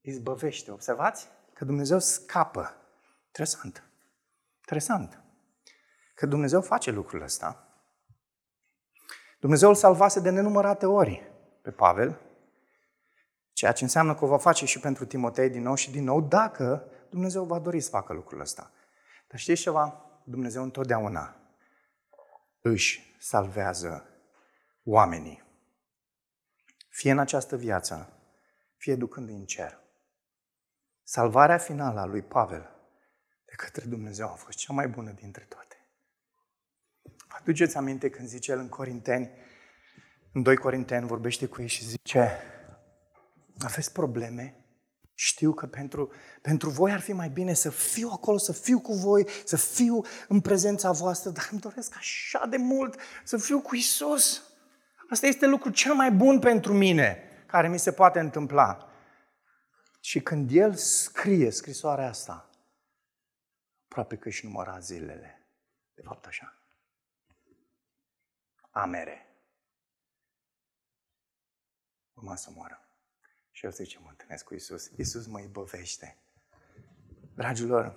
izbăvește. 0.00 0.70
Observați? 0.70 1.28
Că 1.52 1.64
Dumnezeu 1.64 1.98
scapă. 1.98 2.74
Interesant. 3.26 3.90
Interesant. 4.56 5.22
Că 6.14 6.26
Dumnezeu 6.26 6.60
face 6.60 6.90
lucrul 6.90 7.22
ăsta. 7.22 7.66
Dumnezeu 9.40 9.68
îl 9.68 9.74
salvase 9.74 10.20
de 10.20 10.30
nenumărate 10.30 10.86
ori 10.86 11.30
pe 11.62 11.70
Pavel, 11.70 12.20
ceea 13.52 13.72
ce 13.72 13.84
înseamnă 13.84 14.14
că 14.14 14.24
o 14.24 14.28
va 14.28 14.38
face 14.38 14.66
și 14.66 14.80
pentru 14.80 15.04
Timotei 15.04 15.50
din 15.50 15.62
nou 15.62 15.74
și 15.74 15.90
din 15.90 16.04
nou, 16.04 16.20
dacă 16.20 16.84
Dumnezeu 17.10 17.44
va 17.44 17.58
dori 17.58 17.80
să 17.80 17.90
facă 17.90 18.12
lucrul 18.12 18.40
ăsta. 18.40 18.70
Dar 19.28 19.38
știți 19.38 19.60
ceva? 19.60 20.04
Dumnezeu 20.24 20.62
întotdeauna 20.62 21.41
își 22.62 23.16
salvează 23.18 24.06
oamenii. 24.84 25.42
Fie 26.88 27.10
în 27.10 27.18
această 27.18 27.56
viață, 27.56 28.12
fie 28.76 28.94
ducând 28.94 29.28
în 29.28 29.44
cer. 29.44 29.78
Salvarea 31.02 31.58
finală 31.58 32.00
a 32.00 32.04
lui 32.04 32.22
Pavel 32.22 32.70
de 33.44 33.52
către 33.56 33.84
Dumnezeu 33.86 34.26
a 34.26 34.34
fost 34.34 34.58
cea 34.58 34.72
mai 34.72 34.88
bună 34.88 35.10
dintre 35.10 35.44
toate. 35.44 35.76
Vă 37.02 37.36
aduceți 37.40 37.76
aminte 37.76 38.10
când 38.10 38.28
zice 38.28 38.52
el 38.52 38.58
în 38.58 38.68
Corinteni, 38.68 39.30
în 40.32 40.42
2 40.42 40.56
Corinteni 40.56 41.06
vorbește 41.06 41.46
cu 41.46 41.60
ei 41.60 41.66
și 41.66 41.84
zice, 41.84 42.42
aveți 43.58 43.92
probleme? 43.92 44.61
Știu 45.14 45.52
că 45.52 45.66
pentru, 45.66 46.12
pentru 46.42 46.70
voi 46.70 46.92
ar 46.92 47.00
fi 47.00 47.12
mai 47.12 47.28
bine 47.28 47.52
să 47.52 47.70
fiu 47.70 48.08
acolo, 48.08 48.38
să 48.38 48.52
fiu 48.52 48.80
cu 48.80 48.92
voi, 48.92 49.26
să 49.44 49.56
fiu 49.56 50.02
în 50.28 50.40
prezența 50.40 50.92
voastră, 50.92 51.30
dar 51.30 51.48
îmi 51.50 51.60
doresc 51.60 51.96
așa 51.96 52.46
de 52.46 52.56
mult 52.56 53.00
să 53.24 53.36
fiu 53.36 53.60
cu 53.60 53.74
Isus. 53.74 54.42
Asta 55.10 55.26
este 55.26 55.46
lucrul 55.46 55.72
cel 55.72 55.94
mai 55.94 56.10
bun 56.10 56.38
pentru 56.38 56.72
mine 56.72 57.22
care 57.46 57.68
mi 57.68 57.78
se 57.78 57.92
poate 57.92 58.18
întâmpla. 58.18 58.88
Și 60.00 60.20
când 60.20 60.50
el 60.52 60.74
scrie 60.74 61.50
scrisoarea 61.50 62.08
asta, 62.08 62.50
aproape 63.84 64.16
că 64.16 64.28
își 64.28 64.46
număra 64.46 64.78
zilele. 64.78 65.46
De 65.94 66.02
fapt 66.02 66.26
așa. 66.26 66.56
Amere. 68.70 69.26
Urma 72.14 72.36
să 72.36 72.50
moară. 72.54 72.91
Și 73.62 73.68
el 73.68 73.74
zice, 73.74 73.98
mă 74.02 74.08
întâlnesc 74.08 74.44
cu 74.44 74.54
Isus. 74.54 74.90
Isus 74.96 75.26
mă 75.26 75.40
ibăvește. 75.40 76.16
Dragilor, 77.34 77.88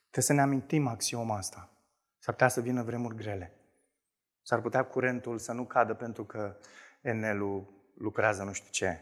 trebuie 0.00 0.24
să 0.24 0.32
ne 0.32 0.40
amintim 0.40 0.86
axioma 0.86 1.36
asta. 1.36 1.70
S-ar 2.18 2.34
putea 2.34 2.48
să 2.48 2.60
vină 2.60 2.82
vremuri 2.82 3.16
grele. 3.16 3.52
S-ar 4.42 4.60
putea 4.60 4.84
curentul 4.84 5.38
să 5.38 5.52
nu 5.52 5.64
cadă 5.64 5.94
pentru 5.94 6.24
că 6.24 6.56
Enelul 7.00 7.68
lucrează 7.94 8.42
nu 8.42 8.52
știu 8.52 8.70
ce. 8.70 9.00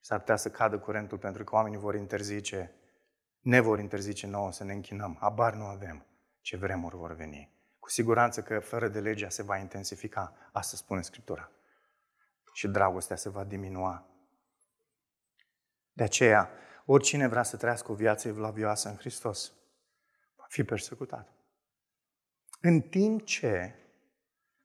S-ar 0.00 0.18
putea 0.18 0.36
să 0.36 0.50
cadă 0.50 0.78
curentul 0.78 1.18
pentru 1.18 1.44
că 1.44 1.54
oamenii 1.54 1.78
vor 1.78 1.94
interzice, 1.94 2.74
ne 3.40 3.60
vor 3.60 3.78
interzice 3.78 4.26
nouă 4.26 4.52
să 4.52 4.64
ne 4.64 4.72
închinăm. 4.72 5.16
Abar 5.20 5.54
nu 5.54 5.64
avem 5.64 6.06
ce 6.40 6.56
vremuri 6.56 6.96
vor 6.96 7.14
veni. 7.14 7.52
Cu 7.78 7.90
siguranță 7.90 8.42
că 8.42 8.60
fără 8.60 8.88
de 8.88 9.00
legea 9.00 9.28
se 9.28 9.42
va 9.42 9.56
intensifica, 9.56 10.50
asta 10.52 10.76
spune 10.76 11.02
Scriptura. 11.02 11.52
Și 12.58 12.68
dragostea 12.68 13.16
se 13.16 13.28
va 13.28 13.44
diminua. 13.44 14.06
De 15.92 16.02
aceea, 16.02 16.50
oricine 16.84 17.26
vrea 17.26 17.42
să 17.42 17.56
trăiască 17.56 17.92
o 17.92 17.94
viață 17.94 18.28
evlavioasă 18.28 18.88
în 18.88 18.96
Hristos, 18.96 19.52
va 20.36 20.44
fi 20.48 20.64
persecutat. 20.64 21.32
În 22.60 22.80
timp 22.80 23.24
ce 23.24 23.74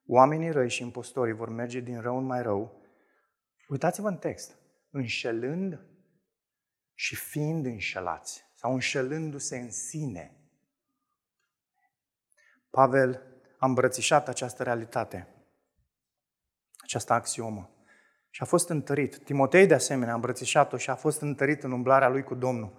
oamenii 0.05 0.51
răi 0.51 0.69
și 0.69 0.81
impostorii 0.81 1.33
vor 1.33 1.49
merge 1.49 1.79
din 1.79 2.01
rău 2.01 2.17
în 2.17 2.25
mai 2.25 2.41
rău, 2.41 2.81
uitați-vă 3.67 4.07
în 4.07 4.17
text, 4.17 4.55
înșelând 4.89 5.79
și 6.93 7.15
fiind 7.15 7.65
înșelați, 7.65 8.43
sau 8.55 8.73
înșelându-se 8.73 9.57
în 9.57 9.71
sine. 9.71 10.37
Pavel 12.69 13.21
a 13.57 13.65
îmbrățișat 13.65 14.27
această 14.27 14.63
realitate, 14.63 15.27
această 16.77 17.13
axiomă. 17.13 17.72
Și 18.35 18.41
a 18.41 18.45
fost 18.45 18.69
întărit. 18.69 19.17
Timotei, 19.17 19.65
de 19.67 19.73
asemenea, 19.73 20.11
a 20.11 20.15
îmbrățișat-o 20.15 20.77
și 20.77 20.89
a 20.89 20.95
fost 20.95 21.21
întărit 21.21 21.63
în 21.63 21.71
umblarea 21.71 22.09
lui 22.09 22.23
cu 22.23 22.35
Domnul. 22.35 22.73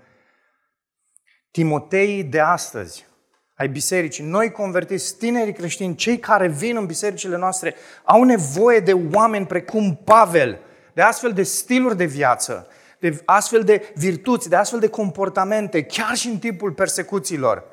Timotei 1.50 2.24
de 2.24 2.40
astăzi, 2.40 3.06
ai 3.54 3.68
bisericii, 3.68 4.24
noi 4.24 4.50
convertiți, 4.50 5.16
tinerii 5.16 5.52
creștini, 5.52 5.94
cei 5.94 6.18
care 6.18 6.48
vin 6.48 6.76
în 6.76 6.86
bisericile 6.86 7.36
noastre, 7.36 7.74
au 8.04 8.22
nevoie 8.22 8.80
de 8.80 8.92
oameni 8.92 9.46
precum 9.46 9.96
Pavel, 9.96 10.60
de 10.94 11.02
astfel 11.02 11.32
de 11.32 11.42
stiluri 11.42 11.96
de 11.96 12.04
viață, 12.04 12.68
de 13.00 13.22
astfel 13.24 13.62
de 13.62 13.92
virtuți, 13.94 14.48
de 14.48 14.56
astfel 14.56 14.80
de 14.80 14.88
comportamente, 14.88 15.82
chiar 15.82 16.14
și 16.14 16.28
în 16.28 16.38
timpul 16.38 16.72
persecuțiilor. 16.72 17.64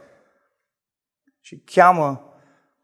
Și 1.40 1.64
cheamă 1.66 2.36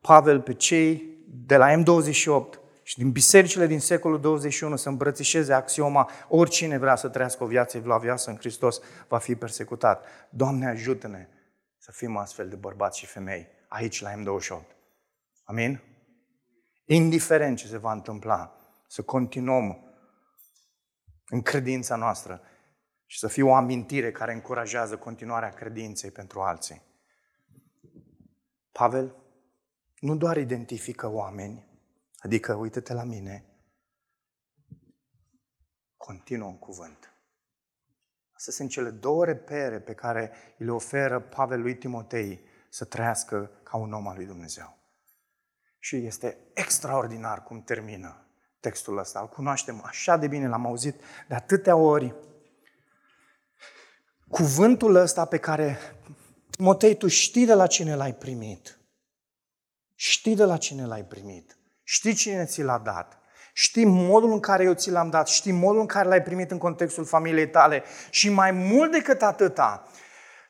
Pavel 0.02 0.42
pe 0.42 0.54
cei 0.54 1.18
de 1.28 1.58
la 1.58 1.74
M28 1.76 2.66
și 2.88 2.98
din 2.98 3.12
bisericile 3.12 3.68
din 3.68 3.80
secolul 3.80 4.20
21 4.20 4.76
să 4.76 4.90
îmbrățișeze 4.90 5.54
axioma 5.54 6.10
oricine 6.28 6.78
vrea 6.78 6.96
să 6.96 7.10
trăiască 7.10 7.44
o 7.44 7.48
viață 7.48 7.78
evlavioasă 7.78 8.30
în 8.30 8.36
Hristos 8.36 8.82
va 9.08 9.18
fi 9.18 9.36
persecutat. 9.36 10.06
Doamne 10.30 10.68
ajută-ne 10.68 11.28
să 11.78 11.92
fim 11.92 12.18
astfel 12.18 12.50
de 12.50 12.56
bărbați 12.56 13.00
și 13.00 13.06
femei 13.06 13.48
aici 13.68 14.02
la 14.02 14.12
M28. 14.12 14.62
Amin? 15.44 15.82
Indiferent 16.86 17.58
ce 17.58 17.68
se 17.68 17.78
va 17.78 17.92
întâmpla, 17.92 18.56
să 18.88 19.02
continuăm 19.02 19.96
în 21.30 21.42
credința 21.42 21.96
noastră 21.96 22.42
și 23.06 23.20
să 23.20 23.28
fie 23.28 23.44
o 23.44 23.54
amintire 23.54 24.12
care 24.12 24.34
încurajează 24.34 24.98
continuarea 24.98 25.50
credinței 25.50 26.12
pentru 26.12 26.40
alții. 26.40 26.82
Pavel 28.72 29.16
nu 30.00 30.16
doar 30.16 30.38
identifică 30.38 31.08
oameni, 31.08 31.67
adică 32.28 32.54
uite-te 32.54 32.94
la 32.94 33.04
mine, 33.04 33.46
continuă 35.98 36.50
în 36.50 36.58
cuvânt. 36.58 37.14
Astea 38.32 38.54
sunt 38.54 38.70
cele 38.70 38.90
două 38.90 39.26
repere 39.26 39.80
pe 39.80 39.94
care 39.94 40.32
îi 40.58 40.66
le 40.66 40.72
oferă 40.72 41.20
Pavel 41.20 41.62
lui 41.62 41.78
Timotei 41.78 42.42
să 42.70 42.86
trăiască 42.86 43.60
ca 43.64 43.78
un 43.78 43.94
om 43.94 44.08
al 44.08 44.16
lui 44.16 44.26
Dumnezeu. 44.26 44.78
Și 45.80 45.96
este 45.96 46.38
extraordinar 46.54 47.44
cum 47.44 47.64
termină 47.64 48.28
textul 48.60 48.98
ăsta. 48.98 49.20
Îl 49.20 49.28
cunoaștem 49.28 49.82
așa 49.86 50.18
de 50.18 50.28
bine, 50.28 50.48
l-am 50.48 50.66
auzit 50.66 51.02
de 51.28 51.36
atâtea 51.36 51.76
ori. 51.76 52.16
Cuvântul 54.28 54.96
ăsta 54.96 55.26
pe 55.26 55.38
care, 55.38 55.78
Timotei, 56.50 56.98
tu 56.98 57.08
știi 57.08 57.46
de 57.46 57.54
la 57.54 57.68
cine 57.68 57.96
l-ai 57.96 58.16
primit. 58.16 58.80
Știi 59.96 60.36
de 60.36 60.44
la 60.44 60.58
cine 60.58 60.86
l-ai 60.86 61.06
primit. 61.06 61.57
Știi 61.90 62.14
cine 62.14 62.46
ți 62.46 62.62
l-a 62.62 62.78
dat. 62.78 63.20
Știi 63.54 63.86
modul 63.86 64.32
în 64.32 64.40
care 64.40 64.64
eu 64.64 64.74
ți 64.74 64.90
l-am 64.90 65.10
dat, 65.10 65.28
știi 65.28 65.52
modul 65.52 65.80
în 65.80 65.86
care 65.88 66.08
l-ai 66.08 66.22
primit 66.22 66.52
în 66.52 66.58
contextul 66.58 67.06
familiei 67.06 67.50
tale 67.50 67.84
și 68.10 68.30
mai 68.30 68.52
mult 68.52 68.92
decât 68.92 69.22
atâta, 69.22 69.88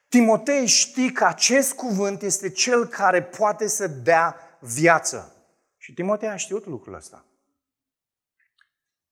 Timotei 0.07 0.65
știi 0.65 1.11
că 1.11 1.25
acest 1.25 1.73
cuvânt 1.73 2.21
este 2.21 2.49
cel 2.49 2.87
care 2.87 3.23
poate 3.23 3.67
să 3.67 3.87
dea 3.87 4.57
viață. 4.59 5.45
Și 5.77 5.93
Timotei 5.93 6.29
a 6.29 6.35
știut 6.35 6.65
lucrul 6.65 6.93
ăsta. 6.93 7.25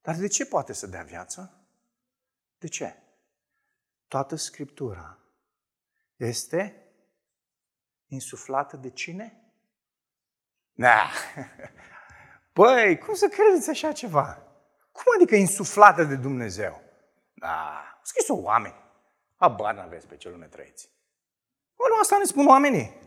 Dar 0.01 0.15
de 0.15 0.27
ce 0.27 0.45
poate 0.45 0.73
să 0.73 0.87
dea 0.87 1.03
viață? 1.03 1.67
De 2.57 2.67
ce? 2.67 2.95
Toată 4.07 4.35
Scriptura 4.35 5.19
este 6.15 6.85
insuflată 8.07 8.77
de 8.77 8.89
cine? 8.89 9.39
Da. 10.73 11.09
Păi, 12.55 12.97
cum 12.97 13.13
să 13.13 13.27
credeți 13.27 13.69
așa 13.69 13.91
ceva? 13.91 14.43
Cum 14.91 15.03
adică 15.15 15.35
insuflată 15.35 16.03
de 16.03 16.15
Dumnezeu? 16.15 16.81
Da, 17.33 17.83
scris-o 18.03 18.33
oameni. 18.33 18.75
Habar 19.35 19.75
n-aveți 19.75 20.07
pe 20.07 20.17
ce 20.17 20.29
lume 20.29 20.45
trăiți. 20.45 20.89
Bă, 21.75 21.83
nu 21.89 21.99
asta 21.99 22.17
ne 22.17 22.23
spun 22.23 22.47
oamenii. 22.47 23.01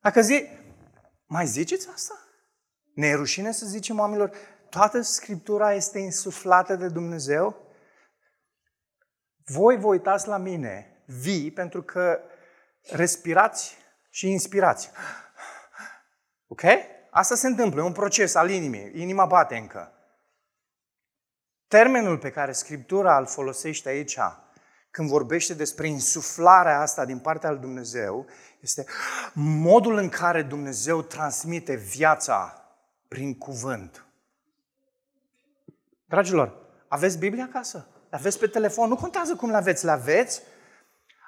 Dacă 0.00 0.20
zi, 0.20 0.46
mai 1.26 1.46
ziceți 1.46 1.88
asta? 1.88 2.14
Ne 2.94 3.06
e 3.06 3.14
rușine 3.14 3.52
să 3.52 3.66
zicem 3.66 3.98
oamenilor, 3.98 4.36
toată 4.70 5.00
Scriptura 5.00 5.72
este 5.72 5.98
insuflată 5.98 6.76
de 6.76 6.88
Dumnezeu? 6.88 7.56
Voi 9.44 9.76
vă 9.76 9.86
uitați 9.86 10.28
la 10.28 10.36
mine, 10.36 11.02
vii, 11.06 11.50
pentru 11.50 11.82
că 11.82 12.20
respirați 12.90 13.76
și 14.10 14.28
inspirați. 14.30 14.90
Ok? 16.46 16.62
Asta 17.10 17.34
se 17.34 17.46
întâmplă, 17.46 17.80
e 17.80 17.84
un 17.84 17.92
proces 17.92 18.34
al 18.34 18.50
inimii. 18.50 18.92
Inima 18.94 19.24
bate 19.24 19.56
încă. 19.56 19.92
Termenul 21.68 22.18
pe 22.18 22.30
care 22.30 22.52
Scriptura 22.52 23.18
îl 23.18 23.26
folosește 23.26 23.88
aici, 23.88 24.18
când 24.90 25.08
vorbește 25.08 25.54
despre 25.54 25.88
insuflarea 25.88 26.80
asta 26.80 27.04
din 27.04 27.18
partea 27.18 27.50
lui 27.50 27.60
Dumnezeu, 27.60 28.26
este 28.60 28.84
modul 29.34 29.96
în 29.96 30.08
care 30.08 30.42
Dumnezeu 30.42 31.02
transmite 31.02 31.74
viața 31.74 32.64
prin 33.08 33.38
cuvânt. 33.38 34.04
Dragilor, 36.04 36.56
aveți 36.88 37.18
Biblia 37.18 37.44
acasă? 37.44 37.86
Aveți 38.10 38.38
pe 38.38 38.46
telefon? 38.46 38.88
Nu 38.88 38.96
contează 38.96 39.36
cum 39.36 39.50
le 39.50 39.56
aveți, 39.56 39.84
le 39.84 39.90
aveți. 39.90 40.42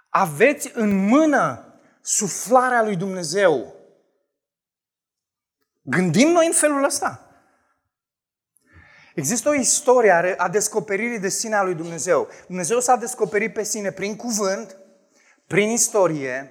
Aveți 0.08 0.70
în 0.74 1.06
mână 1.06 1.74
suflarea 2.00 2.82
lui 2.82 2.96
Dumnezeu. 2.96 3.74
Gândim 5.82 6.28
noi 6.28 6.46
în 6.46 6.52
felul 6.52 6.84
ăsta. 6.84 7.26
Există 9.14 9.48
o 9.48 9.54
istorie 9.54 10.34
a 10.36 10.48
descoperirii 10.48 11.18
de 11.18 11.28
sine 11.28 11.54
a 11.54 11.62
lui 11.62 11.74
Dumnezeu. 11.74 12.28
Dumnezeu 12.46 12.80
s-a 12.80 12.96
descoperit 12.96 13.52
pe 13.52 13.62
sine 13.62 13.90
prin 13.90 14.16
cuvânt, 14.16 14.76
prin 15.46 15.68
istorie 15.68 16.50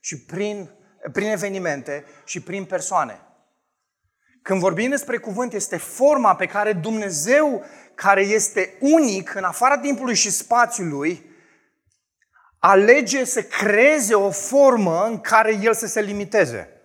și 0.00 0.24
prin, 0.24 0.70
prin 1.12 1.28
evenimente 1.28 2.04
și 2.24 2.40
prin 2.40 2.64
persoane. 2.64 3.20
Când 4.42 4.60
vorbim 4.60 4.90
despre 4.90 5.18
cuvânt, 5.18 5.52
este 5.52 5.76
forma 5.76 6.34
pe 6.34 6.46
care 6.46 6.72
Dumnezeu, 6.72 7.64
care 7.94 8.22
este 8.22 8.76
unic 8.80 9.34
în 9.34 9.44
afara 9.44 9.78
timpului 9.78 10.14
și 10.14 10.30
spațiului, 10.30 11.30
alege 12.58 13.24
să 13.24 13.42
creeze 13.42 14.14
o 14.14 14.30
formă 14.30 15.04
în 15.04 15.20
care 15.20 15.58
El 15.62 15.74
să 15.74 15.86
se 15.86 16.00
limiteze. 16.00 16.79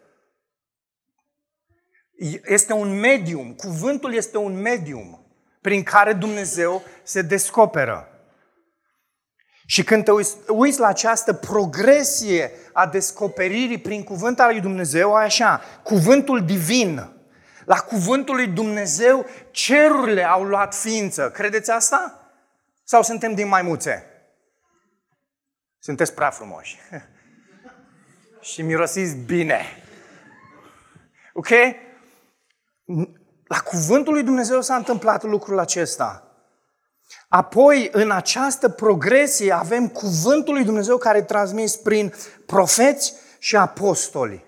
Este 2.43 2.73
un 2.73 2.99
medium, 2.99 3.53
cuvântul 3.53 4.13
este 4.13 4.37
un 4.37 4.61
medium 4.61 5.25
prin 5.61 5.83
care 5.83 6.13
Dumnezeu 6.13 6.83
se 7.03 7.21
descoperă. 7.21 8.09
Și 9.65 9.83
când 9.83 10.03
te 10.03 10.11
uiți, 10.11 10.35
uiți 10.47 10.79
la 10.79 10.87
această 10.87 11.33
progresie 11.33 12.51
a 12.73 12.87
descoperirii 12.87 13.79
prin 13.79 14.03
cuvântul 14.03 14.45
lui 14.45 14.61
Dumnezeu, 14.61 15.15
ai 15.15 15.25
așa, 15.25 15.61
cuvântul 15.83 16.45
divin. 16.45 17.09
La 17.65 17.75
cuvântul 17.75 18.35
lui 18.35 18.47
Dumnezeu, 18.47 19.25
cerurile 19.51 20.23
au 20.23 20.43
luat 20.43 20.75
ființă. 20.75 21.31
Credeți 21.31 21.71
asta? 21.71 22.29
Sau 22.83 23.03
suntem 23.03 23.33
din 23.33 23.47
maimuțe? 23.47 24.05
Sunteți 25.79 26.13
prea 26.13 26.29
frumoși. 26.29 26.77
și 28.41 28.61
mirosiți 28.61 29.15
bine. 29.15 29.61
Ok? 31.33 31.49
La 33.47 33.59
cuvântul 33.59 34.13
lui 34.13 34.23
Dumnezeu 34.23 34.61
s-a 34.61 34.75
întâmplat 34.75 35.23
lucrul 35.23 35.59
acesta. 35.59 36.25
Apoi, 37.27 37.89
în 37.91 38.11
această 38.11 38.69
progresie, 38.69 39.51
avem 39.51 39.87
cuvântul 39.87 40.53
lui 40.53 40.63
Dumnezeu 40.63 40.97
care 40.97 41.17
e 41.17 41.21
transmis 41.21 41.75
prin 41.75 42.13
profeți 42.45 43.13
și 43.39 43.55
apostoli. 43.55 44.45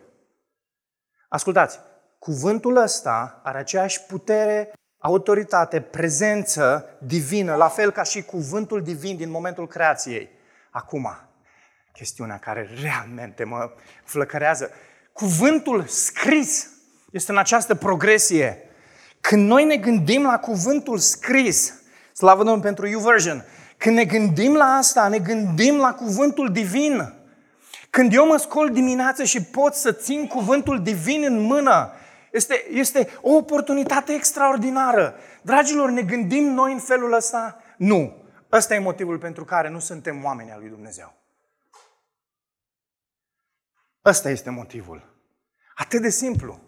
Ascultați, 1.29 1.79
cuvântul 2.19 2.75
ăsta 2.75 3.41
are 3.43 3.57
aceeași 3.57 4.01
putere, 4.01 4.73
autoritate, 4.97 5.81
prezență 5.81 6.85
divină, 6.99 7.55
la 7.55 7.67
fel 7.67 7.91
ca 7.91 8.03
și 8.03 8.23
cuvântul 8.23 8.83
divin 8.83 9.17
din 9.17 9.29
momentul 9.29 9.67
creației. 9.67 10.29
Acum, 10.71 11.07
chestiunea 11.91 12.37
care 12.37 12.69
realmente 12.81 13.43
mă 13.43 13.71
flăcărează. 14.03 14.69
Cuvântul 15.13 15.85
scris 15.85 16.76
este 17.17 17.31
în 17.31 17.37
această 17.37 17.75
progresie. 17.75 18.61
Când 19.21 19.47
noi 19.47 19.63
ne 19.63 19.75
gândim 19.75 20.23
la 20.23 20.39
cuvântul 20.39 20.97
scris, 20.97 21.73
slavă 22.13 22.37
Domnului 22.37 22.63
pentru 22.63 22.87
YouVersion, 22.87 23.45
când 23.77 23.95
ne 23.95 24.05
gândim 24.05 24.55
la 24.55 24.65
asta, 24.65 25.07
ne 25.07 25.19
gândim 25.19 25.77
la 25.77 25.93
cuvântul 25.93 26.51
divin. 26.51 27.13
Când 27.89 28.13
eu 28.13 28.27
mă 28.27 28.37
scol 28.37 28.69
dimineața 28.69 29.23
și 29.23 29.43
pot 29.43 29.73
să 29.73 29.91
țin 29.91 30.27
cuvântul 30.27 30.83
divin 30.83 31.23
în 31.23 31.39
mână, 31.39 31.91
este, 32.31 32.65
este 32.71 33.09
o 33.21 33.35
oportunitate 33.35 34.13
extraordinară. 34.13 35.15
Dragilor, 35.41 35.89
ne 35.89 36.01
gândim 36.01 36.43
noi 36.43 36.71
în 36.71 36.79
felul 36.79 37.13
ăsta? 37.13 37.61
Nu. 37.77 38.25
Ăsta 38.51 38.75
e 38.75 38.79
motivul 38.79 39.17
pentru 39.17 39.45
care 39.45 39.69
nu 39.69 39.79
suntem 39.79 40.23
oameni 40.23 40.51
al 40.51 40.59
lui 40.59 40.69
Dumnezeu. 40.69 41.13
Ăsta 44.05 44.29
este 44.29 44.49
motivul. 44.49 45.15
Atât 45.75 46.01
de 46.01 46.09
simplu. 46.09 46.66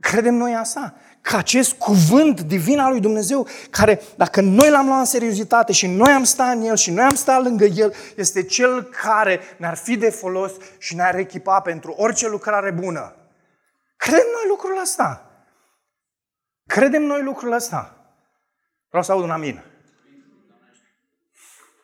Credem 0.00 0.34
noi 0.34 0.54
asta? 0.54 0.94
Că 1.20 1.36
acest 1.36 1.72
cuvânt 1.72 2.40
divin 2.40 2.78
al 2.78 2.90
lui 2.90 3.00
Dumnezeu, 3.00 3.46
care 3.70 4.00
dacă 4.16 4.40
noi 4.40 4.70
l-am 4.70 4.86
luat 4.86 4.98
în 4.98 5.04
seriozitate 5.04 5.72
și 5.72 5.86
noi 5.86 6.12
am 6.12 6.24
stat 6.24 6.54
în 6.54 6.62
el 6.62 6.76
și 6.76 6.90
noi 6.90 7.04
am 7.04 7.14
stat 7.14 7.42
lângă 7.42 7.64
el, 7.64 7.94
este 8.16 8.42
cel 8.42 8.82
care 8.82 9.40
ne-ar 9.56 9.76
fi 9.76 9.96
de 9.96 10.10
folos 10.10 10.52
și 10.78 10.94
ne-ar 10.94 11.14
echipa 11.14 11.60
pentru 11.60 11.94
orice 11.96 12.28
lucrare 12.28 12.70
bună. 12.70 13.14
Credem 13.96 14.26
noi 14.32 14.48
lucrul 14.48 14.80
ăsta. 14.80 15.30
Credem 16.66 17.02
noi 17.02 17.22
lucrul 17.22 17.52
ăsta. 17.52 17.96
Vreau 18.88 19.04
să 19.04 19.12
aud 19.12 19.22
un 19.22 19.30
amin. 19.30 19.64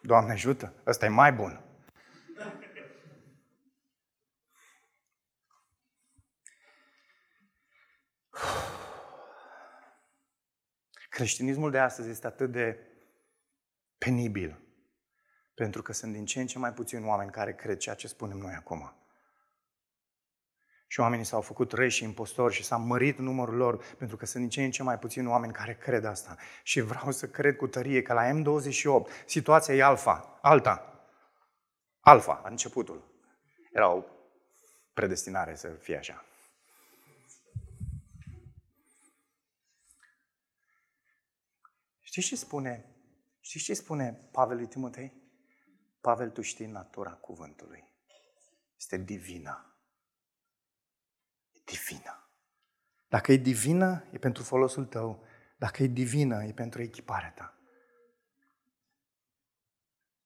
Doamne 0.03 0.33
ajută, 0.33 0.73
ăsta 0.87 1.05
e 1.05 1.09
mai 1.09 1.33
bun. 1.33 1.61
Creștinismul 11.13 11.71
de 11.71 11.79
astăzi 11.79 12.11
este 12.11 12.27
atât 12.27 12.53
de 12.53 12.79
penibil, 13.99 14.61
pentru 15.55 15.83
că 15.83 15.93
sunt 15.93 16.13
din 16.13 16.25
ce 16.25 16.41
în 16.41 16.47
ce 16.47 16.59
mai 16.59 16.73
puțini 16.73 17.07
oameni 17.07 17.31
care 17.31 17.55
cred 17.55 17.77
ceea 17.77 17.95
ce 17.95 18.09
spunem 18.09 18.37
noi 18.37 18.53
acum. 18.53 18.97
Și 20.87 21.01
oamenii 21.01 21.25
s-au 21.25 21.41
făcut 21.41 21.73
răi 21.73 21.91
și 21.91 22.05
impostori 22.05 22.55
și 22.55 22.65
s-a 22.65 22.77
mărit 22.77 23.19
numărul 23.19 23.57
lor, 23.57 23.85
pentru 23.99 24.17
că 24.17 24.27
sunt 24.27 24.43
din 24.43 24.51
ce 24.51 24.63
în 24.63 24.71
ce 24.71 24.83
mai 24.83 24.99
puțini 24.99 25.27
oameni 25.27 25.53
care 25.53 25.75
cred 25.75 26.05
asta. 26.05 26.37
Și 26.63 26.81
vreau 26.81 27.11
să 27.11 27.29
cred 27.29 27.57
cu 27.57 27.67
tărie 27.67 28.03
că 28.03 28.13
la 28.13 28.31
M28 28.31 29.25
situația 29.27 29.75
e 29.75 29.83
alfa, 29.83 30.39
alta. 30.43 31.07
Alfa, 32.01 32.41
a 32.45 32.49
începutul. 32.49 33.05
Era 33.73 33.93
o 33.93 34.05
predestinare 34.93 35.55
să 35.55 35.69
fie 35.69 35.97
așa. 35.97 36.25
Știți 42.13 42.27
ce 42.27 42.37
spune? 42.37 42.95
Știți 43.41 43.65
ce 43.65 43.75
spune 43.75 44.13
Pavel 44.33 44.57
lui 44.57 44.67
Timotei? 44.67 45.13
Pavel, 46.01 46.31
tu 46.31 46.41
știi 46.41 46.67
natura 46.67 47.11
cuvântului. 47.11 47.85
Este 48.77 48.97
divină. 48.97 49.77
E 51.53 51.61
divină. 51.65 52.31
Dacă 53.09 53.33
e 53.33 53.37
divină, 53.37 54.05
e 54.11 54.19
pentru 54.19 54.43
folosul 54.43 54.85
tău. 54.85 55.27
Dacă 55.59 55.83
e 55.83 55.87
divină, 55.87 56.45
e 56.45 56.53
pentru 56.53 56.83
echiparea 56.83 57.33
ta. 57.33 57.59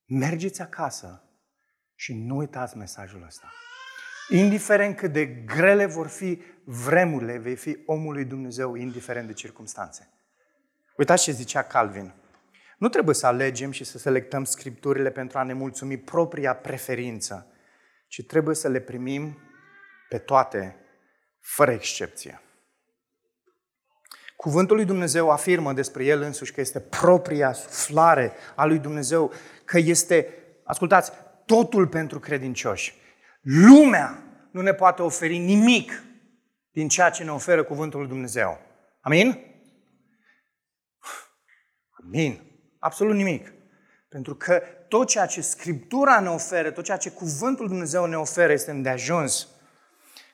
Mergeți 0.05 0.63
acasă 0.63 1.31
și 1.95 2.15
nu 2.15 2.37
uitați 2.37 2.77
mesajul 2.77 3.23
ăsta. 3.23 3.53
Indiferent 4.29 4.97
cât 4.97 5.13
de 5.13 5.27
grele 5.27 5.87
vor 5.87 6.09
fi 6.09 6.43
vremurile, 6.65 7.39
vei 7.39 7.57
fi 7.57 7.83
omul 7.85 8.13
lui 8.13 8.25
Dumnezeu, 8.25 8.75
indiferent 8.75 9.27
de 9.27 9.33
circunstanțe. 9.33 10.16
Uitați 10.97 11.23
ce 11.23 11.33
zicea 11.33 11.63
Calvin. 11.63 12.15
Nu 12.79 12.89
trebuie 12.89 13.15
să 13.15 13.27
alegem 13.27 13.71
și 13.71 13.85
să 13.85 13.99
selectăm 13.99 14.45
scripturile 14.45 15.11
pentru 15.11 15.39
a 15.39 15.43
ne 15.43 15.53
mulțumi 15.53 15.97
propria 15.97 16.55
preferință, 16.55 17.47
ci 18.07 18.27
trebuie 18.27 18.55
să 18.55 18.69
le 18.69 18.81
primim 18.81 19.39
pe 20.09 20.19
toate, 20.19 20.77
fără 21.41 21.71
excepție. 21.71 22.41
Cuvântul 24.37 24.77
lui 24.77 24.85
Dumnezeu 24.85 25.31
afirmă 25.31 25.73
despre 25.73 26.05
el 26.05 26.23
însuși 26.23 26.53
că 26.53 26.61
este 26.61 26.81
propria 26.81 27.53
suflare 27.53 28.33
a 28.55 28.65
lui 28.65 28.79
Dumnezeu, 28.79 29.33
că 29.65 29.79
este, 29.79 30.29
ascultați, 30.65 31.13
totul 31.47 31.87
pentru 31.87 32.19
credincioși. 32.19 32.95
Lumea 33.41 34.23
nu 34.51 34.61
ne 34.61 34.75
poate 34.75 35.03
oferi 35.03 35.39
nimic 35.39 36.03
din 36.73 36.89
ceea 36.89 37.11
ce 37.11 37.25
ne 37.25 37.31
oferă 37.31 37.65
cuvântul 37.65 38.01
lui 38.01 38.09
Dumnezeu. 38.09 38.61
Amin? 39.01 39.56
Amin. 42.07 42.41
Absolut 42.79 43.15
nimic. 43.15 43.53
Pentru 44.09 44.35
că 44.35 44.63
tot 44.89 45.07
ceea 45.07 45.27
ce 45.27 45.41
Scriptura 45.41 46.21
ne 46.21 46.29
oferă, 46.29 46.71
tot 46.71 46.85
ceea 46.85 46.97
ce 46.97 47.11
Cuvântul 47.11 47.69
Dumnezeu 47.69 48.05
ne 48.05 48.17
oferă 48.17 48.53
este 48.53 48.71
îndeajuns. 48.71 49.49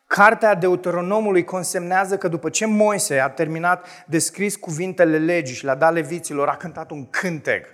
Cartea 0.06 0.54
Deuteronomului 0.54 1.44
consemnează 1.44 2.18
că 2.18 2.28
după 2.28 2.50
ce 2.50 2.66
Moise 2.66 3.18
a 3.18 3.30
terminat 3.30 3.86
de 4.06 4.18
scris 4.18 4.56
cuvintele 4.56 5.18
legii 5.18 5.54
și 5.54 5.64
le-a 5.64 5.74
dat 5.74 5.92
leviților, 5.92 6.48
a 6.48 6.56
cântat 6.56 6.90
un 6.90 7.10
cântec. 7.10 7.66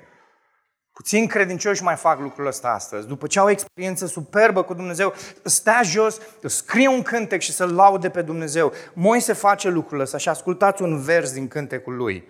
Puțin 0.92 1.26
credincioși 1.26 1.82
mai 1.82 1.96
fac 1.96 2.20
lucrul 2.20 2.46
ăsta 2.46 2.68
astăzi. 2.68 3.06
După 3.06 3.26
ce 3.26 3.38
au 3.38 3.46
o 3.46 3.50
experiență 3.50 4.06
superbă 4.06 4.62
cu 4.62 4.74
Dumnezeu, 4.74 5.14
stea 5.44 5.80
jos, 5.82 6.20
scrie 6.44 6.88
un 6.88 7.02
cântec 7.02 7.40
și 7.40 7.52
să-L 7.52 7.74
laude 7.74 8.08
pe 8.10 8.22
Dumnezeu. 8.22 8.72
Moise 8.92 9.32
face 9.32 9.68
lucrul 9.68 10.00
ăsta 10.00 10.18
și 10.18 10.28
ascultați 10.28 10.82
un 10.82 11.00
vers 11.00 11.32
din 11.32 11.48
cântecul 11.48 11.96
lui. 11.96 12.28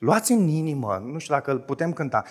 Luați 0.00 0.32
în 0.32 0.48
inimă, 0.48 1.02
nu 1.04 1.18
știu 1.18 1.34
dacă 1.34 1.50
îl 1.50 1.58
putem 1.58 1.92
cânta, 1.92 2.24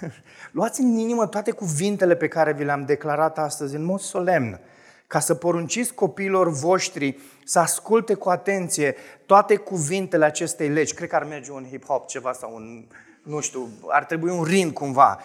luați 0.52 0.80
în 0.80 0.98
inimă 0.98 1.26
toate 1.26 1.50
cuvintele 1.50 2.16
pe 2.16 2.28
care 2.28 2.52
vi 2.52 2.64
le-am 2.64 2.84
declarat 2.84 3.38
astăzi 3.38 3.74
în 3.74 3.84
mod 3.84 4.00
solemn, 4.00 4.60
ca 5.06 5.18
să 5.18 5.34
porunciți 5.34 5.94
copiilor 5.94 6.48
voștri 6.48 7.18
să 7.44 7.58
asculte 7.58 8.14
cu 8.14 8.28
atenție 8.28 8.94
toate 9.26 9.56
cuvintele 9.56 10.24
acestei 10.24 10.68
legi. 10.68 10.94
Cred 10.94 11.08
că 11.08 11.16
ar 11.16 11.24
merge 11.24 11.52
un 11.52 11.66
hip-hop 11.66 12.06
ceva 12.06 12.32
sau 12.32 12.54
un, 12.54 12.86
nu 13.22 13.40
știu, 13.40 13.68
ar 13.88 14.04
trebui 14.04 14.30
un 14.30 14.44
rind 14.44 14.72
cumva. 14.72 15.20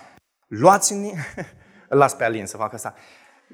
Luați 0.48 0.94
în 0.94 1.04
îl 1.90 1.98
las 1.98 2.16
pe 2.16 2.24
Alin 2.24 2.46
să 2.46 2.58
facă 2.58 2.76
asta. 2.76 2.94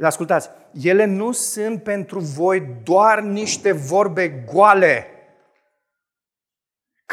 Ascultați, 0.02 0.50
ele 0.82 1.06
nu 1.06 1.32
sunt 1.32 1.84
pentru 1.84 2.20
voi 2.20 2.68
doar 2.84 3.20
niște 3.20 3.72
vorbe 3.72 4.30
goale, 4.54 5.06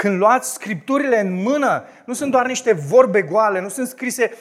când 0.00 0.18
luați 0.18 0.52
scripturile 0.52 1.20
în 1.20 1.32
mână, 1.32 1.84
nu 2.06 2.12
sunt 2.12 2.30
doar 2.30 2.46
niște 2.46 2.72
vorbe 2.72 3.22
goale, 3.22 3.60
nu 3.60 3.68
sunt 3.68 3.88
scrise 3.88 4.32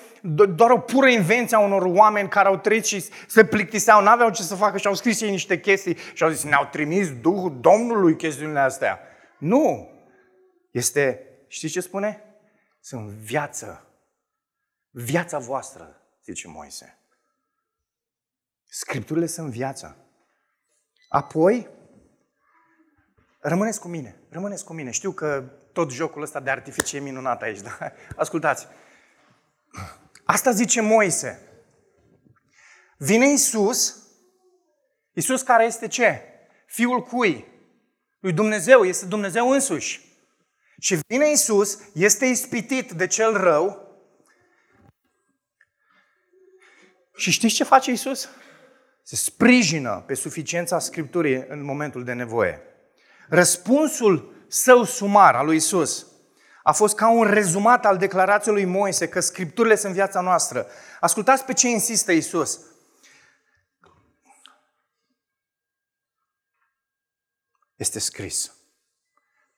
doar 0.55 0.69
o 0.69 0.79
pură 0.79 1.07
invenție 1.07 1.57
a 1.57 1.59
unor 1.59 1.81
oameni 1.81 2.29
care 2.29 2.47
au 2.47 2.57
trăit 2.57 2.85
și 2.85 3.09
se 3.27 3.45
plictiseau, 3.45 4.01
n-aveau 4.01 4.29
ce 4.29 4.41
să 4.41 4.55
facă 4.55 4.77
și 4.77 4.87
au 4.87 4.93
scris 4.93 5.21
ei 5.21 5.29
niște 5.29 5.59
chestii 5.59 5.97
și 6.13 6.23
au 6.23 6.29
zis, 6.29 6.43
ne-au 6.43 6.65
trimis 6.65 7.19
Duhul 7.19 7.59
Domnului 7.61 8.15
chestiunile 8.15 8.59
astea. 8.59 8.99
Nu! 9.39 9.89
Este, 10.71 11.27
știți 11.47 11.73
ce 11.73 11.79
spune? 11.79 12.23
Sunt 12.79 13.09
viață. 13.09 13.87
Viața 14.89 15.37
voastră, 15.37 16.01
zice 16.23 16.47
Moise. 16.47 16.99
Scripturile 18.65 19.25
sunt 19.25 19.49
viața. 19.49 19.95
Apoi, 21.09 21.67
Rămâneți 23.39 23.79
cu 23.79 23.87
mine, 23.87 24.19
rămâneți 24.29 24.65
cu 24.65 24.73
mine. 24.73 24.91
Știu 24.91 25.11
că 25.11 25.43
tot 25.73 25.91
jocul 25.91 26.21
ăsta 26.21 26.39
de 26.39 26.49
artificii 26.49 26.97
e 26.97 27.01
minunat 27.01 27.41
aici, 27.41 27.61
dar 27.67 27.93
ascultați. 28.15 28.67
Asta 30.23 30.51
zice 30.51 30.81
Moise. 30.81 31.39
Vine 32.97 33.27
Isus, 33.31 34.07
Isus 35.13 35.41
care 35.41 35.65
este 35.65 35.87
ce? 35.87 36.21
Fiul 36.65 37.01
cui? 37.03 37.47
Lui 38.19 38.33
Dumnezeu, 38.33 38.83
este 38.83 39.05
Dumnezeu 39.05 39.49
însuși. 39.49 40.07
Și 40.79 40.99
vine 41.07 41.31
Isus, 41.31 41.79
este 41.93 42.25
ispitit 42.25 42.91
de 42.91 43.07
cel 43.07 43.37
rău. 43.37 43.87
Și 47.15 47.31
știți 47.31 47.53
ce 47.53 47.63
face 47.63 47.91
Isus? 47.91 48.29
Se 49.03 49.15
sprijină 49.15 50.03
pe 50.07 50.13
suficiența 50.13 50.79
Scripturii 50.79 51.45
în 51.47 51.63
momentul 51.63 52.03
de 52.03 52.13
nevoie. 52.13 52.61
Răspunsul 53.29 54.45
său 54.47 54.83
sumar 54.83 55.35
al 55.35 55.45
lui 55.45 55.55
Isus 55.55 56.07
a 56.63 56.71
fost 56.71 56.95
ca 56.95 57.09
un 57.09 57.23
rezumat 57.23 57.85
al 57.85 57.97
declarației 57.97 58.53
lui 58.53 58.65
Moise 58.65 59.07
că 59.07 59.19
scripturile 59.19 59.75
sunt 59.75 59.93
viața 59.93 60.21
noastră. 60.21 60.67
Ascultați 60.99 61.45
pe 61.45 61.53
ce 61.53 61.67
insistă 61.67 62.11
Isus. 62.11 62.59
este 67.79 67.99
scris. 67.99 68.53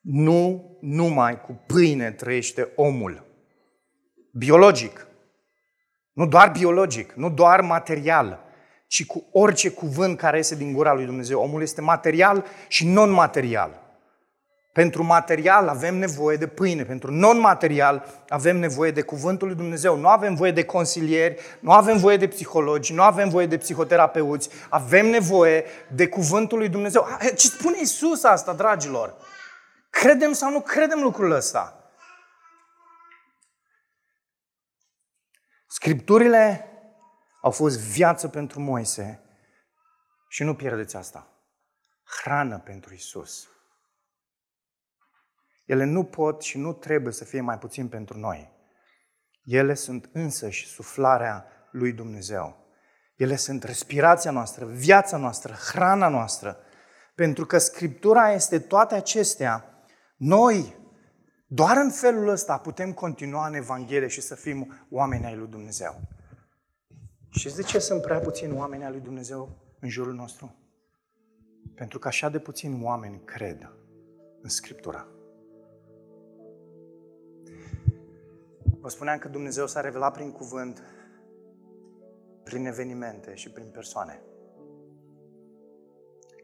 Nu 0.00 0.76
numai 0.80 1.40
cu 1.40 1.64
pâine 1.66 2.12
trăiește 2.12 2.72
omul. 2.76 3.26
Biologic. 4.32 5.06
Nu 6.12 6.26
doar 6.26 6.50
biologic, 6.50 7.12
nu 7.12 7.30
doar 7.30 7.60
material, 7.60 8.44
ci 8.92 9.06
cu 9.06 9.26
orice 9.32 9.70
cuvânt 9.70 10.18
care 10.18 10.36
iese 10.36 10.54
din 10.54 10.72
gura 10.72 10.92
lui 10.92 11.04
Dumnezeu. 11.04 11.40
Omul 11.40 11.62
este 11.62 11.80
material 11.80 12.44
și 12.68 12.86
non-material. 12.86 13.80
Pentru 14.72 15.02
material 15.02 15.68
avem 15.68 15.94
nevoie 15.94 16.36
de 16.36 16.46
pâine, 16.46 16.84
pentru 16.84 17.10
non-material 17.10 18.24
avem 18.28 18.56
nevoie 18.56 18.90
de 18.90 19.02
cuvântul 19.02 19.46
lui 19.46 19.56
Dumnezeu. 19.56 19.96
Nu 19.96 20.08
avem 20.08 20.34
voie 20.34 20.50
de 20.50 20.64
consilieri, 20.64 21.40
nu 21.60 21.72
avem 21.72 21.96
voie 21.96 22.16
de 22.16 22.28
psihologi, 22.28 22.94
nu 22.94 23.02
avem 23.02 23.28
voie 23.28 23.46
de 23.46 23.58
psihoterapeuți, 23.58 24.48
avem 24.68 25.06
nevoie 25.06 25.64
de 25.94 26.08
cuvântul 26.08 26.58
lui 26.58 26.68
Dumnezeu. 26.68 27.06
Ce 27.36 27.46
spune 27.46 27.76
Isus 27.80 28.24
asta, 28.24 28.52
dragilor? 28.52 29.14
Credem 29.90 30.32
sau 30.32 30.50
nu 30.50 30.60
credem 30.60 31.00
lucrul 31.02 31.30
ăsta? 31.30 31.92
Scripturile 35.66 36.71
au 37.42 37.50
fost 37.50 37.78
viață 37.78 38.28
pentru 38.28 38.60
Moise 38.60 39.20
și 40.28 40.42
nu 40.42 40.54
pierdeți 40.54 40.96
asta. 40.96 41.26
Hrană 42.04 42.58
pentru 42.58 42.94
Isus. 42.94 43.48
Ele 45.66 45.84
nu 45.84 46.04
pot 46.04 46.42
și 46.42 46.58
nu 46.58 46.72
trebuie 46.72 47.12
să 47.12 47.24
fie 47.24 47.40
mai 47.40 47.58
puțin 47.58 47.88
pentru 47.88 48.18
noi. 48.18 48.52
Ele 49.44 49.74
sunt 49.74 50.08
însăși 50.12 50.66
suflarea 50.66 51.46
lui 51.70 51.92
Dumnezeu. 51.92 52.56
Ele 53.16 53.36
sunt 53.36 53.62
respirația 53.62 54.30
noastră, 54.30 54.66
viața 54.66 55.16
noastră, 55.16 55.52
hrana 55.52 56.08
noastră. 56.08 56.56
Pentru 57.14 57.46
că 57.46 57.58
Scriptura 57.58 58.32
este 58.32 58.58
toate 58.58 58.94
acestea. 58.94 59.84
Noi, 60.16 60.76
doar 61.46 61.76
în 61.76 61.90
felul 61.90 62.28
ăsta, 62.28 62.58
putem 62.58 62.92
continua 62.92 63.46
în 63.46 63.54
Evanghelie 63.54 64.08
și 64.08 64.20
să 64.20 64.34
fim 64.34 64.86
oameni 64.90 65.24
ai 65.24 65.36
lui 65.36 65.48
Dumnezeu. 65.48 66.00
Și 67.32 67.54
de 67.54 67.62
ce 67.62 67.78
sunt 67.78 68.02
prea 68.02 68.18
puțini 68.18 68.56
oameni 68.56 68.84
ai 68.84 68.90
lui 68.90 69.00
Dumnezeu 69.00 69.58
în 69.80 69.88
jurul 69.88 70.14
nostru? 70.14 70.54
Pentru 71.74 71.98
că 71.98 72.08
așa 72.08 72.28
de 72.28 72.38
puțini 72.38 72.84
oameni 72.84 73.20
cred 73.24 73.72
în 74.42 74.48
Scriptura. 74.48 75.06
Vă 78.80 78.88
spuneam 78.88 79.18
că 79.18 79.28
Dumnezeu 79.28 79.66
s-a 79.66 79.80
revelat 79.80 80.12
prin 80.12 80.32
cuvânt, 80.32 80.82
prin 82.44 82.66
evenimente 82.66 83.34
și 83.34 83.50
prin 83.50 83.70
persoane. 83.72 84.22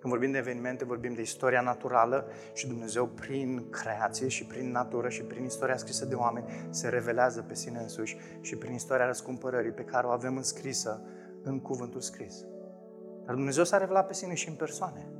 Când 0.01 0.12
vorbim 0.12 0.30
de 0.30 0.38
evenimente, 0.38 0.84
vorbim 0.84 1.14
de 1.14 1.20
istoria 1.20 1.61
naturală 1.61 2.26
și 2.53 2.66
Dumnezeu 2.66 3.07
prin 3.07 3.70
creație 3.70 4.28
și 4.28 4.44
prin 4.44 4.70
natură 4.70 5.09
și 5.09 5.22
prin 5.22 5.44
istoria 5.44 5.76
scrisă 5.76 6.05
de 6.05 6.14
oameni 6.14 6.46
se 6.70 6.88
revelează 6.88 7.42
pe 7.42 7.55
sine 7.55 7.78
însuși 7.78 8.16
și 8.40 8.57
prin 8.57 8.74
istoria 8.74 9.07
răscumpărării 9.07 9.70
pe 9.70 9.84
care 9.84 10.07
o 10.07 10.11
avem 10.11 10.36
înscrisă 10.36 11.03
în 11.42 11.61
cuvântul 11.61 12.01
scris. 12.01 12.44
Dar 13.24 13.34
Dumnezeu 13.34 13.64
s-a 13.64 13.78
revelat 13.78 14.07
pe 14.07 14.12
sine 14.12 14.34
și 14.34 14.49
în 14.49 14.55
persoane. 14.55 15.11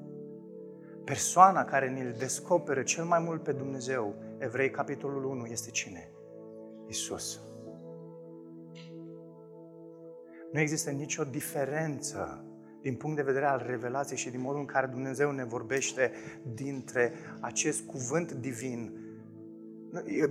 Persoana 1.05 1.65
care 1.65 1.89
ne-l 1.89 2.15
descoperă 2.19 2.83
cel 2.83 3.05
mai 3.05 3.19
mult 3.19 3.43
pe 3.43 3.53
Dumnezeu, 3.53 4.15
Evrei 4.39 4.71
capitolul 4.71 5.25
1, 5.25 5.47
este 5.47 5.71
cine? 5.71 6.11
Isus. 6.87 7.41
Nu 10.53 10.61
există 10.61 10.91
nicio 10.91 11.25
diferență 11.25 12.48
din 12.89 12.97
punct 12.97 13.17
de 13.17 13.23
vedere 13.23 13.45
al 13.45 13.65
revelației 13.67 14.19
și 14.19 14.31
din 14.31 14.41
modul 14.41 14.61
în 14.61 14.67
care 14.67 14.87
Dumnezeu 14.87 15.31
ne 15.31 15.45
vorbește 15.45 16.13
dintre 16.55 17.13
acest 17.41 17.81
cuvânt 17.87 18.33
divin. 18.33 18.93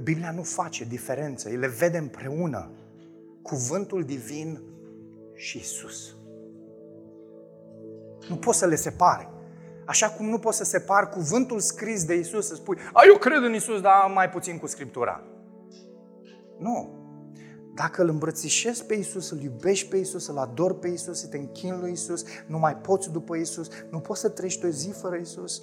Biblia 0.03 0.31
nu 0.31 0.41
face 0.41 0.83
diferență, 0.83 1.49
le 1.49 1.67
vede 1.67 1.97
împreună. 1.97 2.71
Cuvântul 3.41 4.03
divin 4.03 4.61
și 5.35 5.57
Isus. 5.57 6.15
Nu 8.29 8.35
poți 8.35 8.57
să 8.57 8.65
le 8.65 8.75
separi. 8.75 9.29
Așa 9.85 10.09
cum 10.09 10.25
nu 10.29 10.39
poți 10.39 10.57
să 10.57 10.63
separi 10.63 11.09
cuvântul 11.09 11.59
scris 11.59 12.05
de 12.05 12.15
Isus, 12.15 12.47
să 12.47 12.55
spui, 12.55 12.77
a, 12.93 13.01
eu 13.07 13.17
cred 13.17 13.43
în 13.43 13.53
Isus, 13.53 13.81
dar 13.81 14.11
mai 14.13 14.29
puțin 14.29 14.57
cu 14.57 14.67
Scriptura. 14.67 15.23
Nu. 16.57 16.96
Dacă 17.77 18.01
îl 18.01 18.09
îmbrățișezi 18.09 18.85
pe 18.85 18.93
Isus, 18.93 19.29
îl 19.29 19.41
iubești 19.41 19.87
pe 19.87 19.97
Isus, 19.97 20.27
îl 20.27 20.37
adori 20.37 20.79
pe 20.79 20.87
Isus, 20.87 21.19
să 21.19 21.27
te 21.27 21.37
închin 21.37 21.79
lui 21.79 21.91
Isus, 21.91 22.23
nu 22.47 22.59
mai 22.59 22.75
poți 22.75 23.11
după 23.11 23.35
Isus, 23.35 23.67
nu 23.89 23.99
poți 23.99 24.19
să 24.19 24.29
trăiești 24.29 24.65
o 24.65 24.69
zi 24.69 24.89
fără 24.89 25.15
Isus. 25.15 25.61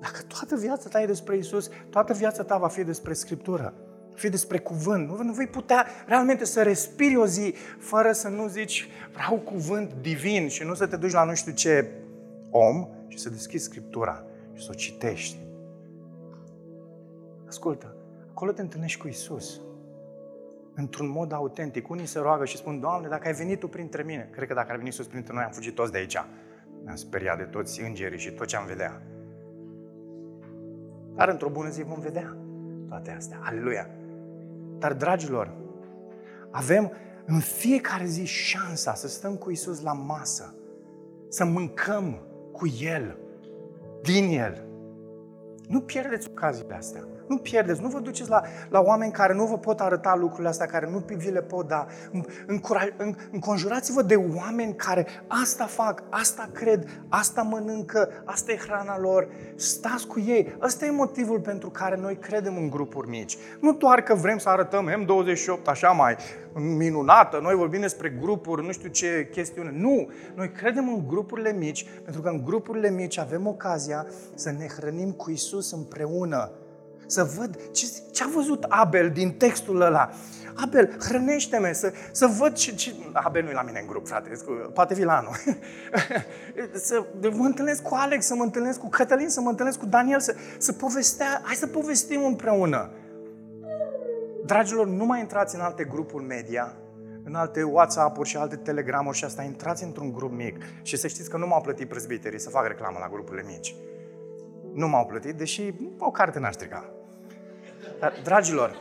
Dacă 0.00 0.22
toată 0.22 0.56
viața 0.56 0.88
ta 0.88 1.02
e 1.02 1.06
despre 1.06 1.36
Isus, 1.36 1.68
toată 1.90 2.12
viața 2.12 2.42
ta 2.42 2.58
va 2.58 2.68
fi 2.68 2.84
despre 2.84 3.12
Scriptură, 3.12 3.74
fi 4.14 4.28
despre 4.28 4.58
cuvânt. 4.58 5.08
Nu, 5.08 5.22
nu 5.22 5.32
vei 5.32 5.46
putea 5.46 5.86
realmente 6.06 6.44
să 6.44 6.62
respiri 6.62 7.16
o 7.16 7.26
zi 7.26 7.54
fără 7.78 8.12
să 8.12 8.28
nu 8.28 8.48
zici 8.48 8.88
vreau 9.12 9.36
cuvânt 9.36 9.92
divin 10.00 10.48
și 10.48 10.64
nu 10.64 10.74
să 10.74 10.86
te 10.86 10.96
duci 10.96 11.12
la 11.12 11.24
nu 11.24 11.34
știu 11.34 11.52
ce 11.52 11.90
om 12.50 12.88
și 13.08 13.18
să 13.18 13.30
deschizi 13.30 13.64
Scriptura 13.64 14.24
și 14.52 14.64
să 14.64 14.68
o 14.72 14.74
citești. 14.74 15.38
Ascultă, 17.46 17.94
acolo 18.30 18.52
te 18.52 18.60
întâlnești 18.60 19.00
cu 19.00 19.08
Isus 19.08 19.60
într-un 20.74 21.08
mod 21.08 21.32
autentic. 21.32 21.88
Unii 21.88 22.06
se 22.06 22.18
roagă 22.18 22.44
și 22.44 22.56
spun, 22.56 22.80
Doamne, 22.80 23.08
dacă 23.08 23.26
ai 23.28 23.34
venit 23.34 23.58
Tu 23.58 23.68
printre 23.68 24.02
mine, 24.02 24.28
cred 24.32 24.48
că 24.48 24.54
dacă 24.54 24.72
ar 24.72 24.76
veni 24.76 24.92
sus 24.92 25.06
printre 25.06 25.34
noi, 25.34 25.42
am 25.42 25.50
fugit 25.50 25.74
toți 25.74 25.92
de 25.92 25.98
aici. 25.98 26.16
Ne-am 26.84 26.96
speriat 26.96 27.36
de 27.36 27.44
toți 27.44 27.82
îngerii 27.82 28.18
și 28.18 28.32
tot 28.32 28.46
ce 28.46 28.56
am 28.56 28.66
vedea. 28.66 29.02
Dar 31.14 31.28
într-o 31.28 31.48
bună 31.48 31.68
zi 31.68 31.82
vom 31.82 31.98
vedea 31.98 32.36
toate 32.88 33.10
astea. 33.10 33.38
Aleluia! 33.42 33.90
Dar, 34.78 34.92
dragilor, 34.92 35.52
avem 36.50 36.92
în 37.24 37.38
fiecare 37.38 38.04
zi 38.04 38.24
șansa 38.24 38.94
să 38.94 39.08
stăm 39.08 39.36
cu 39.36 39.50
Isus 39.50 39.80
la 39.80 39.92
masă, 39.92 40.54
să 41.28 41.44
mâncăm 41.44 42.20
cu 42.52 42.66
El, 42.80 43.18
din 44.02 44.38
El. 44.38 44.64
Nu 45.68 45.80
pierdeți 45.80 46.28
ocaziile 46.30 46.74
astea. 46.74 47.04
Nu 47.30 47.36
pierdeți, 47.36 47.80
nu 47.80 47.88
vă 47.88 47.98
duceți 47.98 48.28
la, 48.28 48.42
la 48.68 48.80
oameni 48.80 49.12
care 49.12 49.34
nu 49.34 49.44
vă 49.44 49.58
pot 49.58 49.80
arăta 49.80 50.16
lucrurile 50.16 50.48
astea, 50.48 50.66
care 50.66 50.88
nu 50.90 51.04
vi 51.16 51.30
le 51.30 51.42
pot 51.42 51.68
da. 51.68 51.86
Înconjurați-vă 53.30 54.02
de 54.02 54.14
oameni 54.16 54.74
care 54.74 55.06
asta 55.26 55.64
fac, 55.64 56.02
asta 56.08 56.48
cred, 56.52 56.88
asta 57.08 57.42
mănâncă, 57.42 58.08
asta 58.24 58.52
e 58.52 58.56
hrana 58.56 58.98
lor. 58.98 59.28
Stați 59.54 60.06
cu 60.06 60.20
ei. 60.20 60.56
Ăsta 60.62 60.86
e 60.86 60.90
motivul 60.90 61.40
pentru 61.40 61.70
care 61.70 61.96
noi 61.96 62.16
credem 62.16 62.56
în 62.56 62.70
grupuri 62.70 63.08
mici. 63.08 63.36
Nu 63.60 63.72
doar 63.72 64.02
că 64.02 64.14
vrem 64.14 64.38
să 64.38 64.48
arătăm 64.48 64.90
M28 64.90 65.64
așa 65.64 65.88
mai 65.88 66.16
minunată, 66.52 67.38
noi 67.42 67.54
vorbim 67.54 67.80
despre 67.80 68.08
grupuri, 68.20 68.66
nu 68.66 68.72
știu 68.72 68.88
ce 68.88 69.28
chestiune. 69.32 69.72
Nu! 69.74 70.10
Noi 70.34 70.50
credem 70.50 70.88
în 70.88 71.06
grupurile 71.06 71.52
mici, 71.52 71.86
pentru 72.04 72.22
că 72.22 72.28
în 72.28 72.44
grupurile 72.44 72.90
mici 72.90 73.18
avem 73.18 73.46
ocazia 73.46 74.06
să 74.34 74.50
ne 74.50 74.66
hrănim 74.66 75.10
cu 75.10 75.30
Isus 75.30 75.72
împreună 75.72 76.50
să 77.10 77.30
văd 77.38 77.72
ce, 77.72 77.86
ce 78.12 78.24
a 78.24 78.26
văzut 78.34 78.64
Abel 78.68 79.10
din 79.10 79.32
textul 79.32 79.80
ăla. 79.80 80.10
Abel, 80.54 80.96
hrănește-mă, 81.00 81.70
să, 81.72 81.92
să 82.12 82.26
văd 82.26 82.52
ce, 82.52 82.74
ce... 82.74 82.94
Abel 83.12 83.42
nu 83.42 83.50
e 83.50 83.52
la 83.52 83.62
mine 83.62 83.80
în 83.80 83.86
grup, 83.86 84.06
frate, 84.06 84.30
poate 84.74 84.94
fi 84.94 85.02
la 85.02 85.16
anul. 85.16 85.34
să 86.88 87.06
mă 87.32 87.44
întâlnesc 87.44 87.82
cu 87.82 87.94
Alex, 87.94 88.26
să 88.26 88.34
mă 88.34 88.42
întâlnesc 88.42 88.78
cu 88.78 88.88
Cătălin, 88.88 89.28
să 89.28 89.40
mă 89.40 89.48
întâlnesc 89.48 89.78
cu 89.78 89.86
Daniel, 89.86 90.20
să, 90.20 90.34
să 90.58 90.72
povestea, 90.72 91.40
hai 91.44 91.54
să 91.54 91.66
povestim 91.66 92.24
împreună. 92.24 92.90
Dragilor, 94.44 94.86
nu 94.86 95.04
mai 95.04 95.20
intrați 95.20 95.54
în 95.54 95.60
alte 95.60 95.84
grupuri 95.84 96.24
media, 96.24 96.76
în 97.24 97.34
alte 97.34 97.62
WhatsApp-uri 97.62 98.28
și 98.28 98.36
alte 98.36 98.56
Telegram-uri 98.56 99.16
și 99.16 99.24
asta, 99.24 99.42
intrați 99.42 99.84
într-un 99.84 100.12
grup 100.12 100.32
mic 100.32 100.56
și 100.82 100.96
să 100.96 101.06
știți 101.06 101.30
că 101.30 101.36
nu 101.36 101.46
m-au 101.46 101.60
plătit 101.60 101.88
prezbiterii 101.88 102.40
să 102.40 102.50
fac 102.50 102.66
reclamă 102.66 102.98
la 103.00 103.08
grupurile 103.08 103.44
mici. 103.46 103.74
Nu 104.72 104.88
m-au 104.88 105.06
plătit, 105.06 105.34
deși 105.34 105.72
o 105.98 106.10
carte 106.10 106.38
n-ar 106.38 106.52
strica. 106.52 106.92
Dar, 108.00 108.20
dragilor, 108.22 108.76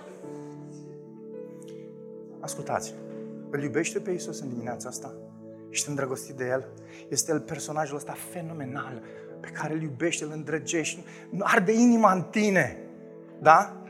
ascultați, 2.40 2.94
îl 3.50 3.64
iubește 3.64 4.00
pe 4.00 4.12
Isus 4.12 4.40
în 4.40 4.50
dimineața 4.50 4.90
asta? 4.90 5.14
Ești 5.70 5.90
îndrăgostit 5.90 6.36
de 6.36 6.48
El? 6.48 6.68
Este 7.10 7.32
El 7.32 7.40
personajul 7.40 7.96
ăsta 7.96 8.14
fenomenal 8.32 9.02
pe 9.40 9.50
care 9.50 9.74
îl 9.74 9.82
iubești, 9.82 10.24
îl 10.24 10.32
îndrăgești, 10.32 11.04
arde 11.40 11.72
inima 11.72 12.14
în 12.14 12.22
tine. 12.22 12.78
Da? 13.42 13.84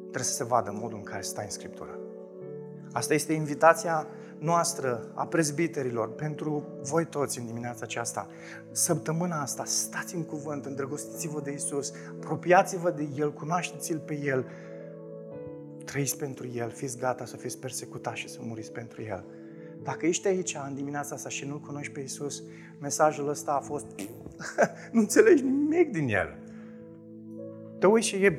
Trebuie 0.00 0.22
să 0.22 0.32
se 0.32 0.44
vadă 0.44 0.70
modul 0.74 0.98
în 0.98 1.04
care 1.04 1.22
stai 1.22 1.44
în 1.44 1.50
Scriptură. 1.50 1.98
Asta 2.92 3.14
este 3.14 3.32
invitația 3.32 4.06
noastră, 4.42 5.10
a 5.14 5.26
prezbiterilor, 5.26 6.14
pentru 6.14 6.64
voi 6.82 7.04
toți 7.04 7.38
în 7.38 7.46
dimineața 7.46 7.80
aceasta. 7.82 8.28
Săptămâna 8.70 9.40
asta, 9.40 9.64
stați 9.64 10.14
în 10.14 10.24
cuvânt, 10.24 10.64
îndrăgostiți-vă 10.64 11.40
de 11.40 11.52
Isus, 11.52 11.92
apropiați-vă 12.20 12.90
de 12.90 13.08
El, 13.16 13.32
cunoașteți-L 13.32 13.98
pe 13.98 14.18
El, 14.18 14.46
trăiți 15.84 16.16
pentru 16.16 16.48
El, 16.48 16.70
fiți 16.70 16.98
gata 16.98 17.24
să 17.24 17.36
fiți 17.36 17.58
persecutați 17.58 18.18
și 18.18 18.28
să 18.28 18.38
muriți 18.42 18.72
pentru 18.72 19.02
El. 19.02 19.24
Dacă 19.82 20.06
ești 20.06 20.26
aici 20.26 20.56
în 20.66 20.74
dimineața 20.74 21.14
asta 21.14 21.28
și 21.28 21.44
nu-L 21.44 21.60
cunoști 21.60 21.92
pe 21.92 22.00
Isus, 22.00 22.42
mesajul 22.80 23.28
ăsta 23.28 23.52
a 23.52 23.60
fost 23.60 23.86
nu 24.92 25.00
înțelegi 25.00 25.42
nimic 25.42 25.90
din 25.90 26.08
el. 26.08 26.38
Te 27.78 27.86
uiți 27.86 28.06
și 28.06 28.16
e, 28.16 28.38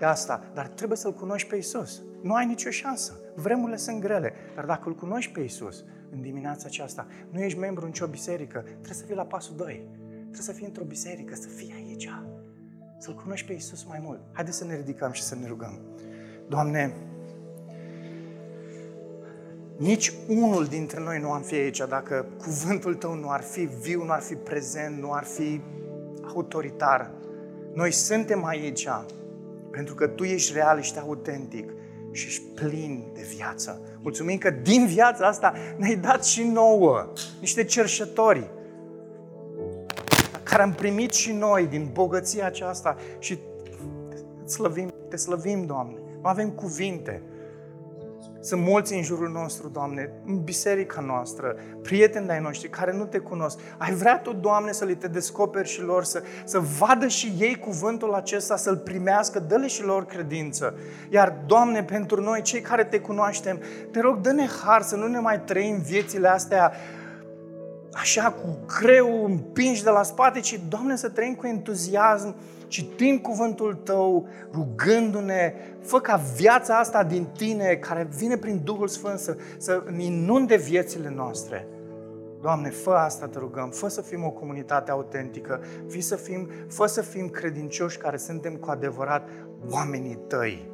e 0.00 0.04
asta, 0.04 0.50
dar 0.54 0.66
trebuie 0.66 0.98
să-L 0.98 1.12
cunoști 1.12 1.48
pe 1.48 1.56
Isus. 1.56 2.02
Nu 2.22 2.34
ai 2.34 2.46
nicio 2.46 2.70
șansă. 2.70 3.20
Vremurile 3.38 3.76
sunt 3.76 4.00
grele, 4.00 4.32
dar 4.54 4.64
dacă 4.64 4.88
îl 4.88 4.94
cunoști 4.94 5.32
pe 5.32 5.40
Isus 5.40 5.84
în 6.10 6.20
dimineața 6.20 6.64
aceasta, 6.66 7.06
nu 7.30 7.40
ești 7.40 7.58
membru 7.58 7.80
în 7.80 7.88
nicio 7.88 8.06
biserică, 8.06 8.58
trebuie 8.58 8.92
să 8.92 9.04
fii 9.04 9.14
la 9.14 9.24
pasul 9.24 9.56
2. 9.56 9.88
Trebuie 10.18 10.40
să 10.40 10.52
fii 10.52 10.66
într-o 10.66 10.84
biserică, 10.84 11.34
să 11.34 11.48
fii 11.48 11.72
aici. 11.76 12.10
Să-L 12.98 13.14
cunoști 13.14 13.46
pe 13.46 13.52
Isus 13.52 13.84
mai 13.84 13.98
mult. 14.02 14.20
Haideți 14.32 14.56
să 14.56 14.64
ne 14.64 14.76
ridicăm 14.76 15.12
și 15.12 15.22
să 15.22 15.34
ne 15.34 15.46
rugăm. 15.46 15.80
Doamne, 16.48 16.92
nici 19.76 20.12
unul 20.28 20.64
dintre 20.64 21.00
noi 21.00 21.20
nu 21.20 21.30
am 21.30 21.42
fi 21.42 21.54
aici 21.54 21.82
dacă 21.88 22.26
cuvântul 22.38 22.94
Tău 22.94 23.14
nu 23.14 23.30
ar 23.30 23.40
fi 23.40 23.60
viu, 23.60 24.04
nu 24.04 24.10
ar 24.10 24.20
fi 24.20 24.34
prezent, 24.34 24.98
nu 24.98 25.12
ar 25.12 25.24
fi 25.24 25.60
autoritar. 26.34 27.10
Noi 27.74 27.92
suntem 27.92 28.44
aici 28.44 28.88
pentru 29.70 29.94
că 29.94 30.06
Tu 30.06 30.24
ești 30.24 30.52
real, 30.52 30.78
ești 30.78 30.98
autentic 30.98 31.72
și 32.12 32.26
ești 32.26 32.42
plin 32.54 33.04
de 33.14 33.26
viață. 33.36 33.80
Mulțumim 34.00 34.38
că 34.38 34.50
din 34.50 34.86
viața 34.86 35.26
asta 35.26 35.54
ne-ai 35.76 35.96
dat 35.96 36.24
și 36.24 36.42
nouă 36.42 37.12
niște 37.40 37.64
cerșători 37.64 38.50
care 40.42 40.62
am 40.62 40.72
primit 40.72 41.12
și 41.12 41.32
noi 41.32 41.66
din 41.66 41.88
bogăția 41.92 42.46
aceasta 42.46 42.96
și 43.18 43.38
te 44.44 44.48
slăvim, 44.50 44.92
te 45.08 45.16
slăvim, 45.16 45.66
Doamne. 45.66 45.98
Nu 46.22 46.28
avem 46.28 46.50
cuvinte. 46.50 47.22
Sunt 48.40 48.62
mulți 48.62 48.94
în 48.94 49.02
jurul 49.02 49.28
nostru, 49.28 49.68
Doamne, 49.68 50.10
în 50.26 50.44
biserica 50.44 51.00
noastră, 51.00 51.56
prieteni 51.82 52.26
de-ai 52.26 52.40
noștri 52.40 52.68
care 52.68 52.92
nu 52.92 53.04
te 53.04 53.18
cunosc. 53.18 53.58
Ai 53.78 53.92
vrea 53.92 54.18
Tu, 54.18 54.32
Doamne, 54.32 54.72
să 54.72 54.84
li 54.84 54.96
te 54.96 55.06
descoperi 55.06 55.68
și 55.68 55.80
lor, 55.80 56.04
să, 56.04 56.22
să 56.44 56.58
vadă 56.58 57.06
și 57.06 57.32
ei 57.38 57.56
cuvântul 57.56 58.14
acesta, 58.14 58.56
să-l 58.56 58.76
primească, 58.76 59.38
dă-le 59.38 59.66
și 59.66 59.82
lor 59.82 60.04
credință. 60.04 60.74
Iar, 61.08 61.42
Doamne, 61.46 61.84
pentru 61.84 62.22
noi, 62.22 62.42
cei 62.42 62.60
care 62.60 62.84
te 62.84 63.00
cunoaștem, 63.00 63.60
te 63.90 64.00
rog, 64.00 64.20
dă-ne 64.20 64.46
har 64.64 64.82
să 64.82 64.96
nu 64.96 65.06
ne 65.06 65.18
mai 65.18 65.40
trăim 65.40 65.80
viețile 65.80 66.28
astea 66.28 66.72
așa 67.92 68.30
cu 68.30 68.58
greu 68.80 69.24
împinși 69.24 69.82
de 69.82 69.90
la 69.90 70.02
spate, 70.02 70.40
ci, 70.40 70.60
Doamne, 70.68 70.96
să 70.96 71.08
trăim 71.08 71.34
cu 71.34 71.46
entuziasm, 71.46 72.34
citind 72.68 73.20
cuvântul 73.20 73.74
Tău, 73.74 74.28
rugându-ne, 74.52 75.54
fă 75.80 76.00
ca 76.00 76.20
viața 76.36 76.78
asta 76.78 77.04
din 77.04 77.26
Tine, 77.36 77.74
care 77.74 78.08
vine 78.16 78.36
prin 78.36 78.60
Duhul 78.64 78.88
Sfânt, 78.88 79.18
să, 79.18 79.36
să 79.56 79.82
inunde 79.98 80.56
viețile 80.56 81.12
noastre. 81.14 81.68
Doamne, 82.40 82.70
fă 82.70 82.90
asta, 82.90 83.26
te 83.26 83.38
rugăm, 83.38 83.70
fă 83.70 83.88
să 83.88 84.00
fim 84.00 84.24
o 84.24 84.30
comunitate 84.30 84.90
autentică, 84.90 85.60
fă 85.88 86.00
să 86.00 86.16
fim, 86.16 86.48
fă 86.68 86.86
să 86.86 87.00
fim 87.00 87.28
credincioși 87.28 87.98
care 87.98 88.16
suntem 88.16 88.54
cu 88.54 88.70
adevărat 88.70 89.28
oamenii 89.70 90.18
Tăi, 90.26 90.70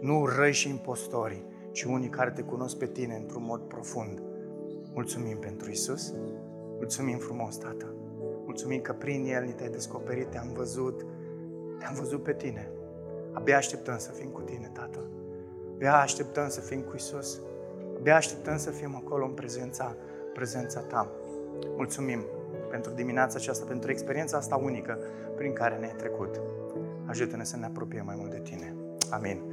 nu 0.00 0.26
răi 0.26 0.52
și 0.52 0.68
impostori, 0.68 1.44
ci 1.72 1.82
unii 1.82 2.08
care 2.08 2.30
te 2.30 2.42
cunosc 2.42 2.76
pe 2.76 2.86
Tine 2.86 3.14
într-un 3.14 3.44
mod 3.44 3.60
profund. 3.60 4.22
Mulțumim 4.94 5.38
pentru 5.38 5.70
Isus. 5.70 6.12
Mulțumim 6.76 7.18
frumos, 7.18 7.56
Tată. 7.56 7.93
Mulțumim 8.54 8.80
că 8.80 8.92
prin 8.92 9.24
El 9.26 9.44
ni 9.44 9.52
te-ai 9.52 9.68
descoperit, 9.68 10.30
te-am 10.30 10.52
văzut, 10.52 11.06
te-am 11.78 11.94
văzut 11.94 12.22
pe 12.22 12.32
Tine. 12.32 12.70
Abia 13.32 13.56
așteptăm 13.56 13.98
să 13.98 14.10
fim 14.12 14.28
cu 14.28 14.40
Tine, 14.40 14.70
Tată. 14.72 14.98
Abia 15.74 15.96
așteptăm 15.96 16.48
să 16.48 16.60
fim 16.60 16.80
cu 16.80 16.96
Isus. 16.96 17.40
Abia 17.96 18.16
așteptăm 18.16 18.56
să 18.56 18.70
fim 18.70 18.96
acolo 18.96 19.24
în 19.24 19.32
prezența, 19.32 19.96
prezența 20.34 20.80
Ta. 20.80 21.10
Mulțumim 21.76 22.24
pentru 22.70 22.92
dimineața 22.92 23.36
aceasta, 23.38 23.64
pentru 23.64 23.90
experiența 23.90 24.36
asta 24.36 24.56
unică 24.56 24.98
prin 25.36 25.52
care 25.52 25.76
ne-ai 25.76 25.94
trecut. 25.96 26.40
Ajută-ne 27.06 27.44
să 27.44 27.56
ne 27.56 27.64
apropiem 27.64 28.04
mai 28.04 28.16
mult 28.18 28.30
de 28.30 28.40
Tine. 28.40 28.74
Amin. 29.10 29.52